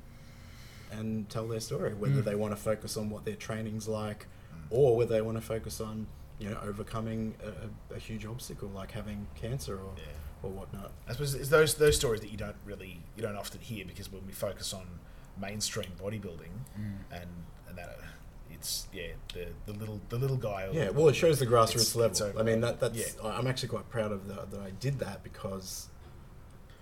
and 0.91 1.29
tell 1.29 1.47
their 1.47 1.61
story, 1.61 1.95
whether 1.95 2.23
Mm. 2.23 2.25
they 2.25 2.35
want 2.35 2.53
to 2.53 2.57
focus 2.61 2.97
on 2.97 3.11
what 3.11 3.25
their 3.27 3.35
training's 3.37 3.87
like, 3.87 4.27
or 4.71 4.97
whether 4.97 5.15
they 5.15 5.21
want 5.23 5.37
to 5.37 5.43
focus 5.43 5.81
on 5.81 6.07
you 6.39 6.49
know 6.51 6.59
overcoming 6.63 7.35
a, 7.43 7.49
a, 7.95 7.97
a 7.97 7.99
huge 7.99 8.25
obstacle 8.27 8.69
like 8.69 8.91
having 8.93 9.27
cancer 9.35 9.75
or 9.77 9.93
Yeah. 9.97 10.05
or 10.43 10.51
whatnot. 10.51 10.93
I 11.09 11.13
suppose 11.13 11.35
it's 11.35 11.49
those 11.49 11.75
those 11.75 11.97
stories 11.97 12.21
that 12.21 12.31
you 12.31 12.37
don't 12.37 12.57
really 12.65 13.01
you 13.17 13.23
don't 13.23 13.37
often 13.37 13.61
hear 13.61 13.85
because 13.85 14.11
when 14.13 14.25
we 14.27 14.33
focus 14.33 14.73
on 14.73 14.87
mainstream 15.41 15.91
bodybuilding 16.01 16.53
Mm. 16.79 16.99
and 17.13 17.31
and 17.69 17.79
that 17.79 17.89
uh, 17.89 18.03
it's 18.51 18.89
yeah 18.93 19.09
the 19.35 19.49
the 19.67 19.73
little 19.79 20.01
the 20.09 20.17
little 20.17 20.37
guy. 20.37 20.67
or 20.67 20.73
Yeah, 20.73 20.87
the- 20.87 20.93
well, 20.95 21.09
it 21.09 21.15
shows 21.17 21.39
the 21.39 21.47
grassroots 21.47 21.95
it's- 21.97 22.21
level. 22.21 22.41
I 22.41 22.43
mean, 22.45 22.61
that 22.61 22.81
that's. 22.81 22.97
yeah. 22.99 23.23
I- 23.29 23.37
I'm 23.39 23.47
actually 23.47 23.69
quite 23.69 23.89
proud 23.91 24.11
of 24.13 24.27
the, 24.29 24.35
that 24.51 24.61
I 24.61 24.71
did 24.71 24.99
that 25.01 25.23
because 25.23 25.89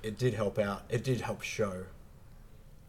it 0.03 0.19
did 0.19 0.35
help 0.35 0.59
out. 0.59 0.83
It 0.89 1.03
did 1.05 1.21
help 1.23 1.43
show 1.43 1.85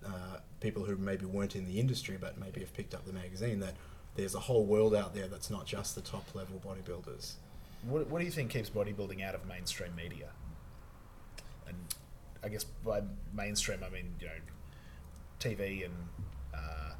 uh, 0.05 0.37
people 0.59 0.83
who 0.83 0.95
maybe 0.97 1.25
weren't 1.25 1.55
in 1.55 1.65
the 1.65 1.79
industry 1.79 2.17
but 2.19 2.37
maybe 2.37 2.59
have 2.61 2.73
picked 2.73 2.93
up 2.93 3.05
the 3.05 3.13
magazine 3.13 3.59
that 3.59 3.73
there's 4.17 4.35
a 4.35 4.39
whole 4.39 4.65
world 4.65 4.93
out 4.95 5.13
there 5.15 5.27
that's 5.27 5.49
not 5.49 5.65
just 5.65 5.95
the 5.95 6.01
top 6.01 6.25
level 6.35 6.59
bodybuilders. 6.65 7.33
What, 7.83 8.07
what 8.09 8.19
do 8.19 8.25
you 8.25 8.31
think 8.31 8.49
keeps 8.49 8.69
bodybuilding 8.69 9.23
out 9.23 9.35
of 9.35 9.45
mainstream 9.47 9.95
media? 9.95 10.27
And 11.67 11.77
I 12.43 12.49
guess 12.49 12.63
by 12.63 13.01
mainstream, 13.33 13.79
I 13.85 13.89
mean 13.89 14.15
you 14.19 14.27
know, 14.27 14.33
TV 15.39 15.85
and 15.85 15.93
uh, 16.53 16.91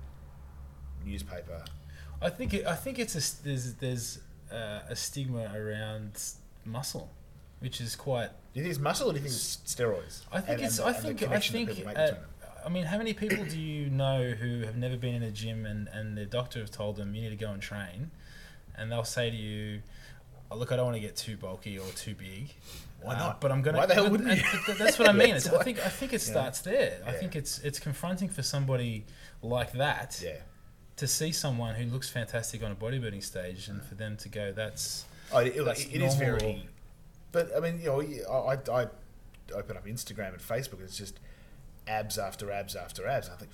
newspaper. 1.06 1.66
I 2.22 2.30
think 2.30 2.54
it, 2.54 2.66
I 2.66 2.76
think 2.76 3.00
it's 3.00 3.16
a 3.16 3.20
s- 3.20 3.40
there's 3.44 3.74
there's 3.76 4.20
uh, 4.52 4.80
a 4.88 4.96
stigma 4.96 5.52
around 5.56 6.22
muscle, 6.66 7.12
which 7.60 7.82
is 7.82 7.96
quite. 7.96 8.30
Do 8.54 8.60
you 8.60 8.64
think 8.64 8.72
it's 8.76 8.80
muscle 8.82 9.10
or 9.10 9.14
do 9.14 9.20
you 9.20 9.24
think 9.24 9.34
it's 9.36 9.58
steroids? 9.66 10.22
I 10.32 10.40
think 10.42 10.58
And- 10.60 10.68
it's. 10.68 10.78
and 10.80 10.86
the- 10.88 10.90
I 10.90 11.02
think. 11.02 11.24
I 11.24 11.40
think. 11.40 11.70
people 11.70 11.94
make 12.58 12.64
uh, 12.64 12.64
between 12.64 12.64
them? 12.64 12.66
I 12.66 12.70
mean, 12.70 12.84
how 12.86 12.98
many 12.98 13.14
people 13.14 13.46
do 13.46 13.60
you 13.60 13.90
know 13.90 14.32
who 14.32 14.62
have 14.66 14.76
never 14.78 14.98
been 14.98 15.16
in 15.16 15.24
a 15.24 15.32
gym 15.32 15.66
and 15.66 15.88
and 15.90 16.18
their 16.18 16.26
doctor 16.26 16.60
have 16.60 16.72
told 16.72 16.96
them 16.98 17.16
you 17.16 17.22
need 17.22 17.30
to 17.30 17.36
go 17.46 17.52
and 17.52 17.62
train, 17.62 18.12
and 18.76 18.92
they'll 18.92 19.04
say 19.04 19.30
to 19.30 19.36
you, 19.36 19.82
oh, 20.52 20.58
"Look, 20.58 20.72
I 20.72 20.76
don't 20.76 20.86
want 20.86 20.96
to 20.96 21.02
get 21.02 21.16
too 21.16 21.38
bulky 21.38 21.78
or 21.78 21.88
too 21.96 22.16
big." 22.16 22.54
Why 23.02 23.14
uh, 23.16 23.20
not? 23.20 23.42
But 23.42 23.52
I'm 23.52 23.62
gonna. 23.62 23.78
Why 23.78 23.86
the 23.86 23.94
hell 23.94 24.10
wouldn't 24.10 24.30
and- 24.32 24.42
you? 24.42 24.74
that's 24.76 24.98
what 25.00 25.08
I 25.08 25.12
mean. 25.24 25.36
It's, 25.36 25.48
I 25.48 25.64
think. 25.64 25.86
I 25.86 25.90
think 25.90 26.14
it 26.14 26.26
Yeah. 26.26 26.32
starts 26.34 26.62
there. 26.62 27.02
I 27.06 27.12
Yeah. 27.12 27.18
think 27.20 27.36
it's 27.36 27.60
it's 27.60 27.80
confronting 27.80 28.30
for 28.30 28.42
somebody 28.44 29.06
like 29.42 29.74
that 29.74 30.20
Yeah. 30.24 30.38
to 30.98 31.08
see 31.08 31.32
someone 31.32 31.76
who 31.76 31.86
looks 31.86 32.10
fantastic 32.10 32.64
on 32.64 32.72
a 32.72 32.76
bodybuilding 32.76 33.24
stage 33.24 33.68
and 33.68 33.84
for 33.84 33.96
them 33.96 34.18
to 34.18 34.30
go, 34.30 34.52
"That's." 34.52 35.06
Oh, 35.32 35.40
it, 35.40 35.64
That's 35.64 35.86
it 35.86 36.02
is 36.02 36.16
very. 36.16 36.68
But 37.34 37.56
I 37.56 37.60
mean, 37.60 37.80
you 37.82 37.86
know, 37.88 38.02
I, 38.32 38.54
I, 38.72 38.82
I 38.84 38.88
open 39.54 39.76
up 39.78 39.86
Instagram 39.86 40.30
and 40.34 40.40
Facebook, 40.42 40.74
and 40.80 40.84
it's 40.84 40.98
just 40.98 41.20
abs 41.88 42.18
after 42.18 42.52
abs 42.52 42.76
after 42.76 43.08
abs. 43.08 43.30
I 43.30 43.36
think, 43.36 43.52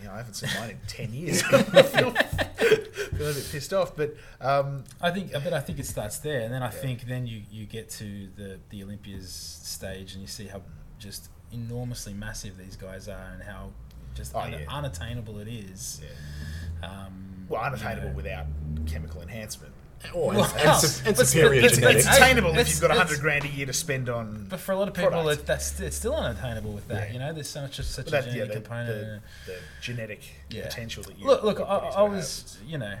you 0.00 0.08
know, 0.08 0.14
I 0.14 0.18
haven't 0.18 0.34
seen 0.34 0.50
mine 0.58 0.70
in 0.70 0.78
ten 0.88 1.12
years. 1.14 1.42
I 1.52 1.82
feel, 1.82 2.10
feel 2.12 3.30
a 3.30 3.34
bit 3.34 3.48
pissed 3.50 3.72
off, 3.72 3.96
but 3.96 4.14
um, 4.40 4.84
I 5.00 5.10
think, 5.10 5.32
but 5.32 5.52
I 5.52 5.60
think 5.60 5.78
it 5.78 5.86
starts 5.86 6.18
there, 6.18 6.40
and 6.42 6.52
then 6.52 6.62
I 6.62 6.66
Yeah. 6.66 6.70
think 6.72 7.02
then 7.06 7.26
you, 7.26 7.42
you 7.50 7.66
get 7.66 7.88
to 7.90 8.28
the 8.36 8.58
the 8.70 8.82
Olympias 8.82 9.30
stage, 9.30 10.12
and 10.12 10.20
you 10.22 10.28
see 10.28 10.46
how 10.46 10.62
just 10.98 11.28
enormously 11.52 12.12
massive 12.14 12.56
these 12.58 12.76
guys 12.76 13.08
are, 13.08 13.30
and 13.32 13.42
how 13.42 13.70
just 14.14 14.34
Oh, 14.34 14.40
un- 14.40 14.52
yeah. 14.52 14.58
unattainable 14.68 15.38
it 15.40 15.48
is. 15.48 16.00
yeah. 16.02 16.88
Um, 16.88 17.46
well, 17.48 17.60
you 17.62 17.66
unattainable 17.68 18.08
know. 18.10 18.14
without 18.16 18.46
chemical 18.86 19.22
enhancement. 19.22 19.72
Oh, 20.14 20.28
and, 20.30 20.38
Well, 20.38 20.52
and, 20.58 20.76
su- 20.76 21.02
and 21.06 21.16
superior 21.16 21.62
but- 21.62 21.70
It's, 21.70 21.76
but- 21.76 21.80
genetics. 21.80 22.06
it's 22.06 22.16
attainable 22.16 22.58
if 22.58 22.68
you've 22.68 22.80
got 22.80 22.90
a 22.90 22.94
hundred 22.94 23.20
grand 23.20 23.44
a 23.44 23.48
year 23.48 23.66
to 23.66 23.72
spend 23.72 24.08
on. 24.08 24.46
But 24.48 24.60
for 24.60 24.72
a 24.72 24.76
lot 24.76 24.88
of 24.88 24.94
people, 24.94 25.28
it, 25.28 25.46
that's 25.46 25.80
it's 25.80 25.96
still 25.96 26.14
unattainable 26.14 26.72
with 26.72 26.86
that. 26.88 27.08
Yeah. 27.08 27.12
You 27.14 27.18
know, 27.18 27.32
there's 27.32 27.48
so 27.48 27.62
much 27.62 27.76
such 27.80 28.04
But 28.04 28.08
a 28.08 28.10
that, 28.10 28.26
yeah, 28.26 28.32
genetic 28.32 28.48
the, 28.54 28.60
component. 28.60 29.22
the, 29.46 29.52
the 29.52 29.58
genetic 29.80 30.22
Yeah. 30.50 30.66
potential 30.66 31.02
that 31.04 31.18
you 31.18 31.26
look, 31.26 31.42
look, 31.42 31.60
I, 31.60 31.62
I 31.64 31.90
gonna 31.94 32.14
was, 32.16 32.58
you 32.66 32.78
know, 32.78 32.96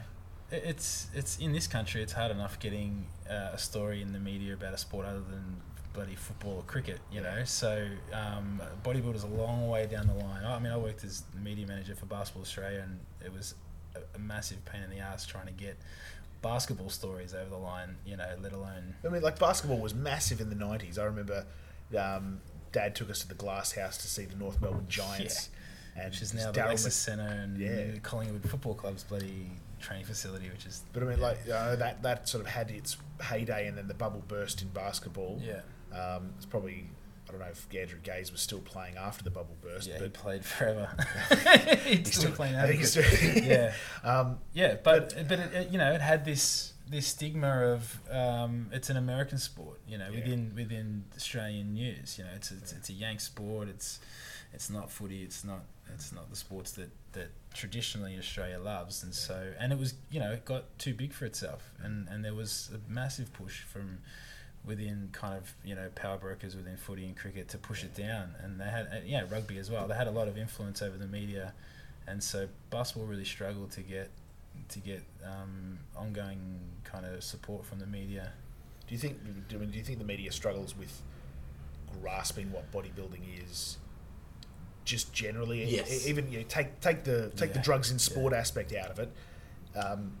it's 0.50 1.08
it's 1.14 1.38
in 1.38 1.52
this 1.52 1.66
country. 1.66 2.02
It's 2.02 2.12
hard 2.12 2.30
enough 2.30 2.58
getting 2.60 3.06
uh, 3.30 3.50
a 3.52 3.58
story 3.58 4.00
in 4.02 4.12
the 4.12 4.20
media 4.20 4.54
about 4.54 4.74
a 4.74 4.78
sport 4.78 5.06
other 5.06 5.20
than 5.20 5.56
bloody 5.92 6.14
football 6.14 6.56
or 6.56 6.62
cricket, 6.62 7.00
you 7.12 7.20
know. 7.20 7.42
So 7.44 7.86
um, 8.12 8.60
bodybuilders 8.84 9.24
a 9.24 9.26
long 9.34 9.68
way 9.68 9.86
down 9.86 10.06
the 10.06 10.14
line. 10.14 10.44
I 10.44 10.58
mean, 10.58 10.72
I 10.72 10.76
worked 10.76 11.04
as 11.04 11.22
the 11.34 11.40
media 11.40 11.66
manager 11.66 11.94
for 11.94 12.06
Basketball 12.06 12.42
Australia, 12.42 12.80
and 12.84 12.98
it 13.24 13.32
was 13.32 13.54
a, 13.94 14.00
a 14.14 14.18
massive 14.18 14.64
pain 14.64 14.82
in 14.82 14.90
the 14.90 14.98
ass 14.98 15.24
trying 15.26 15.46
to 15.46 15.52
get 15.52 15.76
basketball 16.42 16.90
stories 16.90 17.34
over 17.34 17.50
the 17.50 17.56
line, 17.58 17.96
you 18.06 18.16
know, 18.16 18.28
let 18.40 18.52
alone. 18.52 18.94
I 19.04 19.08
mean, 19.08 19.22
like 19.22 19.38
basketball 19.38 19.78
was 19.78 19.94
massive 19.94 20.40
in 20.40 20.50
the 20.50 20.56
'90s. 20.56 20.98
I 20.98 21.04
remember 21.04 21.46
um, 21.98 22.40
Dad 22.72 22.94
took 22.94 23.10
us 23.10 23.20
to 23.20 23.28
the 23.28 23.34
Glass 23.34 23.72
House 23.72 23.96
to 23.98 24.06
see 24.08 24.24
the 24.24 24.36
North 24.36 24.60
Melbourne 24.60 24.86
Giants, 24.88 25.50
and 25.96 26.10
Which 26.10 26.22
is 26.22 26.34
now 26.34 26.50
the 26.52 26.60
Lexus 26.60 26.84
Mc- 26.84 26.92
Centre 26.92 27.22
and 27.22 27.58
Yeah. 27.58 27.98
Collingwood 28.02 28.48
Football 28.48 28.74
Club's 28.74 29.04
bloody 29.04 29.50
training 29.80 30.04
facility, 30.06 30.48
which 30.50 30.66
is. 30.66 30.82
But 30.92 31.02
I 31.02 31.06
mean, 31.06 31.20
like 31.20 31.38
you 31.46 31.52
know, 31.52 31.76
that 31.76 32.02
that 32.02 32.28
sort 32.28 32.42
of 32.44 32.50
had 32.50 32.70
its 32.70 32.96
heyday, 33.22 33.66
and 33.68 33.76
then 33.78 33.88
the 33.88 33.94
bubble 33.94 34.22
burst 34.28 34.62
in 34.62 34.68
basketball. 34.68 35.40
Yeah. 35.42 35.60
Um, 35.96 36.32
it's 36.36 36.46
probably 36.46 36.88
I 37.28 37.32
don't 37.32 37.40
know 37.40 37.46
if 37.46 37.66
Andrew 37.74 37.98
Gaze 38.02 38.30
was 38.32 38.40
still 38.40 38.60
playing 38.60 38.96
after 38.96 39.24
the 39.24 39.30
bubble 39.30 39.56
burst, 39.60 39.88
Yeah, 39.88 39.98
he 39.98 40.08
played 40.08 40.44
forever. 40.44 40.88
he's 41.84 42.16
still, 42.16 42.32
playing 42.32 42.54
I 42.54 42.66
think 42.66 42.78
he's 42.80 42.90
still- 42.90 43.04
yeah, 43.42 43.72
um, 44.04 44.38
yeah, 44.52 44.76
but 44.82 45.14
but 45.28 45.38
it, 45.38 45.54
it, 45.54 45.70
you 45.70 45.78
know 45.78 45.92
it 45.92 46.00
had 46.00 46.24
this 46.24 46.72
this 46.88 47.06
stigma 47.08 47.72
of 47.72 48.00
um, 48.10 48.68
it's 48.72 48.90
an 48.90 48.96
American 48.96 49.38
sport. 49.38 49.80
You 49.88 49.98
know, 49.98 50.08
Yeah. 50.10 50.20
within 50.20 50.52
within 50.54 51.04
Australian 51.16 51.74
news, 51.74 52.16
you 52.18 52.24
know, 52.24 52.30
it's 52.36 52.50
it's, 52.52 52.72
it's 52.72 52.88
a 52.90 52.92
Yank 52.92 53.20
sport. 53.20 53.68
It's 53.68 53.98
it's 54.52 54.70
not 54.70 54.90
footy. 54.90 55.22
It's 55.22 55.42
not 55.44 55.64
it's 55.92 56.12
not 56.12 56.30
the 56.30 56.36
sports 56.36 56.72
that 56.72 56.90
that 57.12 57.30
traditionally 57.54 58.16
Australia 58.18 58.58
loves. 58.60 59.02
And 59.02 59.12
so 59.14 59.52
and 59.58 59.72
it 59.72 59.78
was 59.78 59.94
you 60.10 60.20
know 60.20 60.30
it 60.32 60.44
got 60.44 60.78
too 60.78 60.94
big 60.94 61.12
for 61.12 61.24
itself. 61.24 61.72
And 61.82 62.08
and 62.08 62.24
there 62.24 62.34
was 62.34 62.70
a 62.72 62.92
massive 62.92 63.32
push 63.32 63.62
from 63.62 63.98
within 64.66 65.08
kind 65.12 65.36
of 65.36 65.54
you 65.64 65.74
know 65.74 65.88
power 65.94 66.18
brokers 66.18 66.56
within 66.56 66.76
footy 66.76 67.06
and 67.06 67.16
cricket 67.16 67.48
to 67.48 67.56
push 67.56 67.84
it 67.84 67.94
down 67.94 68.34
and 68.42 68.60
they 68.60 68.64
had 68.64 68.86
uh, 68.86 68.96
yeah 69.06 69.22
rugby 69.30 69.58
as 69.58 69.70
well 69.70 69.86
they 69.86 69.94
had 69.94 70.08
a 70.08 70.10
lot 70.10 70.26
of 70.28 70.36
influence 70.36 70.82
over 70.82 70.98
the 70.98 71.06
media 71.06 71.52
and 72.08 72.22
so 72.22 72.48
basketball 72.70 73.06
really 73.06 73.24
struggled 73.24 73.70
to 73.70 73.80
get 73.80 74.10
to 74.68 74.78
get 74.80 75.02
um, 75.24 75.78
ongoing 75.96 76.58
kind 76.82 77.06
of 77.06 77.22
support 77.22 77.64
from 77.64 77.78
the 77.78 77.86
media 77.86 78.32
do 78.88 78.94
you 78.94 78.98
think 78.98 79.18
do, 79.48 79.58
do 79.58 79.78
you 79.78 79.84
think 79.84 79.98
the 79.98 80.04
media 80.04 80.32
struggles 80.32 80.76
with 80.76 81.02
grasping 82.00 82.52
what 82.52 82.70
bodybuilding 82.72 83.42
is? 83.44 83.78
Just 84.84 85.12
generally, 85.12 85.64
Yes. 85.64 86.06
even 86.06 86.30
you 86.30 86.38
know, 86.38 86.44
take 86.48 86.80
take 86.80 87.02
the 87.04 87.30
take 87.36 87.52
the 87.52 87.58
drugs 87.58 87.90
in 87.90 87.98
sport 87.98 88.32
aspect 88.32 88.72
out 88.72 88.90
of 88.90 88.98
it. 89.00 89.10
Um, 89.74 90.12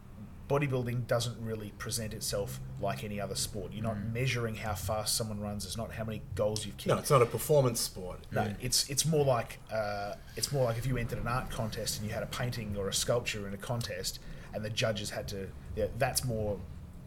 bodybuilding 0.48 1.06
doesn't 1.06 1.36
really 1.40 1.70
present 1.78 2.14
itself 2.14 2.60
like 2.80 3.02
any 3.02 3.20
other 3.20 3.34
sport. 3.34 3.72
You're 3.72 3.82
not 3.82 3.96
Mm. 3.96 4.12
measuring 4.12 4.54
how 4.54 4.74
fast 4.74 5.14
someone 5.16 5.40
runs. 5.40 5.64
It's 5.64 5.76
not 5.76 5.92
how 5.92 6.04
many 6.04 6.22
goals 6.34 6.64
you've 6.64 6.76
kicked. 6.76 6.88
No, 6.88 6.98
it's 6.98 7.10
not 7.10 7.22
a 7.22 7.26
performance 7.26 7.80
sport. 7.80 8.20
No, 8.30 8.42
Yeah. 8.42 8.54
it's 8.60 8.88
it's 8.88 9.04
more 9.04 9.24
like 9.24 9.58
uh, 9.72 10.14
it's 10.36 10.52
more 10.52 10.64
like 10.64 10.78
if 10.78 10.86
you 10.86 10.96
entered 10.96 11.18
an 11.18 11.26
art 11.26 11.50
contest 11.50 11.98
and 11.98 12.06
you 12.08 12.14
had 12.14 12.22
a 12.22 12.26
painting 12.26 12.76
or 12.76 12.88
a 12.88 12.94
sculpture 12.94 13.46
in 13.48 13.54
a 13.54 13.58
contest, 13.58 14.20
and 14.54 14.64
the 14.64 14.70
judges 14.70 15.10
had 15.10 15.26
to. 15.28 15.48
Yeah, 15.74 15.86
that's 15.98 16.24
more, 16.24 16.58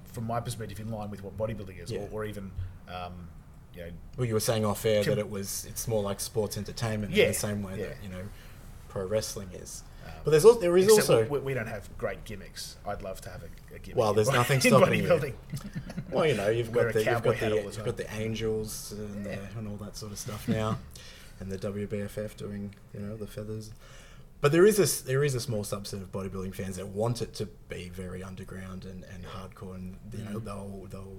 from 0.05 0.25
my 0.25 0.39
perspective, 0.39 0.79
in 0.79 0.89
line 0.89 1.09
with 1.09 1.23
what 1.23 1.37
bodybuilding 1.37 1.81
is, 1.81 1.91
Yeah. 1.91 2.01
or, 2.01 2.09
or 2.21 2.25
even, 2.25 2.51
um, 2.87 3.29
you 3.73 3.81
know, 3.83 3.91
Well, 4.17 4.27
you 4.27 4.33
were 4.33 4.39
saying 4.39 4.65
off 4.65 4.85
air 4.85 5.03
Com- 5.03 5.11
that 5.15 5.19
it 5.19 5.29
was 5.29 5.65
it's 5.65 5.87
more 5.87 6.01
like 6.03 6.19
sports 6.19 6.57
entertainment 6.57 7.13
in 7.17 7.27
the 7.27 7.33
same 7.33 7.63
way 7.63 7.77
that 7.81 8.03
you 8.03 8.09
know 8.09 8.27
pro 8.89 9.05
wrestling 9.05 9.49
is. 9.53 9.83
But 10.23 10.31
there's 10.31 10.45
also 10.45 10.59
there 10.59 10.75
is 10.77 10.85
except 10.85 11.09
also 11.09 11.25
we, 11.29 11.39
we 11.39 11.53
don't 11.53 11.67
have 11.67 11.89
great 11.97 12.23
gimmicks. 12.25 12.75
I'd 12.85 13.01
love 13.01 13.21
to 13.21 13.29
have 13.29 13.41
a, 13.43 13.75
a 13.75 13.79
gimmick. 13.79 13.97
Well, 13.97 14.13
there's 14.13 14.29
nothing 14.31 14.59
stopping 14.61 15.03
you. 15.03 15.33
well, 16.11 16.25
you 16.25 16.35
know, 16.35 16.49
you've 16.49 16.71
got 16.79 16.93
the 16.93 16.99
you've 17.03 17.23
got 17.23 17.37
the, 17.39 17.49
the 17.49 17.55
you've 17.63 17.85
got 17.85 17.97
the 17.97 18.13
Angels 18.15 18.93
and, 18.97 19.25
Yeah. 19.25 19.35
the, 19.53 19.59
and 19.59 19.67
all 19.67 19.77
that 19.77 19.95
sort 19.97 20.11
of 20.11 20.17
stuff 20.19 20.47
now, 20.47 20.77
and 21.39 21.51
the 21.51 21.57
WBFF 21.57 22.35
doing 22.37 22.73
you 22.93 22.99
know 22.99 23.15
the 23.15 23.27
feathers. 23.27 23.71
But 24.41 24.51
there 24.53 24.65
is 24.65 24.79
a 24.79 25.05
there 25.05 25.23
is 25.23 25.35
a 25.35 25.39
small 25.41 25.63
subset 25.63 25.93
of 26.01 26.11
bodybuilding 26.11 26.55
fans 26.55 26.77
that 26.77 26.87
want 26.87 27.21
it 27.21 27.33
to 27.35 27.45
be 27.67 27.89
very 27.89 28.23
underground 28.23 28.85
and, 28.85 29.03
and 29.13 29.25
hardcore, 29.25 29.75
and 29.75 29.97
you 30.13 30.23
know 30.23 30.39
Mm. 30.39 30.45
they'll 30.45 30.87
they'll 30.89 31.17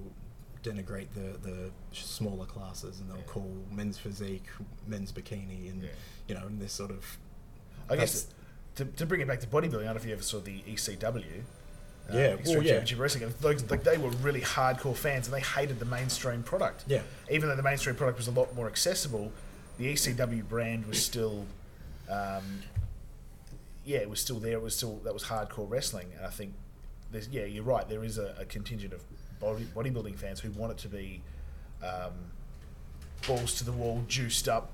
denigrate 0.63 1.07
the, 1.15 1.39
the 1.49 1.71
smaller 1.93 2.45
classes 2.45 3.01
and 3.01 3.09
they'll 3.09 3.17
Yeah. 3.17 3.23
call 3.25 3.51
men's 3.73 3.97
physique 3.97 4.45
men's 4.87 5.11
bikini 5.11 5.71
and 5.71 5.83
Yeah. 5.83 5.89
you 6.29 6.35
know 6.35 6.47
and 6.47 6.61
this 6.61 6.73
sort 6.75 6.91
of 6.91 7.17
I 7.89 7.97
guess 7.97 8.27
to, 8.85 8.91
to 8.97 9.07
bring 9.07 9.21
it 9.21 9.29
back 9.29 9.41
to 9.41 9.47
bodybuilding, 9.47 9.81
I 9.83 9.85
don't 9.85 9.87
know 9.87 9.95
if 9.97 10.07
you 10.07 10.13
ever 10.13 10.23
saw 10.23 10.41
the 10.41 10.61
ECW. 10.63 11.17
uh, 11.17 11.23
Yeah, 12.13 12.19
Extreme 12.35 12.57
well, 12.59 12.67
yeah. 12.67 12.73
Championship 12.73 12.99
Wrestling. 12.99 13.25
and 13.25 13.33
Those, 13.35 13.71
like 13.71 13.83
they 13.85 13.99
were 13.99 14.11
really 14.11 14.41
hardcore 14.41 14.97
fans, 14.97 15.27
and 15.27 15.35
they 15.37 15.41
hated 15.41 15.79
the 15.79 15.85
mainstream 15.85 16.43
product. 16.43 16.85
yeah 16.87 17.03
Even 17.31 17.49
though 17.49 17.57
the 17.57 17.63
mainstream 17.63 17.97
product 17.97 18.19
was 18.19 18.29
a 18.29 18.33
lot 18.33 18.55
more 18.55 18.67
accessible, 18.67 19.33
the 19.79 19.93
ECW 19.93 20.47
brand 20.49 20.87
was 20.87 21.03
still, 21.05 21.47
um, 22.11 22.63
yeah, 23.85 23.99
it 23.99 24.11
was 24.11 24.21
still 24.21 24.39
there. 24.39 24.55
It 24.55 24.63
was 24.63 24.77
still 24.77 24.97
that 25.05 25.13
was 25.15 25.25
hardcore 25.25 25.69
wrestling, 25.71 26.09
and 26.17 26.27
I 26.27 26.31
think, 26.31 26.55
there's, 27.13 27.29
yeah, 27.29 27.45
you're 27.45 27.65
right. 27.65 27.89
There 27.89 28.05
is 28.05 28.19
a, 28.19 28.35
a 28.39 28.45
contingent 28.45 28.93
of 28.93 29.03
body, 29.41 29.67
bodybuilding 29.75 30.17
fans 30.17 30.41
who 30.41 30.51
want 30.53 30.73
it 30.73 30.79
to 30.79 30.89
be 30.89 31.23
um, 31.83 32.13
balls 33.27 33.55
to 33.57 33.65
the 33.65 33.73
wall, 33.73 34.05
juiced 34.07 34.49
up, 34.49 34.71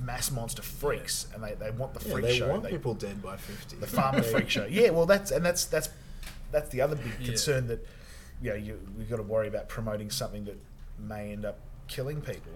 mass 0.00 0.30
monster 0.30 0.62
freaks, 0.62 1.26
and 1.34 1.42
they, 1.42 1.54
they 1.54 1.70
want 1.70 1.94
the 1.94 2.04
yeah 2.06 2.12
freak 2.14 2.24
they 2.26 2.38
show. 2.38 2.48
want 2.48 2.62
They- 2.64 2.70
people 2.70 2.94
dead 2.94 3.22
by 3.22 3.36
fifty 3.36 3.76
the 3.76 3.86
farmer 3.86 4.22
freak 4.32 4.50
show. 4.50 4.66
Yeah, 4.66 4.90
well, 4.90 5.06
that's 5.06 5.30
and 5.30 5.44
that's 5.44 5.64
that's 5.66 5.88
that's 6.50 6.68
the 6.70 6.80
other 6.80 6.96
big 6.96 7.12
Yeah. 7.20 7.26
concern 7.26 7.66
that 7.68 7.86
you 8.42 8.50
know 8.50 8.56
you 8.56 8.80
we've 8.96 9.08
got 9.10 9.16
to 9.16 9.22
worry 9.22 9.48
about 9.48 9.68
promoting 9.68 10.10
something 10.10 10.44
that 10.46 10.58
may 10.98 11.32
end 11.32 11.44
up 11.44 11.58
killing 11.88 12.20
people. 12.20 12.52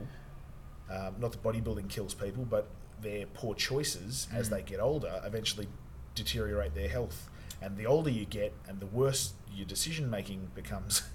Um, 0.91 1.16
not 1.18 1.32
that 1.32 1.43
bodybuilding 1.43 1.89
kills 1.89 2.14
people, 2.14 2.45
but 2.45 2.68
their 3.03 3.26
poor 3.26 3.55
choices 3.55 4.26
as 4.32 4.49
Mm. 4.49 4.51
they 4.53 4.62
get 4.62 4.80
older 4.80 5.20
eventually 5.24 5.68
deteriorate 6.14 6.74
their 6.74 6.89
health. 6.89 7.28
And 7.61 7.76
the 7.76 7.86
older 7.86 8.09
you 8.11 8.24
get, 8.24 8.55
and 8.68 8.80
the 8.80 8.86
worse 8.86 9.34
your 9.53 9.66
decision 9.66 10.09
making 10.11 10.51
becomes. 10.55 11.03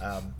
Um, 0.00 0.34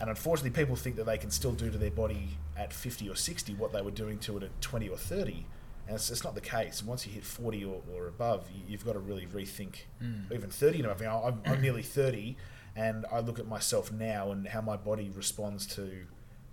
and 0.00 0.10
unfortunately, 0.10 0.50
people 0.50 0.76
think 0.76 0.96
that 0.96 1.06
they 1.06 1.18
can 1.18 1.30
still 1.30 1.52
do 1.52 1.70
to 1.70 1.78
their 1.78 1.90
body 1.90 2.38
at 2.56 2.72
50 2.72 3.08
or 3.08 3.16
60 3.16 3.54
what 3.54 3.72
they 3.72 3.82
were 3.82 3.90
doing 3.90 4.18
to 4.20 4.36
it 4.36 4.42
at 4.44 4.60
20 4.60 4.88
or 4.88 4.96
30. 4.96 5.46
And 5.86 5.96
it's, 5.96 6.10
it's 6.10 6.22
not 6.22 6.34
the 6.34 6.40
case. 6.40 6.80
And 6.80 6.88
once 6.88 7.06
you 7.06 7.12
hit 7.12 7.24
40 7.24 7.64
or, 7.64 7.82
or 7.94 8.06
above, 8.06 8.48
you, 8.54 8.62
you've 8.68 8.84
got 8.84 8.92
to 8.92 9.00
really 9.00 9.26
rethink. 9.26 9.86
Mm. 10.02 10.32
Even 10.32 10.50
30 10.50 10.78
and 10.78 10.86
above. 10.86 11.00
You 11.00 11.06
know, 11.08 11.22
I'm, 11.24 11.52
I'm 11.52 11.60
nearly 11.60 11.82
30, 11.82 12.36
and 12.76 13.06
I 13.10 13.20
look 13.20 13.38
at 13.38 13.48
myself 13.48 13.90
now 13.90 14.30
and 14.30 14.46
how 14.46 14.60
my 14.60 14.76
body 14.76 15.10
responds 15.14 15.66
to 15.74 16.06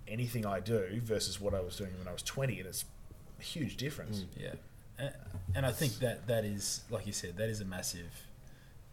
anything 0.08 0.44
I 0.44 0.60
do 0.60 1.00
versus 1.04 1.40
what 1.40 1.54
I 1.54 1.60
was 1.60 1.76
doing 1.76 1.96
when 1.98 2.08
I 2.08 2.12
was 2.12 2.22
20, 2.22 2.58
and 2.58 2.68
it's 2.68 2.84
a 3.38 3.42
huge 3.42 3.76
difference. 3.76 4.20
Mm. 4.20 4.42
Yeah, 4.42 4.54
and, 4.98 5.14
and 5.54 5.66
I 5.66 5.72
think 5.72 5.98
that 5.98 6.26
that 6.26 6.44
is, 6.44 6.82
like 6.90 7.06
you 7.06 7.12
said, 7.12 7.36
that 7.36 7.48
is 7.48 7.60
a 7.60 7.64
massive 7.64 8.26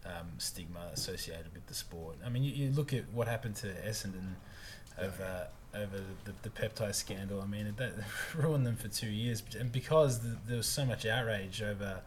um, 0.06 0.28
stigma 0.38 0.90
associated 0.94 1.54
with 1.54 1.66
the 1.68 1.74
sport. 1.74 2.18
I 2.26 2.30
mean, 2.30 2.44
you, 2.44 2.52
you 2.52 2.72
look 2.72 2.94
at 2.94 3.06
what 3.14 3.28
happened 3.28 3.56
to 3.58 3.68
Essendon 3.68 4.36
over 5.00 5.48
over 5.76 5.98
the, 6.26 6.34
the 6.44 6.50
peptide 6.50 6.94
scandal. 6.94 7.42
I 7.42 7.46
mean, 7.48 7.74
that 7.78 7.94
ruined 8.36 8.66
them 8.66 8.76
for 8.76 8.88
two 8.88 9.08
years, 9.10 9.42
and 9.60 9.72
because 9.72 10.20
th 10.20 10.36
there 10.48 10.58
was 10.58 10.68
so 10.68 10.86
much 10.86 11.06
outrage 11.06 11.62
over. 11.62 12.02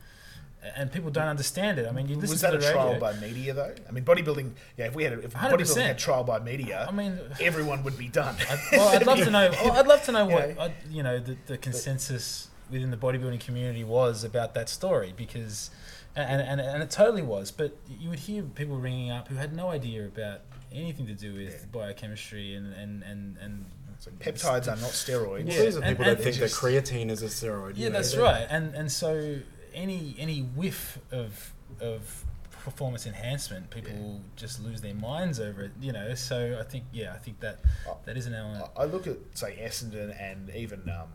And 0.74 0.90
people 0.90 1.10
don't 1.10 1.28
understand 1.28 1.78
it. 1.78 1.86
I 1.86 1.92
mean, 1.92 2.08
you 2.08 2.16
listen 2.16 2.30
Was 2.32 2.40
to 2.40 2.46
that 2.46 2.54
a 2.54 2.58
the 2.58 2.72
trial 2.72 2.98
by 2.98 3.12
media 3.20 3.52
though? 3.54 3.72
I 3.88 3.92
mean, 3.92 4.04
bodybuilding. 4.04 4.50
Yeah, 4.76 4.86
if 4.86 4.96
we 4.96 5.04
had 5.04 5.12
a, 5.12 5.20
if 5.20 5.32
100%. 5.32 5.50
bodybuilding 5.52 5.86
had 5.86 5.98
trial 5.98 6.24
by 6.24 6.40
media, 6.40 6.86
I 6.88 6.92
mean, 6.92 7.20
everyone 7.40 7.84
would 7.84 7.96
be 7.96 8.08
done. 8.08 8.34
I'd, 8.50 8.58
well, 8.72 8.88
I'd 8.88 9.06
love 9.06 9.18
to 9.18 9.30
know. 9.30 9.52
I'd 9.78 9.86
love 9.86 10.02
to 10.04 10.12
know 10.12 10.26
You 10.26 10.34
what 10.34 10.56
know. 10.56 10.62
I'd, 10.62 10.74
you 10.90 11.02
know 11.04 11.20
the, 11.20 11.36
the 11.46 11.58
consensus 11.58 12.48
within 12.70 12.90
the 12.90 12.96
bodybuilding 12.96 13.38
community 13.38 13.84
was 13.84 14.24
about 14.24 14.54
that 14.54 14.68
story 14.68 15.14
because, 15.16 15.70
and, 16.16 16.40
and 16.42 16.60
and 16.60 16.82
it 16.82 16.90
totally 16.90 17.22
was. 17.22 17.50
But 17.50 17.76
you 17.88 18.08
would 18.10 18.18
hear 18.18 18.42
people 18.42 18.76
ringing 18.76 19.10
up 19.10 19.28
who 19.28 19.36
had 19.36 19.54
no 19.54 19.68
idea 19.68 20.06
about 20.06 20.40
anything 20.72 21.06
to 21.06 21.14
do 21.14 21.34
with 21.34 21.70
biochemistry 21.72 22.54
and 22.54 22.72
and 22.72 23.02
and 23.02 23.36
and. 23.38 23.64
So 23.98 24.10
peptides 24.10 24.64
are 24.64 24.76
not 24.76 24.90
steroids. 24.92 25.50
Yeah, 25.50 25.62
these 25.62 25.76
are 25.76 25.82
and- 25.82 25.96
people 25.96 26.04
and 26.10 26.18
that 26.18 26.22
think 26.22 26.36
just- 26.36 26.60
that 26.60 26.66
creatine 26.66 27.10
is 27.10 27.22
a 27.22 27.26
steroid. 27.26 27.72
Yeah, 27.76 27.88
know, 27.88 27.94
that's 27.94 28.12
they- 28.12 28.20
right. 28.20 28.46
And 28.50 28.74
and 28.74 28.92
so 28.92 29.38
any 29.72 30.14
any 30.18 30.40
whiff 30.42 30.98
of 31.10 31.52
of 31.80 32.24
performance 32.62 33.06
enhancement, 33.06 33.70
people 33.70 34.20
just 34.36 34.60
lose 34.62 34.82
their 34.82 34.94
minds 34.94 35.40
over 35.40 35.62
it. 35.62 35.70
You 35.80 35.92
know. 35.92 36.14
So 36.14 36.58
I 36.60 36.64
think 36.64 36.84
yeah, 36.92 37.14
I 37.14 37.18
think 37.18 37.40
that 37.40 37.60
that 38.04 38.16
is 38.18 38.26
an 38.26 38.34
element. 38.34 38.66
I 38.76 38.82
I 38.82 38.84
look 38.84 39.06
at 39.06 39.16
say 39.32 39.56
Essendon 39.62 40.14
and 40.20 40.50
even 40.54 40.80
um, 40.90 41.08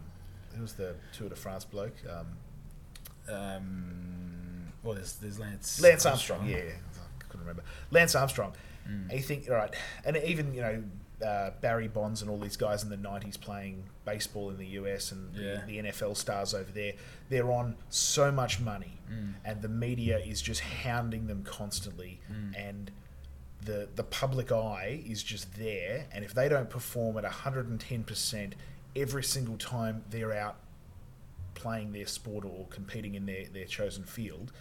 who 0.55 0.63
was 0.63 0.73
the 0.73 0.95
Tour 1.15 1.29
de 1.29 1.35
France 1.35 1.65
bloke? 1.65 1.95
Um, 2.09 2.27
Um, 3.29 4.40
well, 4.83 4.95
there's 4.95 5.13
there's 5.13 5.39
Lance 5.39 5.81
Lance 5.81 6.05
Armstrong. 6.05 6.47
Yeah, 6.47 6.57
yeah, 6.57 6.63
I 7.19 7.23
couldn't 7.23 7.41
remember. 7.41 7.63
Lance 7.91 8.15
Armstrong. 8.15 8.53
Mm. 8.87 9.03
And 9.09 9.11
you 9.13 9.19
think, 9.19 9.47
all 9.49 9.55
right, 9.55 9.73
and 10.05 10.17
even 10.17 10.53
you 10.53 10.61
know 10.61 10.83
uh, 11.25 11.51
Barry 11.61 11.87
Bonds 11.87 12.21
and 12.23 12.31
all 12.31 12.39
these 12.39 12.57
guys 12.57 12.81
in 12.83 12.89
the 12.89 12.97
'90s 12.97 13.39
playing 13.39 13.83
baseball 14.05 14.49
in 14.49 14.57
the 14.57 14.65
US 14.79 15.11
and 15.11 15.35
Yeah. 15.35 15.61
the, 15.67 15.81
the 15.83 15.89
NFL 15.89 16.17
stars 16.17 16.53
over 16.55 16.71
there, 16.71 16.93
they're 17.29 17.51
on 17.51 17.75
so 17.89 18.31
much 18.31 18.59
money, 18.59 18.97
Mm. 19.11 19.33
and 19.45 19.61
the 19.61 19.67
media 19.69 20.17
is 20.19 20.41
just 20.41 20.61
hounding 20.61 21.27
them 21.27 21.43
constantly, 21.43 22.19
Mm. 22.31 22.53
and 22.69 22.91
the 23.63 23.87
the 23.95 24.03
public 24.03 24.51
eye 24.51 25.03
is 25.05 25.21
just 25.21 25.53
there, 25.57 26.07
and 26.11 26.25
if 26.25 26.33
they 26.33 26.49
don't 26.49 26.69
perform 26.71 27.17
at 27.17 27.25
hundred 27.25 27.67
and 27.69 27.79
ten 27.79 28.03
percent 28.03 28.55
every 28.95 29.23
single 29.23 29.57
time 29.57 30.03
they're 30.09 30.33
out 30.33 30.57
playing 31.53 31.91
their 31.91 32.07
sport 32.07 32.43
or 32.43 32.65
competing 32.69 33.13
in 33.15 33.25
their, 33.25 33.45
their 33.53 33.65
chosen 33.65 34.03
field, 34.03 34.51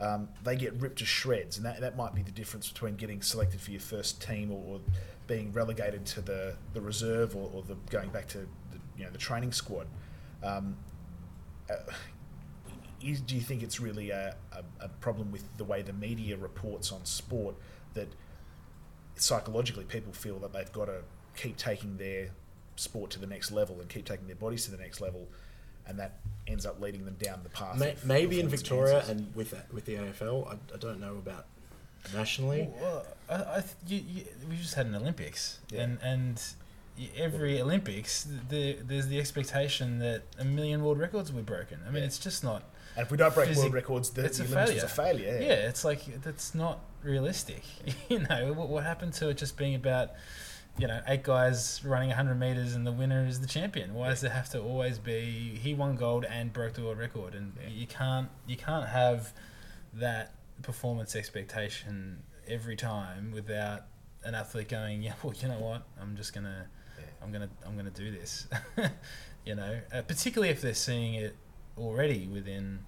um, 0.00 0.28
they 0.44 0.56
get 0.56 0.74
ripped 0.74 0.98
to 0.98 1.04
shreds, 1.04 1.56
and 1.56 1.66
that, 1.66 1.80
that 1.80 1.96
might 1.96 2.14
be 2.14 2.22
the 2.22 2.30
difference 2.30 2.70
between 2.70 2.96
getting 2.96 3.20
selected 3.22 3.60
for 3.60 3.70
your 3.70 3.80
first 3.80 4.22
team 4.22 4.50
or, 4.50 4.62
or 4.66 4.80
being 5.26 5.52
relegated 5.52 6.06
to 6.06 6.20
the, 6.20 6.54
the 6.72 6.80
reserve 6.80 7.34
or, 7.34 7.50
or 7.52 7.62
the 7.62 7.74
going 7.90 8.10
back 8.10 8.26
to 8.28 8.38
the, 8.38 8.78
you 8.96 9.04
know 9.04 9.10
the 9.10 9.18
training 9.18 9.52
squad. 9.52 9.86
Um, 10.42 10.76
uh, 11.68 11.92
is, 13.02 13.20
do 13.20 13.34
you 13.34 13.40
think 13.40 13.62
it's 13.62 13.78
really 13.78 14.10
a, 14.10 14.34
a, 14.52 14.84
a 14.84 14.88
problem 14.88 15.30
with 15.30 15.44
the 15.56 15.64
way 15.64 15.82
the 15.82 15.92
media 15.92 16.36
reports 16.36 16.90
on 16.90 17.04
sport 17.04 17.54
that 17.94 18.08
psychologically 19.14 19.84
people 19.84 20.12
feel 20.12 20.38
that 20.40 20.52
they've 20.52 20.72
got 20.72 20.86
to 20.86 21.02
keep 21.36 21.56
taking 21.56 21.96
their 21.96 22.30
sport 22.76 23.10
to 23.10 23.18
the 23.18 23.26
next 23.26 23.50
level 23.50 23.80
and 23.80 23.88
keep 23.88 24.04
taking 24.04 24.26
their 24.26 24.36
bodies 24.36 24.64
to 24.64 24.70
the 24.70 24.76
next 24.76 25.00
level, 25.00 25.28
and 25.88 25.98
that 25.98 26.18
ends 26.46 26.64
up 26.66 26.80
leading 26.80 27.04
them 27.04 27.16
down 27.20 27.40
the 27.42 27.48
path. 27.50 27.78
May, 27.78 27.92
of 27.92 28.04
maybe 28.04 28.40
in 28.40 28.48
Victoria 28.48 29.00
enhancers. 29.00 29.08
and 29.10 29.34
with 29.34 29.52
uh, 29.54 29.58
with 29.72 29.84
the 29.86 29.94
AFL, 29.96 30.48
I, 30.48 30.52
I 30.74 30.76
don't 30.78 31.00
know 31.00 31.14
about 31.16 31.46
nationally. 32.14 32.68
Well, 32.80 33.04
uh, 33.28 33.32
I, 33.54 33.58
I, 33.58 33.60
th- 33.60 33.74
you, 33.86 34.02
you, 34.20 34.24
we 34.48 34.56
just 34.56 34.74
had 34.74 34.86
an 34.86 34.94
Olympics, 34.94 35.58
Yeah. 35.70 35.82
and 35.82 35.98
and 36.02 36.42
y- 36.98 37.08
every 37.16 37.60
Olympics, 37.60 38.26
the, 38.48 38.78
there's 38.86 39.08
the 39.08 39.18
expectation 39.18 39.98
that 39.98 40.22
a 40.38 40.44
million 40.44 40.82
world 40.82 40.98
records 40.98 41.32
will 41.32 41.40
be 41.40 41.44
broken. 41.44 41.80
I 41.86 41.90
mean, 41.90 42.02
Yeah. 42.02 42.06
it's 42.06 42.18
just 42.18 42.42
not. 42.44 42.62
and 42.96 43.04
if 43.04 43.10
we 43.10 43.16
don't 43.18 43.34
break 43.34 43.48
physic- 43.48 43.64
world 43.64 43.74
records, 43.74 44.10
the, 44.10 44.24
it's 44.24 44.38
the 44.38 44.44
a 44.44 44.46
Olympics 44.46 44.74
was 44.74 44.84
a 44.84 44.88
failure. 44.88 45.24
failure. 45.32 45.46
Yeah, 45.46 45.68
it's 45.68 45.84
like 45.84 46.22
that's 46.22 46.54
not 46.54 46.80
realistic. 47.02 47.62
you 48.08 48.20
know, 48.20 48.52
what, 48.54 48.68
what 48.68 48.84
happened 48.84 49.12
to 49.14 49.28
it 49.28 49.36
just 49.36 49.56
being 49.56 49.74
about, 49.74 50.10
you 50.78 50.86
know, 50.86 51.00
eight 51.08 51.24
guys 51.24 51.80
running 51.84 52.08
100 52.08 52.34
meters 52.36 52.74
and 52.74 52.86
the 52.86 52.92
winner 52.92 53.26
is 53.26 53.40
the 53.40 53.46
champion? 53.46 53.94
Why 53.94 54.08
does 54.10 54.22
it 54.22 54.30
have 54.30 54.48
to 54.50 54.60
always 54.60 54.98
be 54.98 55.58
he 55.60 55.74
won 55.74 55.96
gold 55.96 56.24
and 56.24 56.52
broke 56.52 56.74
the 56.74 56.82
world 56.82 56.98
record? 56.98 57.34
And 57.34 57.52
you 57.68 57.86
can't 57.86 58.28
you 58.46 58.56
can't 58.56 58.86
have 58.86 59.32
that 59.94 60.34
performance 60.62 61.16
expectation 61.16 62.22
every 62.46 62.76
time 62.76 63.32
without 63.32 63.84
an 64.24 64.34
athlete 64.34 64.68
going, 64.68 65.02
yeah, 65.02 65.14
well, 65.22 65.34
you 65.40 65.48
know 65.48 65.58
what, 65.58 65.82
I'm 66.00 66.16
just 66.16 66.32
gonna, 66.32 66.68
Yeah. 66.98 67.04
I'm 67.22 67.32
gonna, 67.32 67.50
I'm 67.66 67.76
gonna 67.76 67.90
do 67.90 68.10
this. 68.10 68.46
you 69.44 69.54
know, 69.54 69.80
uh, 69.92 70.02
particularly 70.02 70.50
if 70.50 70.60
they're 70.60 70.74
seeing 70.74 71.14
it 71.14 71.36
already 71.76 72.26
within. 72.28 72.80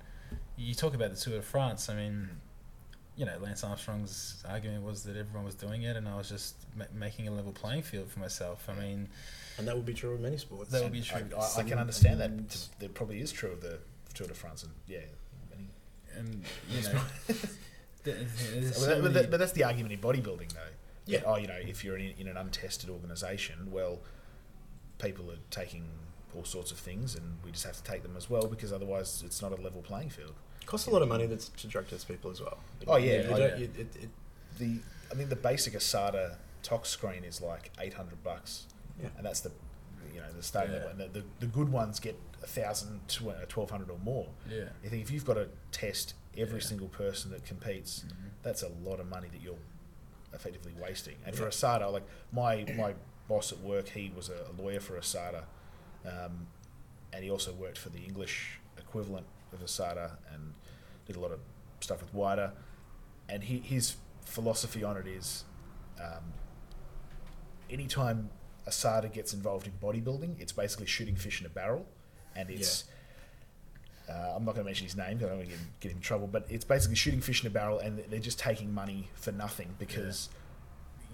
You 0.57 0.75
talk 0.75 0.95
about 0.95 1.11
the 1.11 1.17
Tour 1.17 1.37
de 1.37 1.43
France. 1.43 1.89
I 1.89 1.95
mean, 1.95 2.29
you 3.17 3.27
know, 3.27 3.37
Lance 3.41 3.65
Armstrong's 3.65 4.43
argument 4.49 4.83
was 4.85 5.03
that 5.05 5.17
everyone 5.17 5.45
was 5.45 5.55
doing 5.55 5.83
it, 5.83 5.97
and 5.97 6.09
I 6.09 6.17
was 6.17 6.29
just 6.29 6.55
ma- 6.77 6.85
making 6.95 7.29
a 7.29 7.31
level 7.31 7.53
playing 7.53 7.83
field 7.83 8.11
for 8.11 8.21
myself. 8.21 8.69
I 8.69 8.75
mean, 8.81 9.09
And 9.59 9.69
that 9.69 9.77
would 9.77 9.85
be 9.87 9.95
true 9.95 10.13
of 10.13 10.21
many 10.21 10.37
sports. 10.39 10.71
That 10.71 10.83
would 10.83 10.93
be 10.93 11.03
true. 11.03 11.23
I, 11.37 11.41
I 11.41 11.47
Some- 11.47 11.69
can 11.69 11.79
understand 11.79 12.21
that. 12.21 12.31
and- 12.31 12.57
That 12.79 12.95
probably 12.95 13.21
is 13.21 13.31
true 13.33 13.51
of 13.51 13.61
the 13.61 13.79
Tour 14.15 14.27
de 14.29 14.35
France, 14.35 14.63
and 14.63 14.73
yeah. 14.87 15.01
many- 15.51 15.69
and 16.17 16.45
you 16.71 16.83
know, 16.83 17.01
th- 17.27 17.39
th- 18.05 18.17
But, 18.65 18.75
so 18.75 18.87
that- 18.87 19.03
but, 19.03 19.15
that- 19.15 19.31
but 19.31 19.37
that's 19.39 19.53
the 19.53 19.65
argument 19.65 19.93
in 19.93 20.01
bodybuilding, 20.01 20.53
though. 20.53 20.61
Yeah. 21.07 21.19
That, 21.21 21.27
oh, 21.29 21.37
you 21.37 21.47
know, 21.49 21.59
if 21.61 21.85
you're 21.85 21.97
in, 21.99 22.15
in 22.19 22.29
an 22.29 22.37
untested 22.37 22.89
organisation, 22.89 23.71
well, 23.71 24.01
people 24.99 25.31
are 25.31 25.39
taking 25.51 25.85
all 26.35 26.45
sorts 26.45 26.71
of 26.71 26.79
things, 26.79 27.17
and 27.17 27.39
we 27.45 27.51
just 27.51 27.65
have 27.67 27.77
to 27.77 27.83
take 27.83 28.03
them 28.03 28.17
as 28.17 28.31
well 28.31 28.47
because 28.47 28.73
otherwise 28.73 29.23
it's 29.27 29.43
not 29.43 29.51
a 29.57 29.61
level 29.61 29.83
playing 29.83 30.11
field. 30.11 30.35
Costs 30.67 30.87
a 30.87 30.91
lot 30.91 31.03
of 31.03 31.09
money 31.09 31.27
that's 31.27 31.49
to 31.49 31.67
drug 31.67 31.89
test 31.89 32.07
people 32.09 32.31
as 32.31 32.41
well. 32.41 32.59
Oh, 32.87 32.97
yeah, 32.97 33.23
You 33.23 33.29
oh, 33.31 33.37
yeah. 33.39 33.57
you- 33.57 33.71
it- 33.79 33.97
it- 33.97 34.11
The 34.59 34.81
I 35.11 35.15
mean 35.15 35.29
the 35.29 35.37
basic 35.37 35.73
ASADA 35.75 36.37
tox 36.63 36.89
screen 36.91 37.25
is 37.25 37.41
like 37.41 37.71
eight 37.81 37.95
hundred 37.95 38.23
bucks, 38.23 38.67
Yeah. 39.03 39.09
and 39.17 39.25
that's 39.27 39.41
the 39.41 39.51
you 40.15 40.21
know 40.21 40.31
the 40.33 40.43
starting 40.43 40.73
Yeah. 40.75 40.89
And 40.91 41.01
the, 41.01 41.09
the, 41.09 41.25
the 41.41 41.47
good 41.47 41.71
ones 41.71 41.99
get 42.01 42.17
a 42.43 42.47
thousand 42.47 43.09
to 43.09 43.31
uh, 43.31 43.45
twelve 43.49 43.71
hundred 43.71 43.91
or 43.91 43.99
more. 43.99 44.29
yeah. 44.49 44.65
I 44.85 44.89
think 44.89 45.03
if 45.03 45.11
you've 45.11 45.25
got 45.25 45.35
to 45.35 45.49
test 45.73 46.15
every 46.37 46.61
Yeah. 46.61 46.67
single 46.67 46.89
person 46.89 47.31
that 47.33 47.45
competes, 47.45 48.05
Mhm. 48.07 48.31
that's 48.43 48.63
a 48.63 48.69
lot 48.69 49.01
of 49.01 49.07
money 49.09 49.29
that 49.29 49.41
you're 49.41 49.59
effectively 50.35 50.73
wasting. 50.79 51.17
And 51.25 51.35
for 51.35 51.47
ASADA, 51.47 51.91
like 51.91 52.05
my 52.33 52.65
my 52.77 52.95
boss 53.29 53.51
at 53.53 53.59
work, 53.61 53.89
he 53.91 54.13
was 54.15 54.29
a 54.29 54.53
lawyer 54.61 54.81
for 54.81 54.99
ASADA, 54.99 55.45
um, 56.05 56.47
and 57.13 57.25
he 57.25 57.31
also 57.31 57.53
worked 57.55 57.79
for 57.79 57.89
the 57.89 58.01
English 58.01 58.59
equivalent 58.77 59.27
of 59.53 59.61
ASADA 59.61 60.13
and 60.33 60.55
did 61.07 61.17
a 61.17 61.21
lot 61.21 61.33
of 61.33 61.41
stuff 61.81 62.01
with 62.01 62.13
WADA. 62.15 62.53
And 63.29 63.45
he, 63.45 63.59
his 63.59 63.97
philosophy 64.25 64.83
on 64.85 64.97
it 64.97 65.07
is, 65.07 65.45
um, 66.01 66.33
anytime 67.69 68.31
ASADA 68.67 69.13
gets 69.13 69.35
involved 69.35 69.67
in 69.67 69.73
bodybuilding, 69.81 70.41
it's 70.41 70.53
basically 70.53 70.87
shooting 70.87 71.17
fish 71.17 71.41
in 71.41 71.47
a 71.47 71.51
barrel, 71.51 71.87
and 72.37 72.51
it's. 72.51 72.85
Uh, 74.09 74.35
I'm 74.35 74.45
not 74.45 74.57
going 74.57 74.65
to 74.65 74.69
mention 74.69 74.87
his 74.87 74.97
name 74.97 75.19
because 75.19 75.27
I 75.27 75.29
don't 75.29 75.39
want 75.39 75.51
to 75.51 75.57
get, 75.57 75.81
get 75.81 75.93
in 75.93 76.01
trouble, 76.01 76.27
but 76.27 76.45
it's 76.49 76.65
basically 76.65 76.97
shooting 76.97 77.21
fish 77.21 77.45
in 77.45 77.47
a 77.47 77.51
barrel, 77.51 77.79
and 77.79 78.03
they're 78.11 78.19
just 78.19 78.41
taking 78.41 78.75
money 78.75 79.09
for 79.15 79.31
nothing 79.31 79.69
because 79.79 80.31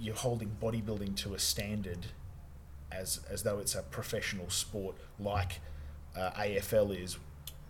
you're 0.01 0.15
holding 0.15 0.57
bodybuilding 0.63 1.15
to 1.17 1.35
a 1.35 1.39
standard 1.39 2.07
as 2.93 3.21
as 3.29 3.43
though 3.43 3.59
it's 3.59 3.75
a 3.75 3.83
professional 3.83 4.49
sport 4.49 4.97
like 5.19 5.61
uh, 6.17 6.31
AFL 6.39 6.99
is, 6.99 7.19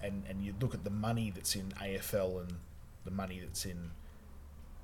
and 0.03 0.23
and 0.29 0.43
you 0.43 0.55
look 0.61 0.75
at 0.75 0.85
the 0.85 0.91
money 0.91 1.31
that's 1.35 1.57
in 1.57 1.71
AFL 1.81 2.41
and 2.41 2.53
the 3.05 3.11
money 3.11 3.41
that's 3.41 3.65
in 3.67 3.91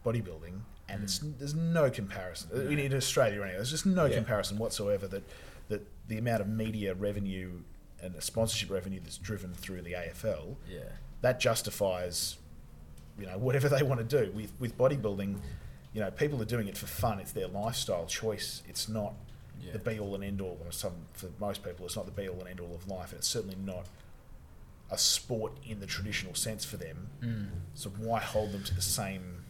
bodybuilding, 0.05 0.61
and 0.89 1.03
it's 1.05 1.21
mm. 1.21 1.39
there's 1.39 1.55
no 1.55 1.91
comparison 1.91 2.51
in, 2.71 2.79
in 2.79 2.95
Australia 2.95 3.41
anyway. 3.43 3.53
There's 3.57 3.71
just 3.71 3.87
no 3.87 4.07
Yeah. 4.07 4.17
comparison 4.17 4.59
whatsoever 4.59 5.07
that 5.09 5.23
that 5.69 5.87
the 6.09 6.19
amount 6.19 6.41
of 6.41 6.49
media 6.49 6.95
revenue 6.95 7.61
and 8.03 8.21
sponsorship 8.23 8.71
revenue 8.71 9.01
that's 9.01 9.17
driven 9.17 9.55
through 9.55 9.83
the 9.83 9.93
AFL 9.93 10.57
Yeah. 10.69 10.81
that 11.21 11.39
justifies 11.41 12.37
you 13.19 13.27
know 13.27 13.39
whatever 13.39 13.69
they 13.69 13.83
want 13.83 14.01
to 14.01 14.25
do 14.25 14.33
with 14.33 14.53
with 14.59 14.77
bodybuilding 14.77 15.39
you 15.93 16.01
know 16.01 16.11
people 16.11 16.41
are 16.43 16.47
doing 16.47 16.67
it 16.67 16.77
for 16.77 16.87
fun 16.87 17.21
it's 17.21 17.33
their 17.33 17.47
lifestyle 17.47 18.07
choice 18.07 18.63
it's 18.69 18.89
not 18.89 19.15
Yeah. 19.61 19.73
the 19.73 19.79
be 19.79 19.99
all 20.01 20.15
and 20.15 20.25
end 20.25 20.41
all 20.41 20.59
some 20.71 20.93
for 21.13 21.29
most 21.39 21.63
people 21.63 21.87
it's 21.87 21.95
not 21.95 22.07
the 22.07 22.13
be 22.13 22.29
all 22.29 22.41
and 22.41 22.49
end 22.49 22.61
all 22.61 22.75
of 22.75 22.89
life 22.89 23.11
and 23.11 23.19
it's 23.19 23.29
certainly 23.29 23.57
not 23.65 23.87
a 24.93 24.99
sport 24.99 25.53
in 25.67 25.81
the 25.81 25.87
traditional 25.87 26.35
sense 26.35 26.65
for 26.65 26.77
them 26.77 27.09
Mm. 27.23 27.49
so 27.75 27.91
why 27.91 28.21
hold 28.21 28.53
them 28.53 28.63
to 28.65 28.75
the 28.75 28.83
same 28.83 29.43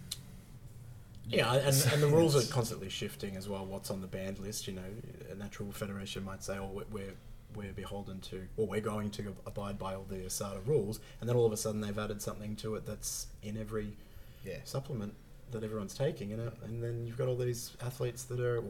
Yeah, 1.28 1.52
and, 1.54 1.86
and 1.92 2.02
the 2.02 2.08
rules 2.08 2.34
are 2.36 2.52
constantly 2.52 2.88
shifting 2.88 3.36
as 3.36 3.48
well. 3.48 3.64
What's 3.64 3.90
on 3.90 4.00
the 4.00 4.06
banned 4.06 4.38
list? 4.38 4.66
You 4.66 4.74
know, 4.74 4.90
a 5.30 5.34
natural 5.34 5.70
federation 5.72 6.24
might 6.24 6.42
say, 6.42 6.58
"Oh, 6.58 6.66
we're- 6.72 6.86
we're 6.90 7.14
we're 7.54 7.72
beholden 7.72 8.18
to, 8.20 8.48
or 8.56 8.66
we're 8.66 8.80
going 8.80 9.10
to 9.10 9.34
abide 9.46 9.78
by 9.78 9.94
all 9.94 10.04
the 10.08 10.16
ASADA 10.24 10.66
rules," 10.66 11.00
and 11.20 11.28
then 11.28 11.36
all 11.36 11.44
of 11.46 11.52
a 11.52 11.56
sudden 11.56 11.80
they've 11.82 11.98
added 11.98 12.20
something 12.22 12.56
to 12.56 12.74
it 12.76 12.86
that's 12.86 13.26
in 13.42 13.56
every 13.56 13.96
yeah 14.44 14.58
supplement 14.64 15.14
that 15.52 15.62
everyone's 15.62 15.94
taking, 15.94 16.32
and, 16.32 16.50
and 16.64 16.82
then 16.82 17.06
you've 17.06 17.16
got 17.18 17.28
all 17.28 17.36
these 17.36 17.76
athletes 17.82 18.24
that 18.24 18.40
are 18.40 18.62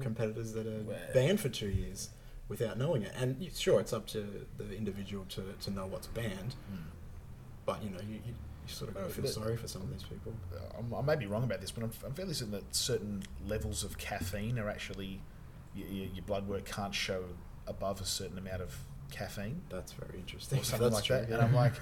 competitors 0.00 0.52
that 0.52 0.66
are 0.66 0.82
Well- 0.82 0.98
banned 1.14 1.40
for 1.40 1.48
two 1.48 1.68
years 1.70 2.10
without 2.48 2.78
knowing 2.78 3.02
it. 3.02 3.12
And 3.16 3.36
sure, 3.54 3.80
it's 3.80 3.92
up 3.92 4.06
to 4.08 4.46
the 4.58 4.76
individual 4.76 5.24
to, 5.30 5.42
to 5.60 5.70
know 5.70 5.86
what's 5.86 6.06
banned, 6.06 6.54
hmm. 6.70 6.76
but 7.64 7.82
you 7.82 7.90
know, 7.90 8.00
you, 8.00 8.14
you, 8.14 8.34
you 8.66 8.74
sort 8.74 8.90
of 8.90 8.96
got 8.96 9.08
to 9.08 9.10
feel 9.10 9.26
sorry 9.26 9.56
for 9.56 9.68
some 9.68 9.82
of 9.82 9.90
these 9.90 10.02
people. 10.04 10.32
I 10.96 11.02
may 11.02 11.16
be 11.16 11.26
wrong 11.26 11.44
about 11.44 11.60
this, 11.60 11.70
but 11.70 11.84
I'm, 11.84 11.92
I'm 12.04 12.14
fairly 12.14 12.34
certain 12.34 12.52
that 12.52 12.74
certain 12.74 13.22
levels 13.46 13.84
of 13.84 13.98
caffeine 13.98 14.58
are 14.58 14.68
actually 14.68 15.20
your, 15.74 15.88
your 15.88 16.24
blood 16.24 16.48
work 16.48 16.64
can't 16.64 16.94
show 16.94 17.24
above 17.66 18.00
a 18.00 18.04
certain 18.04 18.38
amount 18.38 18.62
of 18.62 18.76
caffeine. 19.10 19.62
That's 19.68 19.92
very 19.92 20.18
interesting. 20.18 20.60
or 20.60 20.64
something 20.64 20.90
That's 20.90 21.10
like 21.10 21.20
that. 21.20 21.26
true, 21.28 21.36
And. 21.36 21.44
I'm 21.44 21.54
like, 21.54 21.74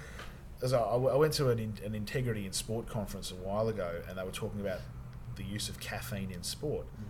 as 0.63 0.73
I, 0.73 0.81
I 0.81 1.17
went 1.17 1.33
to 1.35 1.51
an, 1.51 1.59
in, 1.59 1.75
an 1.85 1.95
integrity 1.95 2.47
in 2.47 2.53
sport 2.53 2.87
conference 2.87 3.31
a 3.31 3.37
while 3.37 3.69
ago, 3.69 4.03
and 4.09 4.19
they 4.19 4.25
were 4.25 4.31
talking 4.31 4.61
about 4.61 4.81
the 5.37 5.45
use 5.45 5.69
of 5.69 5.81
caffeine 5.81 6.31
in 6.31 6.43
sport. 6.43 6.87
Hmm. 6.87 7.03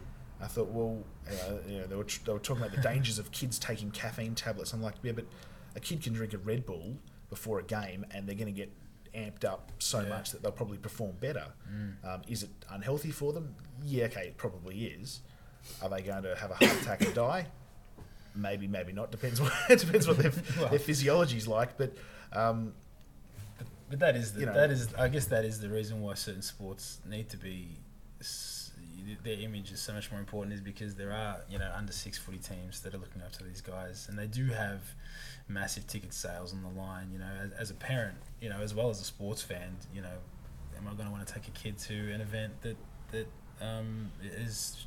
I 0.44 0.46
thought, 0.46 0.68
well, 0.68 1.02
uh, 1.28 1.54
you 1.66 1.78
know, 1.78 1.86
they 1.86 1.96
were 1.96 2.04
tr- 2.04 2.20
they 2.26 2.32
were 2.32 2.38
talking 2.38 2.62
about 2.62 2.76
the 2.76 2.82
dangers 2.90 3.18
of 3.18 3.30
kids 3.32 3.58
taking 3.58 3.90
caffeine 3.90 4.34
tablets. 4.34 4.72
I'm 4.74 4.82
like, 4.82 4.94
yeah, 5.02 5.12
but 5.12 5.24
a 5.74 5.80
kid 5.80 6.02
can 6.02 6.12
drink 6.12 6.34
a 6.34 6.38
Red 6.38 6.66
Bull 6.66 6.96
before 7.30 7.58
a 7.58 7.62
game, 7.64 8.04
and 8.10 8.28
they're 8.28 8.36
going 8.36 8.52
to 8.54 8.60
get 8.60 8.70
amped 9.14 9.44
up 9.44 9.72
so 9.78 10.00
Yeah. 10.00 10.08
much 10.10 10.32
that 10.32 10.42
they'll 10.42 10.52
probably 10.52 10.76
perform 10.78 11.12
better. 11.20 11.46
Um, 12.04 12.22
is 12.28 12.42
it 12.42 12.50
unhealthy 12.70 13.10
for 13.10 13.32
them? 13.32 13.54
Yeah, 13.82 14.04
okay, 14.06 14.26
it 14.28 14.36
probably 14.36 14.84
is. 14.86 15.20
Are 15.82 15.88
they 15.88 16.02
going 16.02 16.22
to 16.24 16.34
have 16.36 16.50
a 16.50 16.54
heart 16.54 16.82
attack 16.82 17.00
and 17.02 17.14
die? 17.26 17.46
Maybe, 18.36 18.66
maybe 18.68 18.92
not. 18.92 19.10
Depends 19.10 19.40
what 19.40 19.52
it 19.70 19.78
depends 19.84 20.06
what 20.06 20.18
their, 20.18 20.32
Well. 20.58 20.68
their 20.68 20.78
physiology's 20.78 21.46
like. 21.48 21.78
But 21.78 21.96
um, 22.32 22.74
But 23.88 24.00
that 24.00 24.16
is 24.16 24.32
the, 24.34 24.40
You 24.40 24.46
know. 24.46 24.54
that 24.54 24.70
is 24.70 24.92
I 24.94 25.08
guess 25.08 25.26
that 25.26 25.44
is 25.44 25.60
the 25.60 25.68
reason 25.70 26.00
why 26.02 26.14
certain 26.14 26.42
sports 26.42 26.98
need 27.08 27.28
to 27.30 27.36
be 27.36 27.68
their 29.22 29.38
image 29.40 29.70
is 29.72 29.80
so 29.80 29.92
much 29.92 30.10
more 30.10 30.20
important 30.20 30.54
is 30.54 30.60
because 30.60 30.94
there 30.94 31.12
are 31.12 31.38
you 31.48 31.58
know 31.58 31.70
under 31.76 31.92
six 31.92 32.18
footy 32.18 32.38
teams 32.38 32.80
that 32.80 32.94
are 32.94 32.98
looking 32.98 33.22
up 33.22 33.32
to 33.32 33.44
these 33.44 33.60
guys 33.60 34.06
and 34.08 34.18
they 34.18 34.26
do 34.26 34.46
have 34.46 34.80
massive 35.48 35.86
ticket 35.86 36.12
sales 36.14 36.52
on 36.52 36.62
the 36.62 36.80
line. 36.80 37.08
You 37.12 37.18
know, 37.18 37.30
as, 37.42 37.52
as 37.52 37.70
a 37.70 37.74
parent, 37.74 38.16
you 38.40 38.48
know, 38.48 38.60
as 38.60 38.74
well 38.74 38.90
as 38.90 39.00
a 39.00 39.04
sports 39.04 39.42
fan, 39.42 39.76
you 39.94 40.00
know, 40.00 40.16
am 40.76 40.88
I 40.88 40.94
going 40.94 41.06
to 41.06 41.12
want 41.12 41.26
to 41.26 41.32
take 41.32 41.46
a 41.48 41.50
kid 41.52 41.78
to 41.78 42.12
an 42.12 42.20
event 42.20 42.52
that 42.62 42.76
that 43.12 43.26
um, 43.60 44.10
is, 44.22 44.86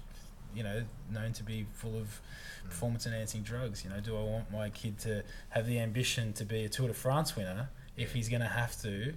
you 0.53 0.63
know, 0.63 0.83
known 1.11 1.33
to 1.33 1.43
be 1.43 1.65
full 1.73 1.95
of 1.97 2.21
Mm. 2.65 2.69
performance 2.69 3.05
enhancing 3.05 3.43
drugs. 3.43 3.83
You 3.83 3.89
know, 3.91 3.99
do 3.99 4.17
I 4.17 4.23
want 4.23 4.51
my 4.51 4.69
kid 4.69 4.97
to 4.99 5.23
have 5.49 5.67
the 5.67 5.79
ambition 5.79 6.33
to 6.33 6.43
be 6.45 6.65
a 6.65 6.69
Tour 6.69 6.87
de 6.87 6.93
France 6.93 7.35
winner 7.35 7.69
if 7.95 8.13
he's 8.13 8.29
going 8.29 8.41
to 8.41 8.47
have 8.47 8.79
to 8.81 9.13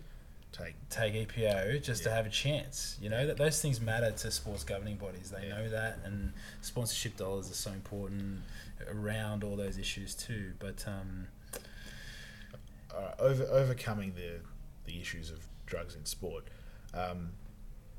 Take 0.52 0.74
take 0.88 1.14
EPO 1.28 1.82
just 1.82 2.02
to 2.04 2.10
have 2.10 2.26
a 2.26 2.30
chance? 2.30 2.98
You 3.00 3.08
know, 3.08 3.26
that 3.26 3.36
those 3.36 3.62
things 3.62 3.80
matter 3.80 4.10
to 4.10 4.30
sports 4.30 4.64
governing 4.64 4.96
bodies. 4.96 5.30
They 5.30 5.46
Yeah. 5.46 5.58
know 5.58 5.68
that, 5.70 6.00
and 6.04 6.32
sponsorship 6.60 7.16
dollars 7.16 7.50
are 7.50 7.54
so 7.54 7.70
important 7.70 8.40
around 8.88 9.44
all 9.44 9.56
those 9.56 9.78
issues 9.78 10.14
too. 10.14 10.54
But 10.58 10.84
um, 10.88 11.28
uh, 12.94 13.12
over 13.18 13.44
overcoming 13.44 14.14
the 14.14 14.40
the 14.84 15.00
issues 15.00 15.30
of 15.30 15.46
drugs 15.66 15.94
in 15.94 16.04
sport. 16.04 16.44
Um, 16.92 17.32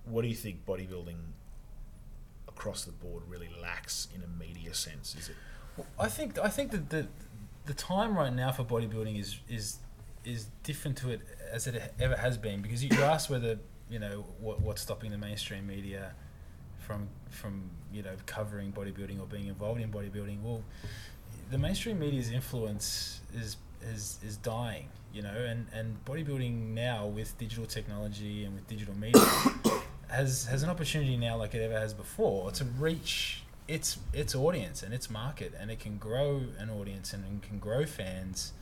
what 0.04 0.24
do 0.24 0.28
you 0.28 0.36
think 0.36 0.66
bodybuilding 0.66 1.16
across 2.48 2.84
the 2.84 2.92
board 2.92 3.24
really 3.28 3.50
lacks 3.62 4.08
in 4.14 4.22
a 4.24 4.28
media 4.28 4.74
sense? 4.74 5.16
Is 5.16 5.30
it 5.30 5.36
Well, 5.78 5.88
I 6.00 6.10
think 6.10 6.38
I 6.40 6.50
think 6.50 6.72
that 6.72 6.90
the 6.90 7.08
the 7.66 7.74
time 7.74 8.18
right 8.18 8.34
now 8.34 8.52
for 8.52 8.64
bodybuilding 8.66 9.18
is 9.20 9.40
is 9.48 9.78
is 10.26 10.48
different 10.64 10.98
to 10.98 11.12
it 11.12 11.22
as 11.52 11.68
it 11.68 11.94
ever 12.00 12.16
has 12.16 12.38
been 12.38 12.62
because 12.62 12.84
you, 12.84 12.90
you 12.96 13.04
asked 13.04 13.30
whether 13.30 13.60
you 13.90 14.00
know 14.00 14.26
what 14.40 14.62
what's 14.62 14.82
stopping 14.82 15.12
the 15.12 15.18
mainstream 15.18 15.68
media 15.68 16.14
from 16.80 17.08
from 17.30 17.70
you 17.94 18.02
know 18.02 18.16
covering 18.26 18.72
bodybuilding 18.72 19.20
or 19.20 19.26
being 19.26 19.48
involved 19.48 19.82
in 19.82 19.92
bodybuilding. 19.92 20.42
Well, 20.42 20.64
the 21.50 21.58
mainstream 21.58 22.00
media's 22.00 22.32
influence 22.32 23.22
is 23.34 23.58
is 23.94 24.20
is 24.26 24.38
dying. 24.38 24.88
You 25.14 25.24
know, 25.24 25.34
and 25.34 25.68
and 25.74 26.04
bodybuilding 26.06 26.74
now 26.74 27.08
with 27.08 27.38
digital 27.38 27.66
technology 27.66 28.46
and 28.46 28.56
with 28.56 28.68
digital 28.68 28.96
media 28.96 29.22
has 30.10 30.46
has 30.46 30.64
an 30.64 30.70
opportunity 30.70 31.18
now 31.18 31.38
like 31.38 31.54
it 31.54 31.62
ever 31.62 31.78
has 31.78 31.94
before 31.94 32.52
to 32.52 32.64
reach 32.64 33.44
its 33.68 34.00
its 34.14 34.36
audience 34.36 34.84
and 34.84 34.94
its 34.94 35.10
market, 35.10 35.54
and 35.60 35.70
it 35.70 35.80
can 35.80 35.98
grow 35.98 36.42
an 36.58 36.70
audience 36.70 37.14
and, 37.14 37.26
and 37.26 37.42
can 37.42 37.60
grow 37.60 37.86
fans 37.86 38.54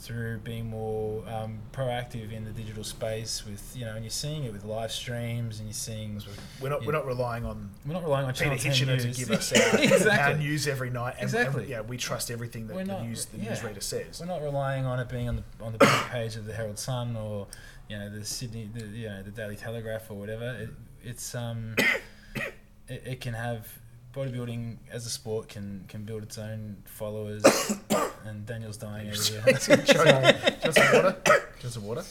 through 0.00 0.38
being 0.38 0.66
more 0.70 1.22
um, 1.28 1.58
proactive 1.72 2.32
in 2.32 2.44
the 2.44 2.50
digital 2.50 2.82
space. 2.82 3.44
With 3.44 3.74
you 3.76 3.84
know, 3.84 3.94
and 3.94 4.02
you're 4.04 4.10
seeing 4.10 4.44
it 4.44 4.52
with 4.52 4.64
live 4.64 4.90
streams, 4.90 5.58
and 5.58 5.68
you're 5.68 5.74
seeing 5.74 6.20
we're 6.60 6.70
not 6.70 6.80
we're 6.80 6.86
Yeah. 6.86 6.98
not 6.98 7.06
relying 7.06 7.44
on 7.44 7.70
we're 7.86 7.92
not 7.94 8.02
relying 8.02 8.26
on 8.26 8.32
Peter 8.32 8.56
Channel 8.56 8.96
10 8.96 8.98
Hitchener 8.98 9.12
to 9.14 9.18
give 9.18 9.30
us 9.38 9.52
our, 9.52 9.78
exactly. 9.80 10.10
our 10.10 10.34
news 10.38 10.66
every 10.66 10.90
night. 10.90 11.14
And, 11.18 11.24
Exactly. 11.24 11.62
And, 11.62 11.70
yeah, 11.70 11.80
we 11.82 11.96
trust 11.96 12.30
everything 12.30 12.66
that 12.68 12.74
We're 12.76 12.84
the 12.84 12.92
not- 12.92 13.04
news 13.04 13.26
the 13.26 13.38
yeah. 13.38 13.52
newsreader 13.54 13.82
says. 13.82 14.20
We're 14.20 14.26
not 14.26 14.42
relying 14.42 14.86
on 14.86 14.98
it 14.98 15.08
being 15.08 15.28
on 15.28 15.36
the 15.36 15.64
on 15.64 15.72
the 15.72 15.78
back 15.78 16.10
page 16.12 16.36
of 16.36 16.46
the 16.46 16.54
Herald 16.54 16.78
Sun 16.78 17.14
or 17.16 17.46
you 17.88 17.98
know 17.98 18.08
the 18.10 18.24
Sydney, 18.24 18.70
the, 18.72 18.86
you 18.86 19.08
know 19.08 19.22
the 19.22 19.30
Daily 19.30 19.56
Telegraph 19.56 20.10
or 20.10 20.14
whatever. 20.14 20.56
It, 20.60 20.70
it's 21.02 21.34
um, 21.34 21.74
it, 22.34 22.54
it 22.88 23.20
can 23.20 23.34
have 23.34 23.68
bodybuilding 24.14 24.78
as 24.90 25.06
a 25.06 25.10
sport 25.10 25.48
can 25.48 25.84
can 25.88 26.04
build 26.04 26.22
its 26.22 26.38
own 26.38 26.78
followers. 26.84 27.44
and 28.24 28.46
Daniel's 28.46 28.76
dying 28.76 29.08
over 29.08 29.22
here. 29.22 29.42
Just 29.46 29.64
some 30.76 30.92
water. 30.92 31.42
Just 31.60 31.74
some 31.74 31.86
water. 31.86 32.04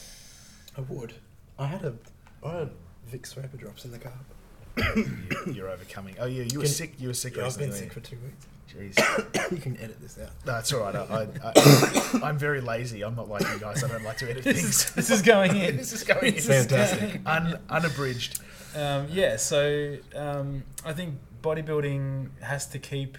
I 0.76 0.80
would. 0.82 1.14
I 1.58 1.66
had 1.66 1.84
a, 1.84 1.94
I 2.44 2.58
had 2.58 2.70
Vicks 3.10 3.34
Vapor 3.34 3.56
Drops 3.56 3.84
in 3.84 3.90
the 3.90 3.98
car. 3.98 4.12
You- 4.76 5.06
You're 5.52 5.68
overcoming. 5.68 6.16
Oh 6.18 6.26
yeah, 6.26 6.44
you 6.44 6.58
were 6.58 6.64
Can- 6.64 6.72
sick. 6.72 6.94
You 6.98 7.08
were 7.08 7.14
sick 7.14 7.36
Yeah, 7.36 7.46
I've 7.46 7.58
been 7.58 7.72
sick 7.72 7.92
for 7.92 8.00
two 8.00 8.16
weeks. 8.16 8.46
Jeez. 8.72 9.50
you 9.50 9.58
can 9.58 9.76
edit 9.78 10.00
this 10.00 10.16
out. 10.18 10.30
No, 10.46 10.56
it's 10.58 10.72
all 10.72 10.80
right. 10.80 10.94
I, 10.94 11.00
I, 11.02 11.26
I, 11.44 12.20
I'm 12.22 12.38
very 12.38 12.60
lazy. 12.60 13.02
I'm 13.02 13.16
not 13.16 13.28
like 13.28 13.42
you 13.42 13.58
guys. 13.58 13.82
I 13.82 13.88
don't 13.88 14.04
like 14.04 14.18
to 14.18 14.30
edit 14.30 14.44
this, 14.44 14.58
is, 14.58 14.84
things. 14.84 14.94
this 14.94 15.10
is 15.10 15.22
going 15.22 15.56
in. 15.56 15.76
this 15.76 15.92
is 15.92 16.04
going 16.04 16.34
in. 16.36 16.40
Fantastic. 16.40 17.20
Un, 17.26 17.58
unabridged. 17.68 18.40
Um, 18.76 19.08
yeah, 19.10 19.36
so 19.36 19.96
um, 20.14 20.62
I 20.84 20.92
think 20.92 21.16
bodybuilding 21.42 22.40
has 22.42 22.66
to 22.68 22.78
keep 22.78 23.18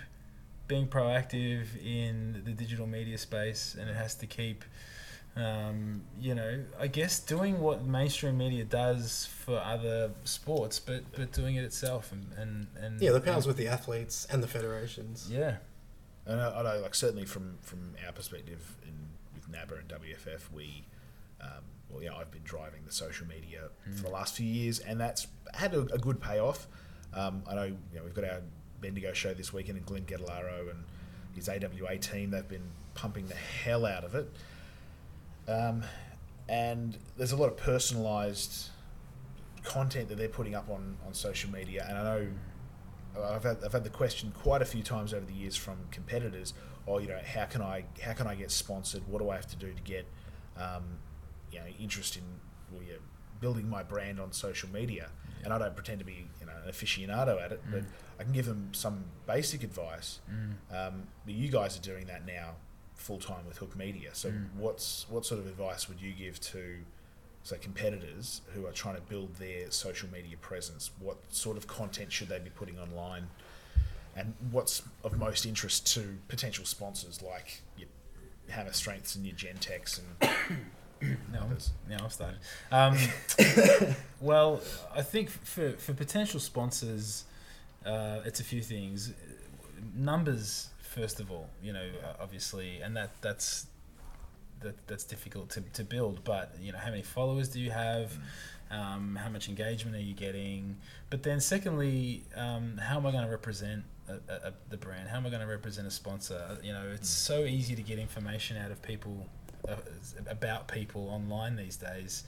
being 0.68 0.88
proactive 0.88 1.66
in 1.84 2.42
the 2.46 2.52
digital 2.52 2.88
media 2.88 3.18
space, 3.18 3.76
and 3.80 3.90
it 3.90 3.96
has 3.96 4.16
to 4.16 4.26
keep, 4.26 4.64
um, 5.36 6.02
you 6.20 6.34
know, 6.36 6.64
I 6.80 6.88
guess 6.88 7.20
doing 7.20 7.60
what 7.60 7.84
mainstream 7.86 8.38
media 8.38 8.64
does 8.64 9.26
for 9.46 9.58
other 9.60 10.12
sports, 10.24 10.80
but 10.80 11.04
but 11.16 11.32
doing 11.32 11.56
it 11.56 11.64
itself, 11.64 12.12
and 12.12 12.26
and, 12.38 12.68
and 12.80 13.02
Yeah, 13.02 13.12
the 13.12 13.22
powers 13.22 13.48
with 13.48 13.58
the 13.58 13.68
athletes 13.68 14.28
and 14.32 14.42
the 14.44 14.48
federations. 14.48 15.28
yeah, 15.30 15.58
And 16.26 16.40
I, 16.40 16.60
I 16.60 16.64
know, 16.64 16.82
like 16.82 16.96
certainly 16.96 17.26
from 17.26 17.58
from 17.62 17.96
our 18.06 18.12
perspective 18.14 18.76
in 18.84 18.94
with 19.36 19.50
NABA 19.50 19.76
and 19.76 19.88
WFF, 19.90 20.52
we, 20.54 20.86
um, 21.42 21.64
well, 21.90 22.02
yeah, 22.04 22.16
I've 22.16 22.32
been 22.32 22.44
driving 22.44 22.82
the 22.86 22.92
social 22.94 23.28
media 23.28 23.70
for 23.96 24.04
the 24.04 24.10
last 24.10 24.36
few 24.36 24.46
years, 24.48 24.80
and 24.80 25.00
that's 25.00 25.28
had 25.54 25.74
a, 25.74 25.82
a 25.94 25.98
good 25.98 26.22
payoff. 26.22 26.68
Um, 27.14 27.44
I 27.50 27.56
know, 27.56 27.64
you 27.64 27.78
know, 27.96 28.04
we've 28.04 28.14
got 28.14 28.24
our 28.24 28.42
Bendigo 28.80 29.14
show 29.14 29.34
this 29.34 29.54
weekend, 29.54 29.78
and 29.78 29.86
Glenn 29.86 30.04
Gedalaro 30.04 30.70
and 30.70 30.84
his 31.34 31.50
AWA 31.50 31.98
team, 31.98 32.32
they've 32.32 32.48
been 32.48 32.70
pumping 32.94 33.28
the 33.28 33.36
hell 33.36 33.86
out 33.86 34.04
of 34.04 34.16
it. 34.16 34.30
Um, 35.48 35.84
and 36.50 36.98
there's 37.18 37.32
a 37.32 37.38
lot 37.38 37.48
of 37.48 37.58
personalised 37.58 38.70
content 39.64 40.10
that 40.10 40.18
they're 40.18 40.28
putting 40.28 40.56
up 40.56 40.70
on, 40.70 40.98
on 41.06 41.14
social 41.14 41.52
media, 41.52 41.86
and 41.88 41.98
I 41.98 42.04
know 42.04 42.28
I've 43.24 43.44
had, 43.44 43.58
I've 43.64 43.74
had 43.74 43.84
the 43.84 43.90
question 43.90 44.32
quite 44.32 44.62
a 44.62 44.66
few 44.66 44.84
times 44.84 45.14
over 45.14 45.26
the 45.26 45.34
years 45.34 45.56
from 45.56 45.78
competitors. 45.92 46.54
Oh, 46.88 46.98
you 46.98 47.08
know, 47.08 47.20
how 47.24 47.46
can 47.46 47.62
I 47.62 47.86
how 48.02 48.14
can 48.14 48.28
I 48.28 48.36
get 48.36 48.52
sponsored? 48.52 49.04
What 49.08 49.22
do 49.22 49.30
I 49.30 49.36
have 49.36 49.48
to 49.48 49.56
do 49.56 49.72
to 49.72 49.82
get 49.82 50.06
um, 50.58 50.84
you 51.52 51.60
know 51.60 51.66
interest 51.80 52.18
in 52.18 52.24
well, 52.72 52.82
yeah, 52.84 52.96
building 53.42 53.70
my 53.70 53.84
brand 53.84 54.20
on 54.20 54.32
social 54.32 54.70
media? 54.70 55.10
And 55.44 55.52
I 55.52 55.58
don't 55.58 55.76
pretend 55.76 56.00
to 56.00 56.06
be 56.06 56.28
you 56.40 56.46
know 56.46 56.54
an 56.66 56.72
aficionado 56.72 57.42
at 57.44 57.52
it, 57.52 57.62
but 57.72 57.84
I 58.20 58.24
can 58.24 58.32
give 58.32 58.46
them 58.46 58.70
some 58.74 59.04
basic 59.28 59.64
advice. 59.64 60.20
Um, 60.72 61.04
but 61.26 61.34
you 61.34 61.50
guys 61.50 61.78
are 61.78 61.82
doing 61.82 62.06
that 62.06 62.26
now 62.26 62.52
full 62.96 63.18
time 63.18 63.46
with 63.48 63.58
Hook 63.58 63.76
Media. 63.76 64.12
So 64.14 64.30
Mm. 64.30 64.54
what's 64.56 65.08
what 65.10 65.26
sort 65.26 65.40
of 65.42 65.48
advice 65.48 65.90
would 65.90 66.00
you 66.00 66.14
give 66.14 66.40
to 66.54 66.78
say 67.44 67.58
competitors 67.58 68.42
who 68.54 68.68
are 68.68 68.72
trying 68.72 68.94
to 68.96 69.02
build 69.02 69.36
their 69.38 69.72
social 69.72 70.08
media 70.10 70.38
presence? 70.38 70.92
What 71.00 71.18
sort 71.34 71.58
of 71.58 71.66
content 71.66 72.12
should 72.12 72.30
they 72.30 72.38
be 72.38 72.52
putting 72.52 72.78
online? 72.78 73.30
And 74.16 74.36
what's 74.52 74.84
of 75.04 75.18
most 75.18 75.46
interest 75.48 75.88
to 75.96 76.20
potential 76.28 76.66
sponsors 76.66 77.22
like 77.24 77.62
your 77.78 77.88
Hammer 78.50 78.74
Strengths 78.74 79.16
and 79.16 79.26
your 79.26 79.36
Gentex 79.36 80.00
and 80.00 80.30
No, 81.02 81.40
others? 81.42 81.72
now 81.90 81.98
I've 82.04 82.14
started. 82.14 82.40
Um, 82.72 82.98
well, 84.22 84.62
I 84.96 85.02
think 85.02 85.30
for, 85.30 85.72
for 85.72 85.94
potential 85.94 86.40
sponsors, 86.40 87.26
uh, 87.86 88.20
it's 88.26 88.40
a 88.40 88.44
few 88.44 88.62
things. 88.62 89.14
Numbers, 89.96 90.70
first 90.82 91.20
of 91.20 91.32
all, 91.32 91.50
you 91.64 91.74
know, 91.74 91.88
obviously, 92.20 92.82
and 92.82 92.96
that 92.96 93.10
that's 93.22 93.68
that, 94.62 94.76
that's 94.88 95.04
difficult 95.04 95.50
to, 95.52 95.62
to 95.74 95.84
build. 95.84 96.24
But 96.24 96.56
you 96.62 96.72
know, 96.72 96.78
how 96.78 96.92
many 96.92 97.02
followers 97.02 97.50
do 97.50 97.60
you 97.60 97.72
have? 97.72 98.14
Um, 98.70 99.18
how 99.22 99.30
much 99.30 99.50
engagement 99.50 99.98
are 99.98 100.02
you 100.02 100.14
getting? 100.14 100.78
But 101.10 101.24
then, 101.24 101.42
secondly, 101.42 102.24
um, 102.36 102.78
how 102.78 102.98
am 102.98 103.06
I 103.06 103.12
going 103.12 103.26
to 103.26 103.30
represent 103.30 103.84
a, 104.08 104.14
a, 104.14 104.36
a, 104.48 104.54
the 104.70 104.78
brand? 104.78 105.10
How 105.10 105.18
am 105.18 105.26
I 105.26 105.30
going 105.30 105.42
to 105.42 105.48
represent 105.48 105.88
a 105.88 105.92
sponsor? 105.92 106.58
You 106.64 106.72
know, 106.72 106.90
it's 106.94 107.10
so 107.10 107.44
easy 107.44 107.76
to 107.76 107.82
get 107.82 108.00
information 108.00 108.56
out 108.58 108.72
of 108.72 108.82
people 108.82 109.28
about 110.28 110.68
people 110.68 111.10
online 111.10 111.56
these 111.56 111.78
days. 111.78 112.24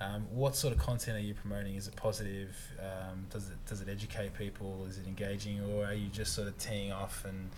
Um, 0.00 0.26
what 0.30 0.56
sort 0.56 0.74
of 0.74 0.80
content 0.80 1.16
are 1.16 1.20
you 1.20 1.34
promoting? 1.34 1.76
Is 1.76 1.86
it 1.86 1.94
positive? 1.94 2.56
Um, 2.80 3.26
does 3.30 3.48
it 3.48 3.64
does 3.66 3.80
it 3.80 3.88
educate 3.88 4.34
people? 4.34 4.84
Is 4.88 4.98
it 4.98 5.06
engaging, 5.06 5.60
or 5.62 5.84
are 5.86 5.94
you 5.94 6.08
just 6.08 6.32
sort 6.34 6.48
of 6.48 6.58
teeing 6.58 6.90
off 6.92 7.24
and 7.24 7.50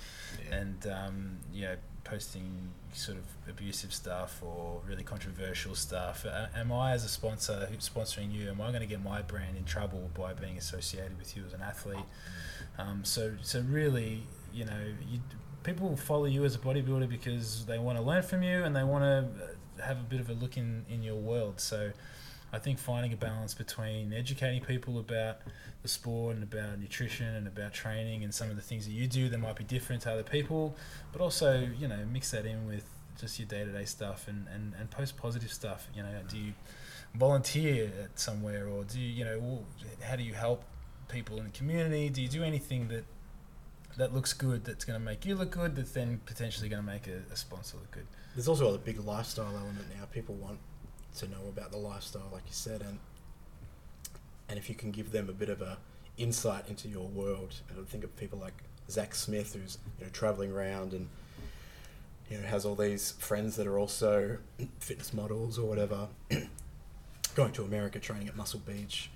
Yeah. 0.49 0.57
and 0.57 0.87
um, 0.87 1.37
you 1.53 1.63
know 1.63 1.77
posting 2.05 2.69
sort 2.93 3.17
of 3.19 3.25
abusive 3.49 3.93
stuff 3.93 4.41
or 4.43 4.83
really 4.87 5.03
controversial 5.03 5.75
stuff? 5.75 6.27
Uh, 6.27 6.47
am 6.55 6.71
I 6.73 6.93
as 6.93 7.05
a 7.05 7.09
sponsor 7.09 7.67
who's 7.71 7.89
sponsoring 7.89 8.31
you? 8.33 8.51
Am 8.51 8.61
I 8.61 8.69
going 8.69 8.81
to 8.83 8.87
get 8.87 9.03
my 9.03 9.23
brand 9.23 9.57
in 9.57 9.65
trouble 9.65 10.11
by 10.15 10.35
being 10.35 10.59
associated 10.59 11.19
with 11.19 11.37
you 11.39 11.45
as 11.47 11.55
an 11.55 11.63
athlete? 11.63 12.05
Um, 12.77 13.03
so 13.05 13.33
so 13.41 13.63
really, 13.63 14.25
you 14.53 14.67
know, 14.67 14.85
you, 15.11 15.21
people 15.67 15.97
follow 15.97 16.25
you 16.25 16.45
as 16.45 16.55
a 16.55 16.59
bodybuilder 16.59 17.09
because 17.09 17.67
they 17.67 17.79
want 17.79 17.99
to 17.99 18.05
learn 18.05 18.23
from 18.23 18.43
you 18.43 18.63
and 18.65 18.75
they 18.75 18.85
want 18.85 19.05
to 19.05 19.83
have 19.85 19.99
a 19.99 20.05
bit 20.05 20.21
of 20.21 20.31
a 20.31 20.33
look 20.33 20.57
in 20.57 20.87
in 20.89 21.03
your 21.03 21.17
world. 21.17 21.61
So. 21.61 21.91
I 22.53 22.61
think 22.61 22.79
finding 22.79 23.13
a 23.13 23.17
balance 23.17 23.55
between 23.55 24.13
educating 24.13 24.63
people 24.63 25.01
about 25.01 25.39
the 25.83 25.89
sport 25.89 26.37
and 26.37 26.45
about 26.45 26.79
nutrition 26.79 27.27
and 27.27 27.47
about 27.47 27.75
training 27.75 28.23
and 28.23 28.33
some 28.33 28.49
of 28.51 28.57
the 28.57 28.63
things 28.63 28.87
that 28.87 28.93
you 28.93 29.09
do 29.09 29.29
that 29.29 29.39
might 29.39 29.57
be 29.57 29.65
different 29.65 30.03
to 30.03 30.13
other 30.13 30.23
people, 30.23 30.77
but 31.13 31.21
also, 31.21 31.69
you 31.77 31.89
know, 31.89 31.99
mix 32.11 32.31
that 32.31 32.47
in 32.47 32.67
with 32.67 32.85
just 33.21 33.39
your 33.39 33.49
day 33.49 33.65
to 33.65 33.73
day 33.73 33.85
stuff 33.85 34.29
and, 34.29 34.47
and, 34.55 34.75
and 34.79 34.91
post 34.91 35.17
positive 35.17 35.53
stuff. 35.53 35.89
You 35.95 36.05
know, 36.05 36.15
do 36.29 36.39
you 36.39 36.53
volunteer 37.15 37.91
at 38.05 38.19
somewhere 38.19 38.69
or 38.69 38.85
do 38.85 39.01
you, 39.01 39.09
you 39.09 39.25
know, 39.25 39.65
how 40.03 40.17
do 40.17 40.23
you 40.23 40.35
help 40.35 40.65
people 41.09 41.39
in 41.39 41.45
the 41.45 41.51
community? 41.51 42.09
Do 42.11 42.23
you 42.23 42.29
do 42.29 42.45
anything 42.45 42.89
that 42.89 43.05
that 43.97 44.15
looks 44.15 44.33
good 44.33 44.65
that's 44.65 44.85
going 44.85 44.99
to 44.99 45.05
make 45.05 45.25
you 45.25 45.35
look 45.35 45.51
good 45.51 45.75
that's 45.75 45.93
then 45.93 46.21
potentially 46.27 46.69
going 46.69 46.83
to 46.83 46.87
make 46.87 47.07
a, 47.07 47.23
a 47.33 47.37
sponsor 47.37 47.77
look 47.79 47.91
good? 47.91 48.07
There's 48.35 48.49
also 48.49 48.75
a 48.75 48.79
big 48.79 49.01
lifestyle 49.01 49.55
element 49.57 49.87
now. 49.99 50.05
People 50.13 50.35
want 50.35 50.59
to 51.17 51.29
know 51.29 51.49
about 51.49 51.71
the 51.73 51.79
lifestyle, 51.79 52.29
like 52.33 52.43
you 52.47 52.53
said, 52.53 52.83
and 52.83 52.99
and 54.49 54.59
if 54.59 54.69
you 54.69 54.75
can 54.75 54.93
give 54.93 55.11
them 55.11 55.29
a 55.29 55.33
bit 55.33 55.49
of 55.49 55.61
a 55.61 55.79
insight 56.17 56.69
into 56.69 56.89
your 56.89 57.07
world. 57.07 57.55
And 57.69 57.79
I 57.81 57.83
think 57.85 58.05
of 58.05 58.17
people 58.17 58.39
like 58.39 58.55
Zach 58.89 59.15
Smith, 59.15 59.55
who's 59.55 59.79
you 59.99 60.05
know 60.05 60.11
traveling 60.13 60.53
around 60.53 60.93
and 60.93 61.09
you 62.31 62.39
know 62.39 62.47
has 62.47 62.65
all 62.65 62.75
these 62.75 63.13
friends 63.13 63.57
that 63.57 63.67
are 63.67 63.79
also 63.79 64.39
fitness 64.79 65.13
models 65.13 65.59
or 65.59 65.69
whatever, 65.69 66.09
going 67.35 67.53
to 67.53 67.65
America, 67.65 67.99
training 67.99 68.29
at 68.29 68.37
Muscle 68.37 68.61
Beach, 68.61 69.11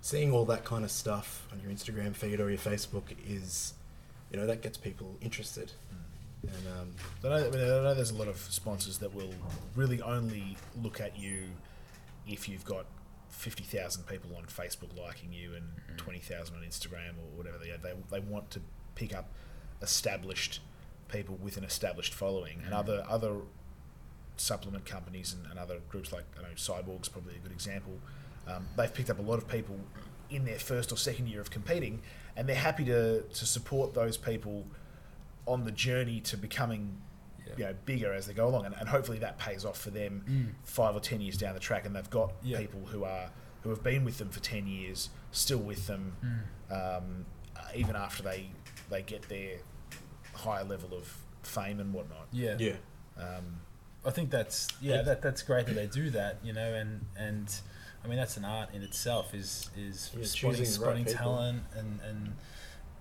seeing 0.00 0.32
all 0.32 0.44
that 0.46 0.64
kind 0.64 0.84
of 0.84 0.90
stuff 0.90 1.46
on 1.52 1.60
your 1.60 1.70
Instagram 1.70 2.14
feed 2.14 2.40
or 2.40 2.48
your 2.50 2.58
Facebook 2.58 3.04
is, 3.26 3.74
you 4.34 4.40
know, 4.40 4.46
that 4.46 4.62
gets 4.62 4.76
people 4.76 5.16
interested. 5.20 5.70
And 6.42 6.66
um, 6.80 6.90
I 7.22 7.28
know, 7.28 7.46
I, 7.46 7.50
mean, 7.50 7.60
I 7.60 7.66
know 7.66 7.94
there's 7.94 8.10
a 8.10 8.16
lot 8.16 8.26
of 8.26 8.36
sponsors 8.36 8.98
that 8.98 9.14
will 9.14 9.32
really 9.76 10.02
only 10.02 10.56
look 10.82 11.00
at 11.00 11.16
you 11.16 11.44
if 12.26 12.48
you've 12.48 12.64
got 12.64 12.84
50,000 13.28 14.04
people 14.08 14.30
on 14.36 14.42
Facebook 14.46 14.98
liking 15.00 15.32
you 15.32 15.54
and 15.54 15.64
20,000 15.98 16.56
on 16.56 16.62
Instagram 16.62 17.10
or 17.10 17.36
whatever 17.36 17.58
they, 17.58 17.70
they 17.80 17.94
they 18.10 18.18
want 18.18 18.50
to 18.50 18.60
pick 18.96 19.14
up 19.14 19.30
established 19.82 20.58
people 21.06 21.38
with 21.40 21.56
an 21.56 21.62
established 21.62 22.12
following. 22.12 22.60
And 22.64 22.74
other 22.74 23.04
other 23.08 23.36
supplement 24.36 24.84
companies 24.84 25.32
and, 25.32 25.48
and 25.48 25.60
other 25.60 25.78
groups 25.88 26.12
like 26.12 26.24
I 26.36 26.42
know 26.42 26.48
Cyborg's 26.56 27.08
probably 27.08 27.36
a 27.36 27.38
good 27.38 27.52
example. 27.52 28.00
Um, 28.48 28.66
they've 28.76 28.92
picked 28.92 29.10
up 29.10 29.20
a 29.20 29.22
lot 29.22 29.38
of 29.38 29.46
people 29.46 29.78
in 30.28 30.44
their 30.44 30.58
first 30.58 30.90
or 30.90 30.96
second 30.96 31.28
year 31.28 31.40
of 31.40 31.50
competing 31.50 32.02
and 32.36 32.48
they're 32.48 32.56
happy 32.56 32.84
to, 32.84 33.22
to 33.22 33.46
support 33.46 33.94
those 33.94 34.16
people 34.16 34.66
on 35.46 35.64
the 35.64 35.70
journey 35.72 36.20
to 36.20 36.36
becoming 36.36 36.96
Yeah. 37.46 37.52
you 37.58 37.64
know 37.64 37.74
bigger 37.84 38.12
as 38.12 38.26
they 38.26 38.32
go 38.34 38.48
along 38.48 38.64
and, 38.66 38.74
and 38.78 38.88
hopefully 38.88 39.18
that 39.20 39.38
pays 39.38 39.64
off 39.64 39.78
for 39.78 39.90
them 39.90 40.24
Mm. 40.28 40.46
five 40.64 40.96
or 40.96 41.00
ten 41.00 41.20
years 41.20 41.36
down 41.36 41.52
the 41.54 41.60
track 41.60 41.84
and 41.86 41.94
they've 41.94 42.10
got 42.10 42.32
Yeah. 42.42 42.58
people 42.58 42.80
who 42.86 43.04
are 43.04 43.30
who 43.62 43.70
have 43.70 43.82
been 43.82 44.04
with 44.04 44.18
them 44.18 44.28
for 44.30 44.40
10 44.40 44.66
years 44.66 45.08
still 45.32 45.58
with 45.58 45.86
them 45.86 46.16
Mm. 46.70 46.98
um, 46.98 47.26
uh, 47.56 47.60
even 47.74 47.96
after 47.96 48.22
they 48.22 48.50
they 48.90 49.02
get 49.02 49.28
their 49.28 49.58
higher 50.34 50.64
level 50.64 50.92
of 50.96 51.16
fame 51.42 51.78
and 51.80 51.92
whatnot 51.92 52.26
Yeah. 52.32 52.56
yeah, 52.58 52.76
um, 53.18 53.60
I 54.04 54.10
think 54.10 54.30
that's 54.30 54.68
yeah 54.80 55.02
that 55.02 55.22
that's 55.22 55.42
great 55.42 55.66
that 55.66 55.74
they 55.74 55.86
do 55.86 56.10
that 56.10 56.38
you 56.42 56.52
know 56.52 56.74
and 56.74 57.04
and 57.16 57.48
I 58.04 58.08
mean 58.08 58.16
that's 58.16 58.36
an 58.36 58.44
art 58.44 58.70
in 58.74 58.82
itself 58.82 59.34
is 59.34 59.70
is 59.76 60.10
Yeah, 60.16 60.24
spotting 60.24 60.64
the 60.64 60.86
right 60.86 61.08
talent 61.08 61.62
and 61.76 62.00
and 62.02 62.32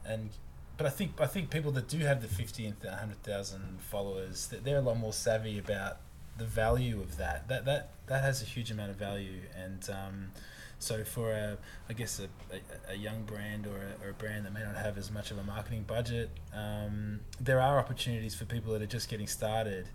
and 0.05 0.29
but 0.77 0.87
I 0.87 0.89
think 0.89 1.19
I 1.19 1.27
think 1.27 1.49
people 1.49 1.71
that 1.73 1.87
do 1.87 1.99
have 1.99 2.21
the 2.21 2.27
fifty 2.27 2.65
and 2.65 2.75
hundred 2.83 3.21
thousand 3.23 3.79
followers 3.81 4.47
that 4.47 4.63
they're 4.63 4.77
a 4.77 4.81
lot 4.81 4.97
more 4.97 5.13
savvy 5.13 5.59
about 5.59 5.97
the 6.37 6.45
value 6.45 6.99
of 6.99 7.17
that. 7.17 7.47
That 7.47 7.65
that 7.65 7.91
that 8.07 8.23
has 8.23 8.41
a 8.41 8.45
huge 8.45 8.71
amount 8.71 8.91
of 8.91 8.97
value. 8.97 9.41
And 9.55 9.87
um, 9.89 10.31
so 10.79 11.03
for 11.03 11.31
a 11.31 11.57
I 11.89 11.93
guess 11.93 12.19
a, 12.19 12.27
a, 12.55 12.93
a 12.93 12.95
young 12.95 13.23
brand 13.23 13.67
or 13.67 13.77
a, 13.77 14.05
or 14.05 14.09
a 14.09 14.13
brand 14.13 14.45
that 14.45 14.53
may 14.53 14.63
not 14.63 14.75
have 14.75 14.97
as 14.97 15.11
much 15.11 15.31
of 15.31 15.37
a 15.37 15.43
marketing 15.43 15.83
budget 15.83 16.29
um, 16.53 17.21
there 17.39 17.61
are 17.61 17.79
opportunities 17.79 18.35
for 18.35 18.45
people 18.45 18.73
that 18.73 18.81
are 18.81 18.87
just 18.87 19.09
getting 19.09 19.27
started 19.27 19.87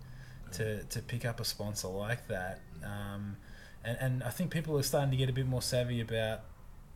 to, 0.53 0.83
to 0.83 1.01
pick 1.01 1.25
up 1.25 1.39
a 1.39 1.45
sponsor 1.45 1.87
like 1.87 2.27
that. 2.27 2.61
Um, 2.83 3.37
and, 3.83 3.97
and 3.99 4.23
I 4.23 4.29
think 4.29 4.51
people 4.51 4.77
are 4.77 4.83
starting 4.83 5.11
to 5.11 5.17
get 5.17 5.29
a 5.29 5.33
bit 5.33 5.47
more 5.47 5.61
savvy 5.61 6.01
about, 6.01 6.41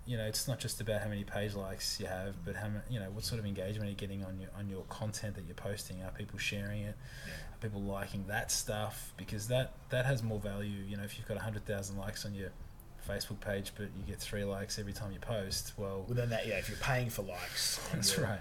you 0.06 0.18
know, 0.18 0.26
it's 0.26 0.48
not 0.48 0.60
just 0.60 0.82
about 0.82 1.02
how 1.02 1.08
many 1.08 1.24
page 1.24 1.56
likes 1.56 2.00
you 2.00 2.08
have, 2.08 2.36
but 2.46 2.56
how 2.56 2.70
you 2.90 3.00
know, 3.00 3.10
what 3.12 3.24
sort 3.24 3.40
of 3.40 3.46
engagement 3.46 3.84
you're 3.84 3.90
you 3.92 3.96
getting 3.96 4.24
on 4.24 4.40
your 4.40 4.50
on 4.58 4.70
your 4.70 4.84
content 4.84 5.36
that 5.36 5.46
you're 5.46 5.56
posting? 5.56 6.02
Are 6.04 6.12
people 6.12 6.38
sharing 6.40 6.82
it? 6.82 6.96
Are 7.28 7.58
people 7.62 7.82
liking 7.82 8.26
that 8.28 8.52
stuff? 8.52 9.14
Because 9.18 9.48
that 9.48 9.74
that 9.90 10.06
has 10.06 10.22
more 10.22 10.40
value. 10.40 10.84
You 10.88 10.98
know, 10.98 11.04
if 11.04 11.18
you've 11.18 11.28
got 11.28 11.38
hundred 11.38 11.66
thousand 11.66 11.98
likes 11.98 12.26
on 12.26 12.34
your 12.34 12.50
Facebook 13.08 13.40
page, 13.40 13.72
but 13.78 13.88
you 13.98 14.04
get 14.06 14.20
three 14.20 14.44
likes 14.44 14.80
every 14.80 14.94
time 14.94 15.12
you 15.12 15.20
post, 15.20 15.74
well, 15.78 16.04
well 16.08 16.16
then 16.16 16.30
that 16.30 16.48
yeah 16.48 16.56
if 16.56 16.70
you're 16.70 16.78
paying 16.80 17.10
for 17.10 17.22
likes 17.24 17.80
that's 17.94 18.18
right. 18.18 18.40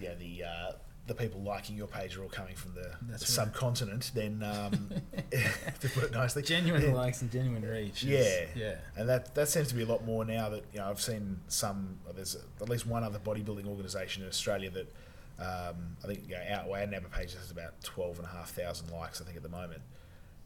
yeah 0.00 0.14
the 0.14 0.44
uh, 0.44 0.72
the 1.08 1.14
people 1.14 1.40
liking 1.42 1.76
your 1.76 1.88
page 1.88 2.16
are 2.16 2.22
all 2.22 2.28
coming 2.28 2.54
from 2.54 2.74
the, 2.74 2.82
the 3.02 3.12
right. 3.12 3.20
subcontinent 3.20 4.12
then 4.14 4.40
um, 4.42 4.88
to 5.80 5.88
put 5.90 6.04
it 6.04 6.12
nicely 6.12 6.42
Genuine 6.42 6.80
Yeah. 6.82 6.92
likes 6.94 7.22
and 7.22 7.30
genuine 7.30 7.62
reach. 7.62 8.04
is- 8.04 8.08
Yeah. 8.08 8.44
yeah. 8.54 8.74
And 8.96 9.08
that 9.08 9.34
that 9.34 9.48
seems 9.48 9.68
to 9.68 9.74
be 9.74 9.82
a 9.82 9.86
lot 9.86 10.04
more 10.04 10.24
now 10.24 10.48
that 10.50 10.64
you 10.72 10.78
know 10.78 10.88
I've 10.88 11.00
seen 11.00 11.40
some. 11.48 11.98
There's 12.14 12.36
at 12.60 12.68
least 12.68 12.86
one 12.86 13.02
other 13.02 13.18
bodybuilding 13.18 13.66
organisation 13.66 14.22
in 14.22 14.28
Australia 14.28 14.70
that 14.70 14.92
um, 15.40 15.96
I 16.04 16.06
think 16.06 16.20
you 16.28 16.36
know, 16.36 16.70
our 16.72 16.86
NABA 16.86 17.08
page 17.10 17.34
has 17.34 17.50
about 17.50 17.80
twelve 17.82 18.18
and 18.18 18.26
a 18.26 18.30
half 18.30 18.50
thousand 18.52 18.90
likes. 18.92 19.20
I 19.20 19.24
think 19.24 19.36
at 19.36 19.42
the 19.42 19.48
moment 19.48 19.82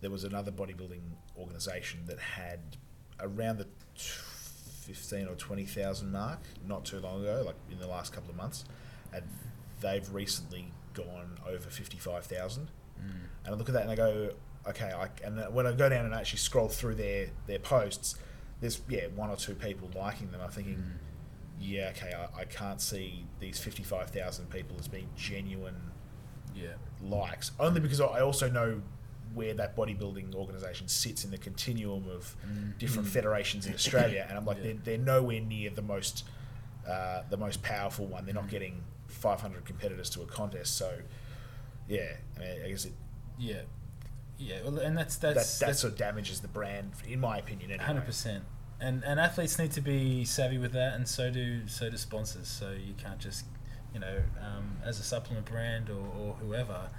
there 0.00 0.10
was 0.10 0.24
another 0.24 0.50
bodybuilding 0.52 1.00
organisation 1.38 2.00
that 2.06 2.18
had 2.18 2.60
around 3.20 3.58
the 3.58 3.66
fifteen 3.94 5.26
or 5.28 5.34
twenty 5.34 5.66
thousand 5.66 6.12
mark 6.12 6.38
not 6.66 6.84
too 6.86 6.98
long 7.00 7.20
ago, 7.20 7.42
like 7.44 7.56
in 7.70 7.78
the 7.78 7.86
last 7.86 8.12
couple 8.12 8.30
of 8.30 8.36
months, 8.36 8.64
and 9.12 9.22
they've 9.80 10.12
recently 10.12 10.72
gone 10.94 11.38
over 11.46 11.68
fifty 11.70 11.98
five 11.98 12.24
thousand. 12.26 12.68
Mm. 13.00 13.10
And 13.44 13.54
I 13.54 13.58
look 13.58 13.68
at 13.68 13.74
that 13.74 13.82
and 13.82 13.90
I 13.90 13.96
go, 13.96 14.30
okay. 14.68 14.92
I, 14.92 15.08
and 15.24 15.54
when 15.54 15.66
I 15.66 15.72
go 15.72 15.88
down 15.88 16.04
and 16.06 16.14
actually 16.14 16.38
scroll 16.38 16.68
through 16.68 16.94
their 16.96 17.28
their 17.46 17.58
posts, 17.58 18.16
there's 18.60 18.80
yeah 18.88 19.06
one 19.14 19.30
or 19.30 19.36
two 19.36 19.54
people 19.54 19.90
liking 19.94 20.30
them. 20.30 20.40
I'm 20.42 20.50
thinking, 20.50 20.76
Mm. 20.76 20.92
yeah, 21.60 21.90
okay. 21.96 22.12
I, 22.14 22.40
I 22.40 22.44
can't 22.44 22.80
see 22.80 23.26
these 23.40 23.58
fifty 23.58 23.82
five 23.82 24.10
thousand 24.10 24.50
people 24.50 24.76
as 24.78 24.88
being 24.88 25.08
genuine 25.16 25.76
Yeah. 26.54 26.74
likes. 27.02 27.50
Only 27.60 27.80
because 27.80 28.00
I 28.00 28.20
also 28.20 28.48
know 28.50 28.80
where 29.34 29.52
that 29.52 29.76
bodybuilding 29.76 30.34
organisation 30.34 30.88
sits 30.88 31.22
in 31.24 31.30
the 31.30 31.36
continuum 31.36 32.08
of 32.08 32.34
Mm. 32.48 32.78
different 32.78 33.08
federations 33.08 33.66
in 33.66 33.74
Australia, 33.80 34.24
and 34.28 34.38
I'm 34.38 34.46
like, 34.46 34.56
Yeah. 34.58 34.62
they're, 34.64 34.96
they're 34.96 34.98
nowhere 34.98 35.40
near 35.40 35.68
the 35.70 35.82
most 35.82 36.24
uh, 36.88 37.22
the 37.28 37.36
most 37.36 37.62
powerful 37.62 38.06
one. 38.06 38.24
They're 38.24 38.34
not 38.34 38.46
Mm. 38.46 38.50
getting 38.50 38.82
500 39.16 39.64
competitors 39.64 40.10
to 40.10 40.22
a 40.22 40.26
contest, 40.26 40.76
so 40.76 40.92
yeah. 41.88 42.12
I, 42.36 42.40
mean, 42.40 42.62
I 42.64 42.68
guess 42.68 42.84
it, 42.84 42.92
Yeah. 43.38 43.62
Yeah. 44.38 44.56
Well, 44.64 44.78
and 44.78 44.96
that's 44.96 45.16
that 45.18 45.34
that's 45.34 45.58
that 45.60 45.76
sort 45.76 45.94
of 45.94 45.98
damages 45.98 46.40
the 46.40 46.48
brand, 46.48 46.92
in 47.08 47.20
my 47.20 47.38
opinion. 47.38 47.70
Anyway. 47.70 47.84
Hundred 47.84 48.04
percent. 48.04 48.44
And 48.80 49.02
and 49.04 49.18
athletes 49.18 49.58
need 49.58 49.72
to 49.72 49.80
be 49.80 50.24
savvy 50.24 50.58
with 50.58 50.72
that, 50.72 50.94
and 50.94 51.08
so 51.08 51.30
do 51.30 51.66
so 51.66 51.88
do 51.88 51.96
sponsors. 51.96 52.48
So 52.48 52.72
you 52.72 52.92
can't 52.94 53.18
just, 53.18 53.46
you 53.94 54.00
know, 54.00 54.18
um, 54.40 54.76
as 54.84 55.00
a 55.00 55.02
supplement 55.02 55.46
brand 55.46 55.88
or, 55.88 56.06
or 56.18 56.34
whoever, 56.34 56.90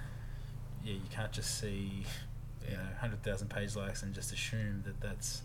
yeah, 0.82 0.94
you 0.94 1.08
can't 1.10 1.30
just 1.30 1.60
see, 1.60 2.04
you 2.68 2.76
know, 2.76 2.82
hundred 3.00 3.22
thousand 3.22 3.50
page 3.50 3.76
likes 3.76 4.02
and 4.02 4.12
just 4.12 4.32
assume 4.32 4.82
that 4.84 5.00
that's 5.00 5.42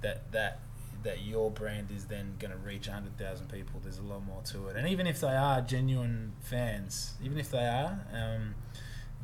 that 0.00 0.32
that 0.32 0.60
that 1.02 1.22
your 1.22 1.50
brand 1.50 1.90
is 1.94 2.06
then 2.06 2.34
going 2.38 2.50
to 2.50 2.58
reach 2.58 2.88
hundred 2.88 3.16
thousand 3.18 3.50
people. 3.50 3.80
There's 3.82 3.98
a 3.98 4.02
lot 4.02 4.24
more 4.24 4.42
to 4.46 4.68
it, 4.68 4.76
and 4.76 4.88
even 4.88 5.06
if 5.06 5.20
they 5.20 5.34
are 5.34 5.60
genuine 5.60 6.32
fans, 6.40 7.14
even 7.22 7.38
if 7.38 7.50
they 7.50 7.66
are. 7.66 8.00
Um, 8.12 8.54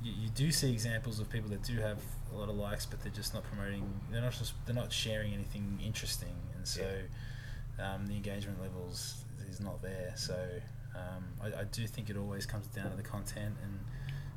you, 0.02 0.12
you 0.12 0.28
do 0.28 0.52
see 0.52 0.72
examples 0.72 1.18
of 1.18 1.30
people 1.30 1.48
that 1.50 1.62
do 1.62 1.76
have 1.78 1.98
a 2.32 2.36
lot 2.36 2.48
of 2.48 2.56
likes, 2.56 2.84
but 2.86 3.00
they're 3.02 3.12
just 3.12 3.34
not 3.34 3.42
promoting. 3.44 3.88
They're 4.10 4.20
not 4.20 4.32
just 4.32 4.54
they're 4.66 4.74
not 4.74 4.92
sharing 4.92 5.32
anything 5.32 5.80
interesting, 5.84 6.34
and 6.56 6.66
so 6.66 6.86
um, 7.78 8.06
the 8.06 8.14
engagement 8.14 8.60
levels 8.60 9.24
is 9.48 9.60
not 9.60 9.82
there. 9.82 10.12
So 10.16 10.36
um, 10.94 11.24
I, 11.42 11.60
I 11.60 11.64
do 11.64 11.86
think 11.86 12.10
it 12.10 12.16
always 12.16 12.46
comes 12.46 12.66
down 12.68 12.90
to 12.90 12.96
the 12.96 13.02
content, 13.02 13.56
and 13.62 13.80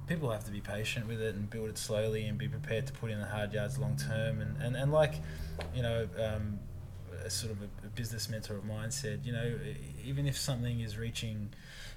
people 0.07 0.31
have 0.31 0.45
to 0.45 0.51
be 0.51 0.61
patient 0.61 1.07
with 1.07 1.21
it 1.21 1.35
and 1.35 1.49
build 1.49 1.69
it 1.69 1.77
slowly 1.77 2.25
and 2.25 2.37
be 2.37 2.47
prepared 2.47 2.87
to 2.87 2.93
put 2.93 3.11
in 3.11 3.19
the 3.19 3.27
hard 3.27 3.53
yards 3.53 3.77
long 3.77 3.97
term. 3.97 4.41
And, 4.41 4.57
and, 4.61 4.75
and 4.75 4.91
like 4.91 5.15
you 5.75 5.81
know, 5.81 6.07
um, 6.17 6.59
a 7.25 7.29
sort 7.29 7.51
of 7.51 7.61
a, 7.61 7.65
a 7.85 7.89
business 7.95 8.29
mentor 8.29 8.55
of 8.55 8.65
mine 8.65 8.91
said, 8.91 9.21
you 9.23 9.31
know, 9.33 9.45
e- 9.65 9.75
even 10.05 10.27
if 10.27 10.37
something 10.37 10.79
is 10.79 10.97
reaching 10.97 11.49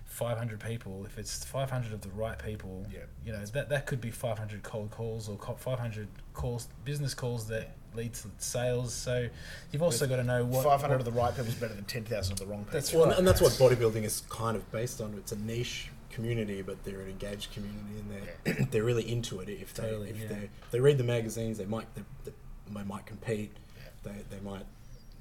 500 0.07 0.59
people, 0.61 1.05
if 1.07 1.18
it's 1.18 1.45
500 1.45 1.93
of 1.93 2.01
the 2.01 2.09
right 2.11 2.39
people, 2.39 2.87
Yeah. 2.93 3.01
you 3.25 3.33
know, 3.33 3.45
that, 3.47 3.68
that 3.68 3.87
could 3.87 4.01
be 4.01 4.11
500 4.11 4.62
cold 4.62 4.91
calls 4.91 5.29
or 5.29 5.39
500 5.57 6.09
calls, 6.35 6.68
business 6.85 7.14
calls 7.14 7.47
that 7.49 7.75
lead 7.95 8.14
to 8.14 8.29
sales. 8.39 8.93
So 8.95 9.29
you've 9.73 9.83
also 9.83 10.07
got 10.07 10.16
to 10.16 10.25
know 10.25 10.45
what 10.45 10.64
500 10.64 10.91
what- 10.95 10.99
of 11.01 11.05
the 11.05 11.12
right 11.21 11.31
people 11.31 11.47
is 11.49 11.55
better 11.55 11.75
than 11.75 11.85
10,000 11.85 12.33
of 12.33 12.39
the 12.39 12.47
wrong 12.47 12.61
people. 12.61 12.73
That's 12.75 12.93
Well, 12.93 13.07
right. 13.07 13.18
and 13.18 13.27
that's 13.27 13.41
what 13.41 13.53
bodybuilding 13.53 14.03
is 14.05 14.23
kind 14.29 14.57
of 14.57 14.71
based 14.73 15.01
on. 15.01 15.14
It's 15.14 15.33
a 15.33 15.37
niche 15.39 15.91
community, 16.11 16.61
but 16.62 16.83
they're 16.85 17.01
an 17.03 17.09
engaged 17.09 17.53
community, 17.53 17.99
and 18.01 18.11
they're 18.11 18.66
they're 18.73 18.83
really 18.85 19.09
into 19.11 19.39
it. 19.41 19.49
If 19.49 19.75
they 19.75 19.85
Totally, 19.85 20.11
if 20.11 20.18
yeah. 20.21 20.27
they 20.29 20.51
they 20.73 20.81
read 20.81 20.99
the 20.99 21.05
magazines, 21.05 21.57
they 21.59 21.66
might 21.66 21.87
they, 21.95 22.03
they, 22.25 22.33
they 22.75 22.83
might 22.85 23.07
compete. 23.07 23.53
Yeah. 23.77 24.12
They 24.12 24.37
they 24.37 24.41
might. 24.43 24.66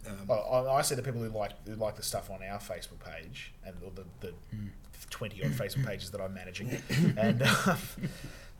Um, 0.08 0.30
I, 0.32 0.72
I 0.78 0.82
see 0.82 0.95
the 0.95 1.02
people 1.04 1.22
who 1.22 1.30
like 1.30 1.52
who 1.68 1.76
like 1.76 1.95
the 1.95 2.04
stuff 2.04 2.30
on 2.30 2.41
our 2.43 2.60
Facebook 2.60 3.00
page 3.04 3.54
and 3.66 3.76
or 3.84 3.91
the, 3.95 4.04
the 4.26 4.34
Mm. 4.56 4.70
20 5.10 5.43
odd 5.43 5.52
Facebook 5.52 5.86
pages 5.88 6.12
that 6.12 6.22
I'm 6.22 6.34
managing, 6.36 6.70
and 7.18 7.41
um, 7.41 7.78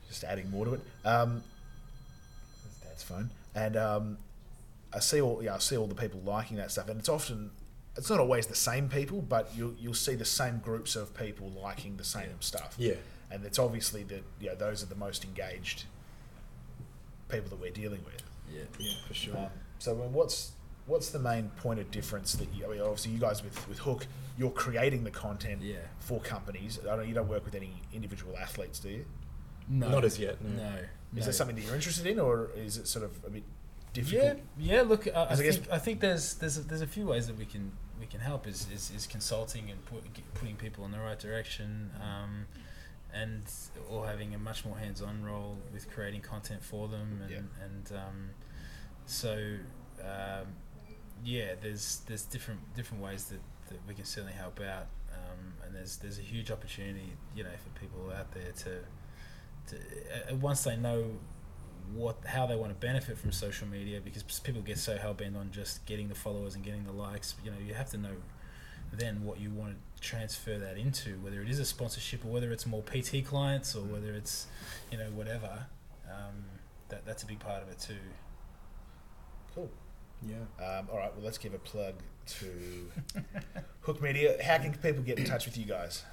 just 0.08 0.24
adding 0.24 0.50
more 0.50 0.66
to 0.66 0.74
it. 0.76 0.82
Um, 1.06 1.44
that's 2.64 2.80
Dad's 2.80 3.04
phone, 3.04 3.30
and 3.54 3.78
um, 3.78 4.18
I 4.92 5.00
see 5.00 5.22
all 5.22 5.44
yeah 5.44 5.56
I 5.56 5.60
see 5.60 5.78
all 5.78 5.86
the 5.86 5.94
people 5.96 6.20
liking 6.26 6.58
that 6.58 6.72
stuff, 6.72 6.90
and 6.90 7.00
it's 7.00 7.10
often 7.10 7.52
it's 7.96 8.10
not 8.10 8.20
always 8.20 8.48
the 8.48 8.56
same 8.56 8.90
people, 8.90 9.22
but 9.22 9.52
you'll 9.56 9.76
you'll 9.80 9.94
see 9.94 10.16
the 10.16 10.26
same 10.26 10.58
groups 10.60 10.96
of 10.96 11.16
people 11.16 11.50
liking 11.52 11.98
the 11.98 12.04
same 12.04 12.30
stuff. 12.40 12.74
yeah, 12.80 12.94
and 13.30 13.46
it's 13.46 13.60
obviously 13.60 14.02
that 14.04 14.24
you 14.40 14.48
know 14.50 14.56
those 14.56 14.82
are 14.82 14.88
the 14.88 14.96
most 14.96 15.24
engaged 15.24 15.84
people 17.28 17.50
that 17.50 17.60
we're 17.62 17.70
dealing 17.72 18.02
with. 18.06 18.24
Yeah. 18.52 18.62
yeah, 18.80 18.94
for 19.08 19.14
sure. 19.14 19.38
Um, 19.38 19.48
so 19.78 19.94
I 19.94 20.02
mean, 20.02 20.14
what's 20.14 20.54
what's 20.90 21.10
the 21.12 21.20
main 21.20 21.50
point 21.62 21.80
of 21.80 21.90
difference 21.92 22.34
that 22.34 22.50
you? 22.54 22.66
I 22.66 22.70
mean, 22.70 22.82
obviously, 22.82 23.12
you 23.14 23.20
guys 23.20 23.44
with 23.44 23.58
with 23.70 23.80
Hook, 23.80 24.08
you're 24.38 24.52
creating 24.52 25.04
the 25.04 25.12
content 25.12 25.62
Yeah. 25.62 25.78
for 26.00 26.20
companies. 26.20 26.80
I 26.82 26.96
don't. 26.98 27.08
You 27.08 27.14
don't 27.14 27.30
work 27.30 27.46
with 27.46 27.56
any 27.56 27.72
individual 27.94 28.36
athletes, 28.38 28.80
do 28.80 28.90
you? 28.90 29.06
No, 29.70 29.90
Not 29.90 30.04
as 30.04 30.18
yet, 30.20 30.42
no. 30.44 30.50
No. 30.50 30.76
Is 31.16 31.20
no. 31.22 31.26
that 31.26 31.34
something 31.34 31.56
that 31.56 31.62
you're 31.64 31.76
interested 31.76 32.06
in, 32.08 32.20
or 32.20 32.50
is 32.56 32.78
it 32.78 32.88
sort 32.88 33.06
of 33.06 33.12
a 33.26 33.30
bit 33.30 33.44
Yeah, 33.44 33.94
difficult? 33.94 34.40
yeah. 34.58 34.76
yeah. 34.76 34.82
Look, 34.82 35.08
I, 35.08 35.12
I, 35.12 35.24
Because 35.26 35.40
I 35.40 35.44
guess- 35.44 35.56
think 35.58 35.72
I 35.72 35.80
think 35.80 36.00
there's 36.02 36.34
there's 36.36 36.58
a, 36.58 36.62
there's 36.62 36.82
a 36.82 36.88
few 36.88 37.06
ways 37.06 37.28
that 37.28 37.38
we 37.38 37.46
can 37.46 37.72
we 38.00 38.06
can 38.08 38.20
help 38.20 38.48
is 38.48 38.68
is, 38.74 38.92
is 38.96 39.06
consulting 39.08 39.70
and 39.70 39.84
put, 39.86 40.02
get- 40.14 40.34
putting 40.34 40.56
people 40.56 40.86
in 40.86 40.92
the 40.92 41.00
right 41.00 41.20
direction, 41.20 41.92
um, 42.02 42.46
and 43.14 43.44
or 43.90 44.08
having 44.08 44.34
a 44.34 44.40
much 44.40 44.66
more 44.66 44.78
hands-on 44.78 45.24
role 45.24 45.58
with 45.74 45.90
creating 45.92 46.22
content 46.22 46.64
for 46.64 46.88
them, 46.88 47.20
and 47.24 47.32
Yeah. 47.32 47.66
and 47.66 47.92
um, 48.04 48.30
so 49.06 49.34
um, 50.02 50.48
yeah, 51.24 51.54
there's 51.62 52.02
there's 52.08 52.24
different 52.24 52.60
different 52.76 53.04
ways 53.04 53.26
that, 53.26 53.40
that 53.70 53.80
we 53.88 53.94
can 53.94 54.06
certainly 54.06 54.34
help 54.34 54.60
out, 54.60 54.88
um, 55.14 55.54
and 55.66 55.76
there's 55.76 55.98
there's 55.98 56.20
a 56.20 56.24
huge 56.24 56.52
opportunity, 56.52 57.14
you 57.36 57.44
know, 57.44 57.50
for 57.64 57.80
people 57.80 58.12
out 58.18 58.32
there 58.32 58.52
to 58.52 58.80
to 59.68 60.32
uh, 60.32 60.36
once 60.36 60.64
they 60.64 60.76
know 60.76 61.06
what 61.94 62.18
how 62.26 62.46
they 62.46 62.56
want 62.56 62.72
to 62.72 62.86
benefit 62.86 63.18
from 63.18 63.32
social 63.32 63.68
media 63.68 64.00
because 64.00 64.24
people 64.40 64.62
get 64.62 64.78
so 64.78 64.98
hell 64.98 65.14
bent 65.14 65.36
on 65.36 65.52
just 65.52 65.86
getting 65.86 66.08
the 66.08 66.16
followers 66.16 66.56
and 66.56 66.64
getting 66.64 66.86
the 66.86 66.92
likes. 66.92 67.36
You 67.44 67.52
know, 67.52 67.58
you 67.66 67.74
have 67.74 67.90
to 67.92 67.98
know 67.98 68.16
then 68.92 69.24
what 69.24 69.40
you 69.40 69.52
want 69.52 69.76
to 69.96 70.02
transfer 70.02 70.58
that 70.58 70.78
into, 70.78 71.20
whether 71.22 71.42
it 71.42 71.50
is 71.50 71.60
a 71.60 71.66
sponsorship 71.66 72.26
or 72.26 72.30
whether 72.30 72.52
it's 72.52 72.66
more 72.66 72.82
PT 72.84 73.26
clients 73.26 73.76
or 73.76 73.84
whether 73.84 74.14
it's 74.14 74.48
you 74.92 74.98
know 74.98 75.10
whatever. 75.12 75.66
Um, 76.10 76.46
that 76.90 77.06
that's 77.06 77.24
a 77.24 77.26
big 77.26 77.40
part 77.40 77.62
of 77.62 77.70
it 77.70 77.80
too. 77.80 77.94
Cool. 79.54 79.70
Yeah. 80.28 80.36
Um, 80.64 80.88
all 80.92 80.98
right. 80.98 81.14
Well, 81.16 81.24
let's 81.24 81.38
give 81.38 81.54
a 81.54 81.60
plug 81.60 81.96
to 82.40 82.92
Hook 83.82 84.02
Media. 84.02 84.38
How 84.44 84.58
can 84.58 84.74
people 84.74 85.04
get 85.04 85.20
in 85.20 85.26
touch 85.26 85.46
with 85.46 85.58
you 85.58 85.66
guys? 85.66 86.04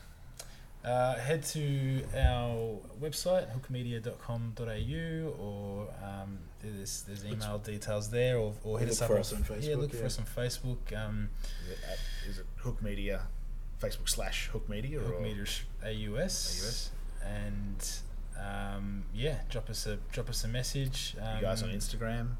Uh, 0.86 1.16
head 1.16 1.42
to 1.42 2.04
our 2.16 2.78
website 3.02 3.48
hookmedia.com.au 3.59 5.34
or 5.42 5.88
um, 6.04 6.38
there's 6.61 7.02
there's 7.02 7.24
email 7.24 7.59
details 7.59 8.09
there 8.09 8.38
or, 8.38 8.54
or 8.62 8.78
hit 8.78 8.90
us 8.90 9.02
up 9.02 9.09
for 9.09 9.14
on, 9.14 9.20
us 9.20 9.32
on 9.32 9.40
yeah 9.40 9.72
Facebook, 9.72 9.80
look 9.80 9.92
for 9.92 10.04
us 10.04 10.18
on 10.20 10.24
Facebook 10.24 10.96
um, 10.96 11.28
Is 11.64 11.72
it, 11.72 11.78
at, 11.90 11.98
is 12.30 12.38
it 12.38 12.46
Hook 12.59 12.80
Media, 12.82 13.22
Facebook 13.82 14.09
slash 14.09 14.46
Hook 14.46 14.68
Media, 14.68 15.00
Hook 15.00 15.16
or 15.16 15.22
Media 15.22 15.44
AUS, 15.84 16.90
and 17.24 17.90
um, 18.38 19.02
yeah 19.12 19.38
drop 19.50 19.68
us 19.68 19.86
a 19.86 19.96
drop 20.12 20.28
us 20.28 20.44
a 20.44 20.48
message 20.48 21.16
um, 21.20 21.36
you 21.38 21.42
guys 21.42 21.64
on 21.64 21.70
Instagram? 21.70 22.36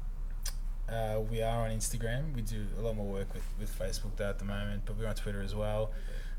Uh, 0.89 1.19
we 1.29 1.41
are 1.41 1.65
on 1.65 1.71
Instagram. 1.71 2.33
We 2.35 2.41
do 2.41 2.65
a 2.79 2.81
lot 2.81 2.95
more 2.95 3.05
work 3.05 3.33
with, 3.33 3.43
with 3.59 3.77
Facebook 3.77 4.15
though 4.15 4.29
at 4.29 4.39
the 4.39 4.45
moment, 4.45 4.83
but 4.85 4.97
we're 4.97 5.07
on 5.07 5.15
Twitter 5.15 5.41
as 5.41 5.53
well, 5.53 5.91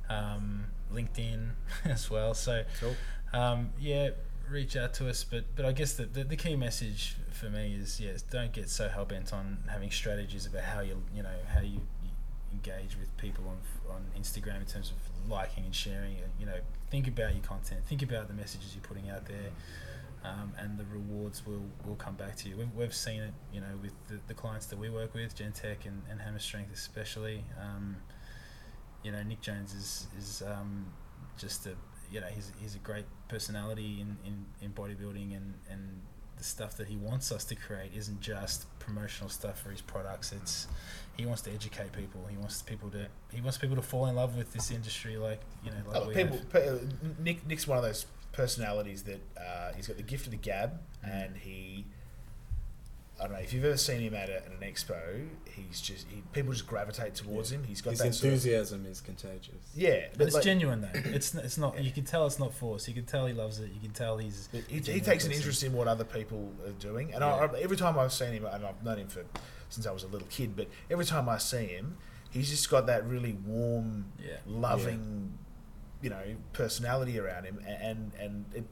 um, 0.08 0.64
LinkedIn 0.92 1.50
as 1.84 2.10
well. 2.10 2.32
So 2.34 2.64
Cool. 2.80 2.94
um, 3.32 3.70
yeah, 3.78 4.10
reach 4.50 4.74
out 4.76 4.94
to 4.94 5.08
us. 5.10 5.22
But 5.24 5.44
but 5.54 5.66
I 5.66 5.72
guess 5.72 5.94
the, 5.94 6.04
the, 6.06 6.24
the 6.24 6.36
key 6.36 6.56
message 6.56 7.16
for 7.30 7.50
me 7.50 7.74
is 7.78 8.00
yes, 8.00 8.22
don't 8.22 8.52
get 8.52 8.70
so 8.70 8.88
hell 8.88 9.04
bent 9.04 9.32
on 9.34 9.58
having 9.70 9.90
strategies 9.90 10.46
about 10.46 10.62
how 10.62 10.80
you 10.80 11.02
you 11.14 11.22
know 11.22 11.28
how 11.52 11.60
you, 11.60 11.80
you 12.02 12.10
engage 12.52 12.96
with 12.98 13.14
people 13.18 13.44
on 13.48 13.94
on 13.94 14.02
Instagram 14.18 14.60
in 14.60 14.66
terms 14.66 14.90
of 14.92 15.30
liking 15.30 15.64
and 15.66 15.74
sharing. 15.74 16.16
You 16.40 16.46
know, 16.46 16.56
think 16.90 17.06
about 17.06 17.34
your 17.34 17.44
content. 17.44 17.80
Think 17.86 18.02
about 18.02 18.28
the 18.28 18.34
messages 18.34 18.74
you're 18.74 18.82
putting 18.88 19.10
out 19.10 19.26
there. 19.26 19.50
Um, 20.28 20.52
and 20.58 20.76
the 20.78 20.84
rewards 20.92 21.46
will, 21.46 21.64
will 21.86 21.94
come 21.96 22.14
back 22.14 22.36
to 22.36 22.48
you. 22.48 22.56
We've, 22.58 22.74
we've 22.74 22.94
seen 22.94 23.22
it, 23.22 23.32
you 23.52 23.60
know, 23.60 23.72
with 23.82 23.92
the, 24.08 24.18
the 24.26 24.34
clients 24.34 24.66
that 24.66 24.78
we 24.78 24.90
work 24.90 25.14
with, 25.14 25.34
Gentech 25.36 25.86
and, 25.86 26.02
and 26.10 26.20
Hammer 26.20 26.38
Strength 26.38 26.72
especially. 26.74 27.44
Um, 27.60 27.96
you 29.02 29.12
know, 29.12 29.22
Nick 29.22 29.40
Jones 29.40 29.72
is 29.74 30.06
is 30.18 30.42
um, 30.46 30.86
just 31.38 31.66
a 31.66 31.72
you 32.10 32.20
know 32.20 32.26
he's 32.26 32.52
he's 32.60 32.74
a 32.74 32.78
great 32.78 33.04
personality 33.28 34.00
in, 34.00 34.16
in, 34.26 34.44
in 34.60 34.70
bodybuilding 34.72 35.36
and, 35.36 35.54
and 35.70 36.00
the 36.36 36.44
stuff 36.44 36.76
that 36.76 36.86
he 36.88 36.96
wants 36.96 37.32
us 37.32 37.44
to 37.44 37.54
create 37.54 37.90
isn't 37.94 38.20
just 38.20 38.66
promotional 38.78 39.28
stuff 39.28 39.60
for 39.60 39.70
his 39.70 39.80
products. 39.80 40.32
It's 40.32 40.66
he 41.16 41.26
wants 41.26 41.42
to 41.42 41.52
educate 41.52 41.92
people. 41.92 42.20
He 42.28 42.36
wants 42.36 42.62
people 42.62 42.90
to 42.90 43.06
he 43.32 43.40
wants 43.40 43.56
people 43.58 43.76
to 43.76 43.82
fall 43.82 44.06
in 44.06 44.14
love 44.16 44.36
with 44.36 44.52
this 44.52 44.70
industry 44.70 45.16
like 45.16 45.40
you 45.64 45.70
know 45.70 45.76
like 45.88 46.02
Oh, 46.02 46.08
we 46.08 46.14
people, 46.14 46.38
have. 46.52 46.62
uh, 46.62 46.78
Nick, 47.22 47.46
Nick's 47.46 47.66
one 47.66 47.78
of 47.78 47.84
those 47.84 48.06
personalities 48.38 49.02
that 49.02 49.20
uh, 49.36 49.72
he's 49.76 49.86
got 49.88 49.96
the 49.98 50.02
gift 50.02 50.24
of 50.26 50.30
the 50.30 50.38
gab, 50.38 50.80
and 51.04 51.36
he. 51.36 51.84
I 53.20 53.24
don't 53.24 53.32
know 53.32 53.38
if 53.40 53.52
you've 53.52 53.64
ever 53.64 53.76
seen 53.76 54.00
him 54.00 54.14
at, 54.14 54.28
a, 54.28 54.36
at 54.36 54.46
an 54.46 54.60
expo. 54.62 55.26
He's 55.50 55.80
just 55.80 56.06
he, 56.08 56.22
people 56.32 56.52
just 56.52 56.68
gravitate 56.68 57.16
towards 57.16 57.50
him. 57.50 57.64
He's 57.64 57.80
got 57.82 57.90
His 57.90 57.98
that 57.98 58.14
sort 58.14 58.26
of- 58.28 58.32
enthusiasm 58.34 58.86
is 58.86 59.00
contagious. 59.00 59.56
yeah, 59.74 60.06
But 60.10 60.18
but 60.18 60.26
it's 60.28 60.34
like, 60.36 60.44
genuine 60.44 60.80
though. 60.82 60.88
It's 61.10 61.34
it's 61.34 61.58
not. 61.58 61.82
You 61.82 61.90
can 61.90 62.04
tell 62.04 62.26
it's 62.26 62.38
not 62.38 62.54
forced. 62.54 62.86
You 62.86 62.94
can 62.94 63.06
tell 63.06 63.26
he 63.26 63.32
loves 63.32 63.58
it. 63.58 63.72
You 63.74 63.80
can 63.80 63.90
tell 63.90 64.18
he's. 64.18 64.48
He, 64.52 64.58
he 64.68 64.78
genuine 64.80 65.04
takes 65.04 65.24
an 65.26 65.32
interest 65.32 65.64
in 65.64 65.72
what 65.72 65.88
other 65.88 66.04
people 66.04 66.52
are 66.64 66.70
doing, 66.72 67.12
and 67.12 67.24
I, 67.24 67.30
I, 67.30 67.58
every 67.60 67.76
time 67.76 67.98
I've 67.98 68.12
seen 68.12 68.32
him, 68.34 68.44
and 68.44 68.64
I've 68.64 68.84
known 68.84 68.98
him 68.98 69.08
for 69.08 69.24
since 69.68 69.84
I 69.84 69.90
was 69.90 70.04
a 70.04 70.08
little 70.08 70.28
kid, 70.28 70.54
but 70.54 70.68
every 70.88 71.04
time 71.04 71.28
I 71.28 71.38
see 71.38 71.66
him, 71.66 71.96
he's 72.30 72.48
just 72.50 72.70
got 72.70 72.86
that 72.86 73.04
really 73.04 73.32
warm, 73.44 74.12
Yeah. 74.24 74.36
loving, 74.46 75.17
you 76.02 76.10
know, 76.10 76.22
personality 76.52 77.18
around 77.18 77.44
him, 77.44 77.58
and 77.66 78.12
and 78.20 78.44
it, 78.54 78.64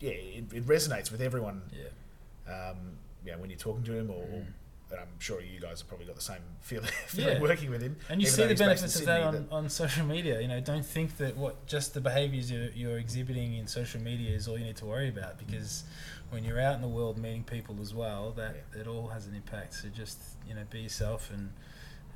yeah, 0.00 0.10
it, 0.12 0.44
it 0.52 0.66
resonates 0.66 1.10
with 1.10 1.20
everyone. 1.20 1.62
Yeah. 1.72 2.70
Um, 2.70 2.76
know, 3.24 3.38
when 3.38 3.50
you're 3.50 3.58
talking 3.58 3.84
to 3.84 3.92
him, 3.96 4.10
or, 4.10 4.14
or 4.22 4.26
Mm. 4.26 4.46
and 4.92 5.00
I'm 5.00 5.20
sure 5.20 5.40
you 5.40 5.60
guys 5.60 5.80
have 5.80 5.88
probably 5.88 6.06
got 6.06 6.16
the 6.16 6.20
same 6.22 6.42
feeling, 6.60 6.90
Yeah. 7.14 7.38
working 7.40 7.70
with 7.70 7.80
him. 7.82 7.96
And 8.08 8.20
you 8.20 8.26
see 8.26 8.44
the 8.46 8.54
benefits 8.56 8.98
of 8.98 9.06
that 9.06 9.22
on, 9.22 9.46
on 9.52 9.68
social 9.68 10.04
media. 10.04 10.40
You 10.40 10.48
know, 10.48 10.60
don't 10.60 10.84
think 10.84 11.16
that 11.18 11.36
what 11.36 11.64
just 11.66 11.94
the 11.94 12.00
behaviours 12.00 12.50
you're, 12.50 12.70
you're 12.74 12.98
exhibiting 12.98 13.54
in 13.54 13.66
social 13.68 14.00
media 14.00 14.34
is 14.34 14.48
all 14.48 14.58
you 14.58 14.64
need 14.64 14.76
to 14.78 14.86
worry 14.86 15.08
about 15.08 15.38
because 15.38 15.84
when 16.30 16.42
you're 16.44 16.60
out 16.60 16.74
in 16.74 16.80
the 16.80 16.88
world 16.88 17.18
meeting 17.18 17.44
people 17.44 17.76
as 17.80 17.94
well, 17.94 18.32
that 18.32 18.56
it 18.74 18.86
all 18.88 19.08
has 19.08 19.26
an 19.28 19.34
impact. 19.34 19.74
So 19.74 19.88
just 19.88 20.18
you 20.48 20.54
know, 20.54 20.62
be 20.70 20.80
yourself 20.80 21.30
and 21.32 21.52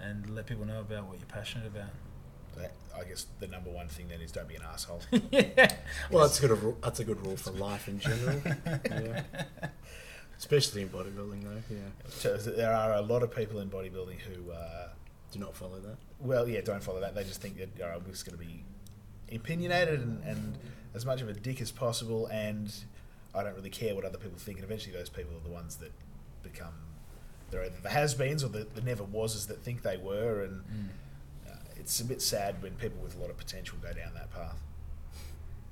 and 0.01 0.29
let 0.35 0.47
people 0.47 0.65
know 0.65 0.81
about 0.81 1.07
what 1.07 1.19
you're 1.19 1.27
passionate 1.29 1.67
about. 1.69 1.91
That- 2.59 2.73
I 2.97 3.03
guess 3.03 3.27
the 3.41 3.49
number 3.49 3.71
one 3.71 3.89
thing 3.89 4.07
then 4.09 4.21
is 4.21 4.31
don't 4.31 4.47
be 4.49 4.55
an 4.55 4.63
asshole. 4.63 5.01
yeah. 5.33 5.75
Well, 6.13 6.23
that's 6.23 6.39
a 6.43 6.47
good. 6.47 6.63
Rule, 6.63 6.77
that's 6.81 7.01
a 7.01 7.05
good 7.05 7.21
rule 7.27 7.37
for 7.37 7.51
life 7.51 7.89
in 7.89 7.99
general. 7.99 8.41
yeah. 8.91 9.23
Especially 10.39 10.83
in 10.83 10.89
bodybuilding, 10.91 11.43
though. 11.43 11.63
Yeah. 11.75 11.79
So 12.09 12.37
there 12.37 12.73
are 12.73 12.95
a 12.95 13.01
lot 13.03 13.23
of 13.23 13.35
people 13.35 13.61
in 13.61 13.69
bodybuilding 13.71 14.19
who. 14.21 14.51
Uh, 14.53 14.89
Do 15.33 15.39
not 15.41 15.57
follow 15.57 15.81
that. 15.81 15.97
Well, 16.21 16.49
yeah, 16.49 16.61
don't 16.61 16.83
follow 16.83 17.01
that. 17.01 17.15
They 17.17 17.25
just 17.25 17.41
think 17.41 17.57
that 17.59 17.71
all 17.83 17.89
right, 17.89 17.97
I'm 17.97 18.11
just 18.11 18.25
going 18.27 18.39
to 18.39 18.45
be 18.45 18.63
opinionated 19.35 20.01
and, 20.01 20.23
and 20.25 20.59
as 20.95 21.05
much 21.05 21.21
of 21.21 21.29
a 21.29 21.33
dick 21.33 21.61
as 21.61 21.73
possible, 21.73 22.27
and 22.27 22.73
I 23.35 23.43
don't 23.43 23.55
really 23.57 23.71
care 23.71 23.95
what 23.97 24.05
other 24.05 24.19
people 24.19 24.39
think. 24.39 24.59
And 24.59 24.65
eventually, 24.65 24.95
those 24.97 25.09
people 25.09 25.33
are 25.37 25.43
the 25.49 25.53
ones 25.53 25.77
that 25.77 25.91
become 26.45 26.75
they're 27.51 27.65
either 27.65 27.81
the 27.83 27.89
has-beens 27.91 28.43
or 28.45 28.49
the, 28.49 28.67
the 28.75 28.81
never 28.83 29.03
wases 29.05 29.47
that 29.49 29.63
think 29.65 29.83
they 29.83 29.97
were, 29.97 30.43
and 30.45 30.63
Mm. 30.63 30.89
It's 31.85 32.01
a 32.01 32.05
bit 32.07 32.22
sad 32.22 32.62
when 32.62 32.72
people 32.76 32.99
with 33.03 33.14
a 33.14 33.18
lot 33.18 33.28
of 33.28 33.37
potential 33.37 33.76
go 33.82 33.93
down 33.93 34.14
that 34.14 34.30
path. 34.30 34.57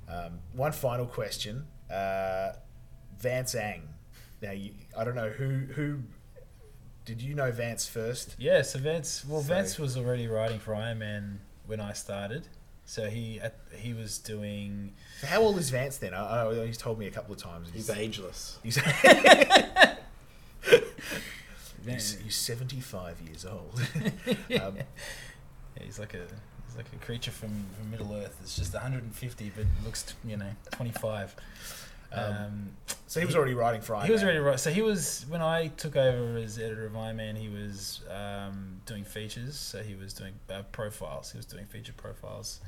Um, 0.07 0.37
one 0.53 0.71
final 0.71 1.07
question, 1.07 1.65
uh, 1.91 2.51
Vance 3.17 3.55
Ang. 3.55 3.81
Now, 4.39 4.51
you, 4.51 4.73
I 4.95 5.05
don't 5.05 5.15
know 5.15 5.29
who 5.29 5.61
who 5.73 6.01
did 7.03 7.19
you 7.19 7.33
know 7.33 7.51
Vance 7.51 7.87
first? 7.87 8.35
Yeah, 8.37 8.61
so 8.61 8.77
Vance. 8.77 9.25
Well, 9.27 9.41
So- 9.41 9.47
Vance 9.55 9.79
was 9.79 9.97
already 9.97 10.27
writing 10.27 10.59
for 10.59 10.75
Iron 10.75 10.99
Man 10.99 11.39
when 11.65 11.79
I 11.79 11.93
started. 11.93 12.47
So 12.85 13.09
he 13.09 13.39
at, 13.39 13.57
he 13.75 13.95
was 13.95 14.19
doing. 14.19 14.93
So 15.19 15.25
how 15.25 15.41
old 15.41 15.57
is 15.57 15.71
Vance 15.71 15.97
then? 15.97 16.13
I, 16.13 16.45
I, 16.45 16.67
he's 16.67 16.77
told 16.77 16.99
me 16.99 17.07
a 17.07 17.11
couple 17.11 17.33
of 17.33 17.41
times. 17.41 17.71
He's 17.73 17.89
ageless. 17.89 18.59
He's, 18.61 18.75
he's, 21.87 22.19
he's 22.19 22.35
75 22.35 23.19
years 23.21 23.47
old. 23.47 23.81
um, 24.61 24.77
Yeah, 25.77 25.83
he's 25.85 25.99
like 25.99 26.13
a 26.13 26.25
he's 26.67 26.77
like 26.77 26.85
a 26.93 27.05
creature 27.05 27.31
from, 27.31 27.65
from 27.77 27.91
Middle 27.91 28.13
Earth. 28.13 28.37
It's 28.41 28.55
just 28.55 28.73
150, 28.73 29.51
but 29.55 29.65
looks 29.83 30.13
you 30.23 30.37
know 30.37 30.49
25. 30.71 31.35
Um, 32.11 32.23
Um, 32.23 32.69
so 33.07 33.19
he 33.19 33.25
was 33.25 33.35
already 33.35 33.53
writing 33.53 33.81
for 33.81 33.95
Iron 33.95 34.05
he 34.05 34.11
was 34.11 34.23
already 34.23 34.39
right. 34.39 34.59
So 34.59 34.71
he 34.71 34.81
was 34.81 35.25
when 35.29 35.41
I 35.41 35.67
took 35.67 35.95
over 35.95 36.37
as 36.37 36.57
editor 36.57 36.85
of 36.85 36.95
Iron 36.95 37.17
Man. 37.17 37.35
He 37.35 37.49
was 37.49 38.01
um, 38.09 38.81
doing 38.85 39.03
features. 39.03 39.55
So 39.55 39.81
he 39.81 39.95
was 39.95 40.13
doing 40.13 40.33
uh, 40.49 40.63
profiles. 40.71 41.31
He 41.31 41.37
was 41.37 41.45
doing 41.45 41.65
feature 41.65 41.93
profiles. 41.93 42.59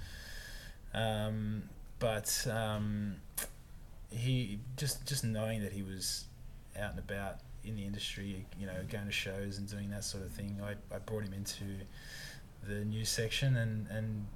Um, 0.93 1.63
but 1.99 2.45
um, 2.51 3.15
he 4.09 4.59
just 4.77 5.05
just 5.07 5.23
knowing 5.23 5.61
that 5.61 5.73
he 5.73 5.83
was 5.83 6.25
out 6.79 6.91
and 6.91 6.99
about 6.99 7.39
in 7.63 7.75
the 7.75 7.83
industry, 7.83 8.45
you 8.59 8.67
know, 8.67 8.73
going 8.89 9.05
to 9.05 9.11
shows 9.11 9.57
and 9.57 9.69
doing 9.69 9.89
that 9.89 10.03
sort 10.03 10.23
of 10.23 10.31
thing. 10.31 10.59
I, 10.63 10.75
I 10.93 10.99
brought 10.99 11.23
him 11.23 11.33
into 11.33 11.63
the 12.67 12.85
news 12.85 13.09
section 13.09 13.55
and 13.55 13.87
and 13.87 14.27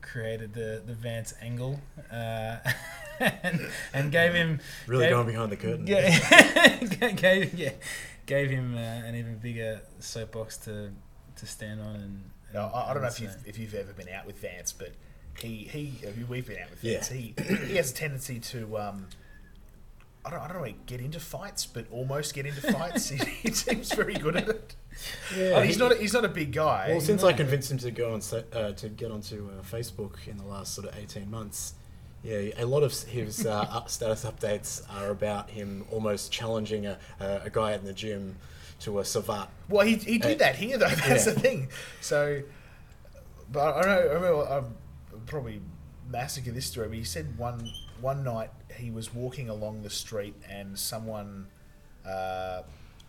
created 0.00 0.54
the 0.54 0.82
the 0.86 0.94
Vance 0.94 1.34
angle 1.42 1.80
uh, 2.10 2.56
and, 3.20 3.68
and 3.92 4.12
gave 4.12 4.32
him 4.32 4.60
Really 4.86 5.04
gave- 5.06 5.12
going 5.12 5.26
behind 5.26 5.52
the 5.52 5.56
curtain. 5.56 5.86
yeah, 5.86 7.10
gave 7.16 7.54
yeah, 7.54 7.72
gave 8.26 8.50
him 8.50 8.74
uh, 8.74 8.78
an 8.78 9.14
even 9.14 9.38
bigger 9.38 9.80
soapbox 9.98 10.56
to 10.58 10.90
to 11.36 11.46
stand 11.46 11.80
on. 11.80 11.96
And, 11.96 12.30
Now, 12.54 12.70
I, 12.74 12.90
I 12.90 12.94
don't 12.94 13.02
know 13.02 13.08
if 13.08 13.20
you've, 13.20 13.36
if 13.46 13.58
you've 13.58 13.74
ever 13.74 13.92
been 13.92 14.08
out 14.08 14.26
with 14.26 14.38
Vance, 14.40 14.72
but 14.72 14.92
he 15.38 15.64
he 15.70 15.92
we've 16.28 16.46
been 16.46 16.58
out 16.58 16.70
with 16.70 16.82
Yeah. 16.82 16.94
Vance. 16.94 17.08
He 17.08 17.34
he 17.66 17.76
has 17.76 17.90
a 17.90 17.94
tendency 17.94 18.40
to 18.40 18.78
um, 18.78 19.06
I 20.24 20.30
don't 20.30 20.40
I 20.40 20.48
don't 20.48 20.62
know 20.66 20.74
get 20.86 21.00
into 21.00 21.20
fights, 21.20 21.64
but 21.66 21.86
almost 21.90 22.34
get 22.34 22.46
into 22.46 22.60
fights. 22.72 23.08
he, 23.10 23.16
he 23.24 23.50
seems 23.52 23.92
very 23.92 24.14
good 24.14 24.36
at 24.36 24.48
it. 24.48 24.74
Yeah, 25.36 25.62
he's 25.62 25.76
he- 25.76 25.80
not 25.80 25.92
a, 25.92 25.94
he's 25.96 26.12
not 26.12 26.24
a 26.24 26.28
big 26.28 26.52
guy. 26.52 26.88
Well, 26.90 27.00
since 27.00 27.22
I 27.24 27.32
convinced 27.32 27.70
him 27.70 27.78
to 27.78 27.90
go 27.90 28.12
on 28.14 28.20
uh, 28.52 28.72
to 28.72 28.88
get 28.88 29.10
onto 29.10 29.48
uh, 29.58 29.62
Facebook 29.62 30.26
in 30.26 30.36
the 30.36 30.44
last 30.44 30.74
sort 30.74 30.88
of 30.88 30.96
eighteen 30.98 31.30
months, 31.30 31.74
yeah, 32.22 32.40
a 32.58 32.66
lot 32.66 32.82
of 32.82 32.92
his 33.04 33.46
uh, 33.46 33.84
status 33.86 34.24
updates 34.24 34.82
are 34.90 35.10
about 35.10 35.50
him 35.50 35.84
almost 35.92 36.32
challenging 36.32 36.86
a, 36.86 36.98
a, 37.20 37.42
a 37.44 37.50
guy 37.50 37.72
in 37.74 37.84
the 37.84 37.92
gym 37.92 38.36
to 38.80 38.98
a 38.98 39.02
savate. 39.02 39.48
Well, 39.68 39.86
he, 39.86 39.96
he 39.96 40.18
did 40.18 40.40
Uh, 40.42 40.44
that 40.44 40.56
here 40.56 40.78
though. 40.78 40.88
That's 40.88 41.26
yeah. 41.26 41.32
the 41.32 41.40
thing. 41.40 41.68
So, 42.00 42.42
but 43.50 43.74
I 43.76 43.82
don't 43.82 43.86
know 43.86 43.92
I 44.10 44.14
remember 44.14 44.42
I'm 44.48 44.74
probably 45.26 45.60
massacre 46.10 46.50
this 46.50 46.66
story. 46.66 46.88
But 46.88 46.98
he 46.98 47.04
said 47.04 47.38
one 47.38 47.70
one 48.00 48.24
night 48.24 48.50
he 48.78 48.90
was 48.90 49.12
walking 49.14 49.48
along 49.48 49.82
the 49.82 49.90
street 49.90 50.34
and 50.48 50.78
someone 50.78 51.46
uh, 52.06 52.62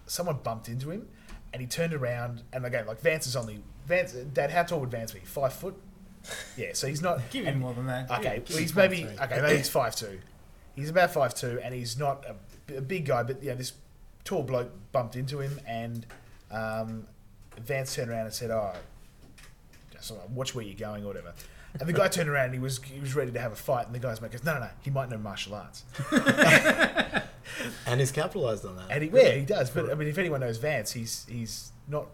someone 0.06 0.40
bumped 0.44 0.68
into 0.68 0.90
him, 0.90 1.08
and 1.54 1.62
he 1.62 1.68
turned 1.68 1.94
around 1.94 2.44
and 2.52 2.66
again 2.66 2.86
like 2.86 3.00
Vance 3.02 3.28
is 3.28 3.36
only 3.36 3.62
Vance. 3.88 4.14
Dad, 4.14 4.52
how 4.52 4.64
tall 4.64 4.80
would 4.82 4.92
Vance 4.92 5.12
be? 5.12 5.20
Five 5.20 5.54
foot. 5.54 5.76
Yeah, 6.58 6.74
so 6.74 6.88
he's 6.88 7.02
not. 7.02 7.22
Give 7.32 7.46
him 7.46 7.60
more 7.60 7.74
than 7.74 7.88
that. 7.88 8.10
Okay, 8.12 8.44
well, 8.50 8.60
he's 8.60 8.76
maybe 8.76 9.04
three. 9.04 9.18
okay. 9.20 9.42
Maybe 9.42 9.58
he's 9.58 9.70
five 9.70 9.96
two. 9.96 10.20
He's 10.76 10.90
about 10.90 11.12
five 11.12 11.34
two, 11.34 11.60
and 11.64 11.74
he's 11.74 11.98
not 11.98 12.26
a, 12.26 12.78
a 12.78 12.82
big 12.82 13.06
guy. 13.06 13.24
But 13.24 13.42
yeah, 13.42 13.54
this 13.54 13.74
tall 14.24 14.44
bloke 14.44 14.72
bumped 14.92 15.16
into 15.16 15.40
him, 15.40 15.60
and 15.66 16.06
um, 16.52 17.08
Vance 17.58 17.96
turned 17.96 18.12
around 18.12 18.26
and 18.26 18.34
said, 18.34 18.52
"Oh, 18.52 18.74
watch 20.30 20.54
where 20.56 20.64
you're 20.64 20.76
going, 20.76 21.04
or 21.04 21.08
whatever." 21.08 21.34
And 21.80 21.88
the 21.88 21.94
guy 21.94 22.08
turned 22.08 22.30
around 22.30 22.46
and 22.46 22.54
he 22.56 22.60
was 22.60 22.82
he 22.84 23.00
was 23.00 23.16
ready 23.16 23.32
to 23.32 23.40
have 23.40 23.52
a 23.52 23.56
fight, 23.56 23.86
and 23.86 23.94
the 23.94 24.00
guy's 24.00 24.22
mate 24.22 24.32
goes, 24.32 24.44
"No, 24.44 24.54
no, 24.56 24.62
no, 24.62 24.70
he 24.82 24.90
might 24.90 25.10
know 25.10 25.18
martial 25.18 25.56
arts." 25.56 25.84
And 27.86 28.00
he's 28.00 28.12
capitalised 28.12 28.66
on 28.66 28.76
that. 28.78 28.88
And 28.92 29.04
he, 29.04 29.10
yeah, 29.12 29.32
he 29.32 29.46
does. 29.46 29.70
But 29.70 29.90
I 29.90 29.96
mean, 29.96 30.08
if 30.08 30.18
anyone 30.18 30.42
knows 30.42 30.58
Vance, 30.58 30.92
he's 30.92 31.26
he's 31.30 31.72
not 31.88 32.08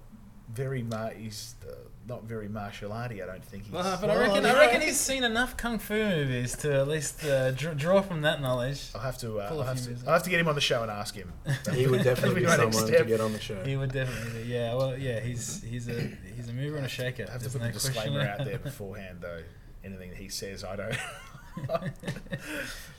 very 0.51 0.83
mar- 0.83 1.11
he's 1.11 1.55
uh, 1.67 1.73
not 2.07 2.23
very 2.23 2.47
martial 2.47 2.93
arty. 2.93 3.21
I 3.21 3.25
don't 3.25 3.43
think 3.43 3.63
he's. 3.63 3.73
Well, 3.73 3.97
but 3.99 4.09
Well, 4.09 4.17
I 4.17 4.21
reckon, 4.21 4.43
yeah. 4.43 4.53
I 4.53 4.59
reckon 4.59 4.81
he's 4.81 4.99
seen 4.99 5.23
enough 5.23 5.57
kung 5.57 5.79
fu 5.79 5.95
movies 5.95 6.55
to 6.57 6.73
at 6.81 6.87
least 6.87 7.23
uh, 7.25 7.51
draw, 7.51 7.73
draw 7.73 8.01
from 8.01 8.21
that 8.21 8.41
knowledge. 8.41 8.89
I'll 8.93 9.01
have 9.01 9.17
to. 9.19 9.39
Uh, 9.39 9.49
Pull 9.49 9.59
a 9.59 9.61
I'll, 9.61 9.67
have 9.67 9.83
to 9.83 9.95
I'll 10.05 10.13
have 10.13 10.23
to 10.23 10.29
get 10.29 10.39
him 10.39 10.47
on 10.47 10.55
the 10.55 10.61
show 10.61 10.81
and 10.81 10.91
ask 10.91 11.15
him. 11.15 11.33
he 11.73 11.87
would 11.87 12.03
definitely 12.03 12.41
be 12.41 12.45
That'll 12.45 12.65
my 12.65 12.71
next 12.71 12.77
someone 12.77 12.99
to 12.99 13.05
get 13.05 13.21
on 13.21 13.33
the 13.33 13.39
show. 13.39 13.63
He 13.63 13.75
would 13.75 13.91
definitely, 13.91 14.43
be, 14.43 14.49
yeah. 14.49 14.75
Well, 14.75 14.97
yeah, 14.97 15.19
he's 15.19 15.63
he's 15.63 15.87
a 15.87 16.11
he's 16.35 16.49
a 16.49 16.53
mover 16.53 16.77
and 16.77 16.85
a 16.85 16.89
shaker. 16.89 17.25
I 17.27 17.31
have 17.31 17.41
to 17.41 17.49
There's 17.49 17.53
put 17.53 17.61
no 17.61 17.67
the 17.67 17.73
disclaimer 17.73 18.21
out 18.21 18.45
there 18.45 18.57
beforehand, 18.63 19.19
though. 19.21 19.41
Anything 19.83 20.09
that 20.09 20.17
he 20.17 20.29
says, 20.29 20.63
I 20.63 20.75
don't. 20.75 20.97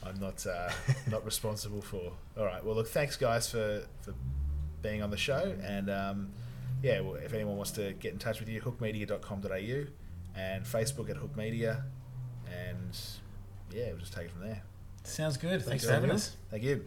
I'm 0.03 0.19
not 0.19 0.47
uh, 0.47 0.71
not 1.11 1.25
responsible 1.25 1.83
for. 1.83 2.13
All 2.39 2.45
right. 2.45 2.65
Well, 2.65 2.75
look. 2.77 2.89
Thanks, 2.89 3.17
guys, 3.17 3.51
for 3.51 3.83
for 4.03 4.15
being 4.83 5.03
on 5.03 5.11
the 5.11 5.17
show. 5.17 5.55
And 5.63 5.91
um, 5.91 6.31
yeah, 6.87 7.01
well, 7.01 7.17
if 7.17 7.35
anyone 7.35 7.57
wants 7.57 7.73
to 7.73 7.95
get 7.95 8.13
in 8.13 8.19
touch 8.19 8.39
with 8.39 8.49
you, 8.49 8.61
hookmedia.com.au 8.61 9.87
and 10.37 10.65
Facebook 10.65 11.11
at 11.11 11.17
hookmedia. 11.17 11.83
And 12.49 12.97
yeah, 13.75 13.89
we'll 13.89 13.99
just 13.99 14.13
take 14.13 14.27
it 14.27 14.31
from 14.31 14.43
there. 14.43 14.63
Sounds 15.03 15.37
good. 15.37 15.63
Thanks, 15.63 15.67
Thanks 15.67 15.85
for 15.85 15.93
having 15.93 16.13
us. 16.13 16.37
Thank 16.49 16.63
you. 16.63 16.85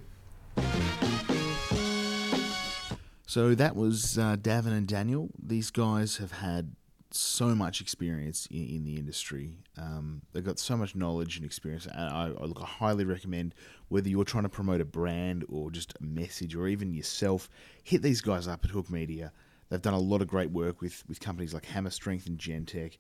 So 3.28 3.54
that 3.56 3.76
was 3.76 4.18
uh, 4.18 4.38
Davin 4.38 4.72
and 4.72 4.88
Daniel. 4.88 5.30
These 5.38 5.70
guys 5.70 6.18
have 6.18 6.32
had 6.32 6.76
so 7.12 7.54
much 7.54 7.82
experience 7.82 8.48
in, 8.50 8.70
in 8.70 8.84
the 8.86 8.96
industry. 8.96 9.58
Um, 9.78 10.22
they've 10.32 10.46
got 10.46 10.60
so 10.60 10.78
much 10.78 10.96
knowledge 10.96 11.36
and 11.36 11.46
experience. 11.46 11.88
And 11.88 12.10
I, 12.10 12.28
I, 12.28 12.46
look, 12.46 12.62
I 12.62 12.66
highly 12.66 13.04
recommend 13.04 13.54
whether 13.90 14.08
you're 14.08 14.24
trying 14.24 14.44
to 14.44 14.50
promote 14.50 14.80
a 14.80 14.86
brand 14.86 15.44
or 15.50 15.72
just 15.72 15.94
a 16.00 16.04
message 16.04 16.56
or 16.56 16.70
even 16.70 16.94
yourself, 16.94 17.50
hit 17.84 18.02
these 18.02 18.22
guys 18.22 18.48
up 18.48 18.64
at 18.64 18.72
Hook 18.72 18.90
Media. 18.90 19.34
They've 19.70 19.82
done 19.82 19.94
a 19.94 20.00
lot 20.00 20.22
of 20.22 20.28
great 20.28 20.52
work 20.52 20.82
with, 20.82 21.04
with 21.08 21.20
companies 21.20 21.54
like 21.54 21.66
Hammer 21.66 21.92
Strength 21.92 22.28
and 22.28 22.38
Gentech, 22.38 22.98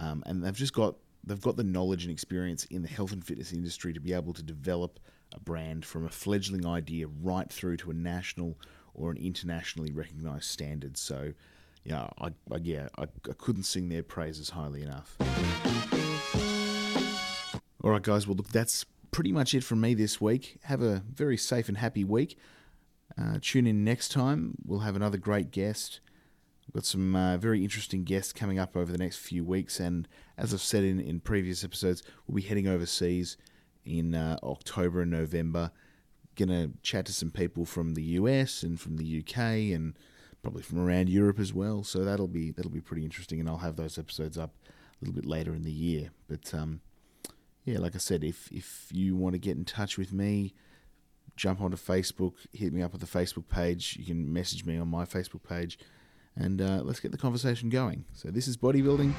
um, 0.00 0.22
and 0.26 0.44
they've 0.44 0.54
just 0.54 0.72
got 0.72 0.96
they've 1.26 1.40
got 1.40 1.56
the 1.56 1.64
knowledge 1.64 2.04
and 2.04 2.12
experience 2.12 2.64
in 2.66 2.82
the 2.82 2.88
health 2.88 3.12
and 3.12 3.24
fitness 3.24 3.52
industry 3.52 3.92
to 3.92 4.00
be 4.00 4.12
able 4.12 4.32
to 4.34 4.42
develop 4.42 5.00
a 5.34 5.40
brand 5.40 5.84
from 5.84 6.04
a 6.04 6.10
fledgling 6.10 6.66
idea 6.66 7.06
right 7.22 7.50
through 7.50 7.76
to 7.78 7.90
a 7.90 7.94
national 7.94 8.58
or 8.94 9.10
an 9.10 9.16
internationally 9.16 9.90
recognized 9.90 10.44
standard. 10.44 10.96
So, 10.96 11.32
yeah, 11.82 12.08
I, 12.18 12.28
I 12.50 12.56
yeah, 12.62 12.88
I, 12.98 13.02
I 13.02 13.32
couldn't 13.38 13.64
sing 13.64 13.88
their 13.88 14.02
praises 14.02 14.50
highly 14.50 14.82
enough. 14.82 15.16
All 17.82 17.90
right, 17.90 18.02
guys. 18.02 18.26
Well, 18.26 18.36
look, 18.36 18.48
that's 18.48 18.86
pretty 19.10 19.32
much 19.32 19.54
it 19.54 19.64
from 19.64 19.80
me 19.80 19.94
this 19.94 20.20
week. 20.20 20.58
Have 20.64 20.82
a 20.82 21.02
very 21.12 21.36
safe 21.36 21.68
and 21.68 21.78
happy 21.78 22.04
week. 22.04 22.38
Uh, 23.20 23.38
tune 23.40 23.66
in 23.66 23.84
next 23.84 24.10
time. 24.10 24.56
We'll 24.64 24.80
have 24.80 24.96
another 24.96 25.18
great 25.18 25.50
guest. 25.50 26.00
We've 26.66 26.74
got 26.74 26.84
some 26.84 27.14
uh, 27.14 27.36
very 27.36 27.62
interesting 27.62 28.04
guests 28.04 28.32
coming 28.32 28.58
up 28.58 28.76
over 28.76 28.90
the 28.90 28.98
next 28.98 29.18
few 29.18 29.44
weeks. 29.44 29.78
And 29.78 30.08
as 30.36 30.52
I've 30.52 30.60
said 30.60 30.82
in, 30.82 30.98
in 30.98 31.20
previous 31.20 31.62
episodes, 31.62 32.02
we'll 32.26 32.36
be 32.36 32.42
heading 32.42 32.66
overseas 32.66 33.36
in 33.84 34.14
uh, 34.14 34.38
October 34.42 35.02
and 35.02 35.10
November. 35.10 35.70
Going 36.36 36.48
to 36.48 36.72
chat 36.82 37.06
to 37.06 37.12
some 37.12 37.30
people 37.30 37.64
from 37.64 37.94
the 37.94 38.02
US 38.02 38.62
and 38.62 38.80
from 38.80 38.96
the 38.96 39.20
UK 39.20 39.38
and 39.72 39.96
probably 40.42 40.62
from 40.62 40.80
around 40.80 41.08
Europe 41.08 41.38
as 41.38 41.52
well. 41.52 41.84
So 41.84 42.04
that'll 42.04 42.28
be 42.28 42.50
that'll 42.50 42.70
be 42.70 42.80
pretty 42.80 43.04
interesting. 43.04 43.38
And 43.38 43.48
I'll 43.48 43.58
have 43.58 43.76
those 43.76 43.98
episodes 43.98 44.36
up 44.36 44.52
a 44.66 45.04
little 45.04 45.14
bit 45.14 45.26
later 45.26 45.54
in 45.54 45.62
the 45.62 45.70
year. 45.70 46.10
But 46.26 46.52
um, 46.52 46.80
yeah, 47.64 47.78
like 47.78 47.94
I 47.94 47.98
said, 47.98 48.24
if 48.24 48.50
if 48.50 48.88
you 48.90 49.14
want 49.14 49.34
to 49.34 49.38
get 49.38 49.56
in 49.56 49.64
touch 49.64 49.96
with 49.96 50.12
me, 50.12 50.54
jump 51.36 51.60
onto 51.60 51.76
Facebook, 51.76 52.34
hit 52.52 52.72
me 52.72 52.82
up 52.82 52.94
at 52.94 53.00
the 53.00 53.06
Facebook 53.06 53.48
page. 53.48 53.96
You 53.98 54.06
can 54.06 54.32
message 54.32 54.64
me 54.64 54.78
on 54.78 54.88
my 54.88 55.04
Facebook 55.04 55.42
page, 55.48 55.78
and 56.36 56.60
uh, 56.60 56.82
let's 56.82 57.00
get 57.00 57.12
the 57.12 57.18
conversation 57.18 57.68
going. 57.70 58.04
So 58.12 58.30
this 58.30 58.48
is 58.48 58.56
bodybuilding. 58.56 59.14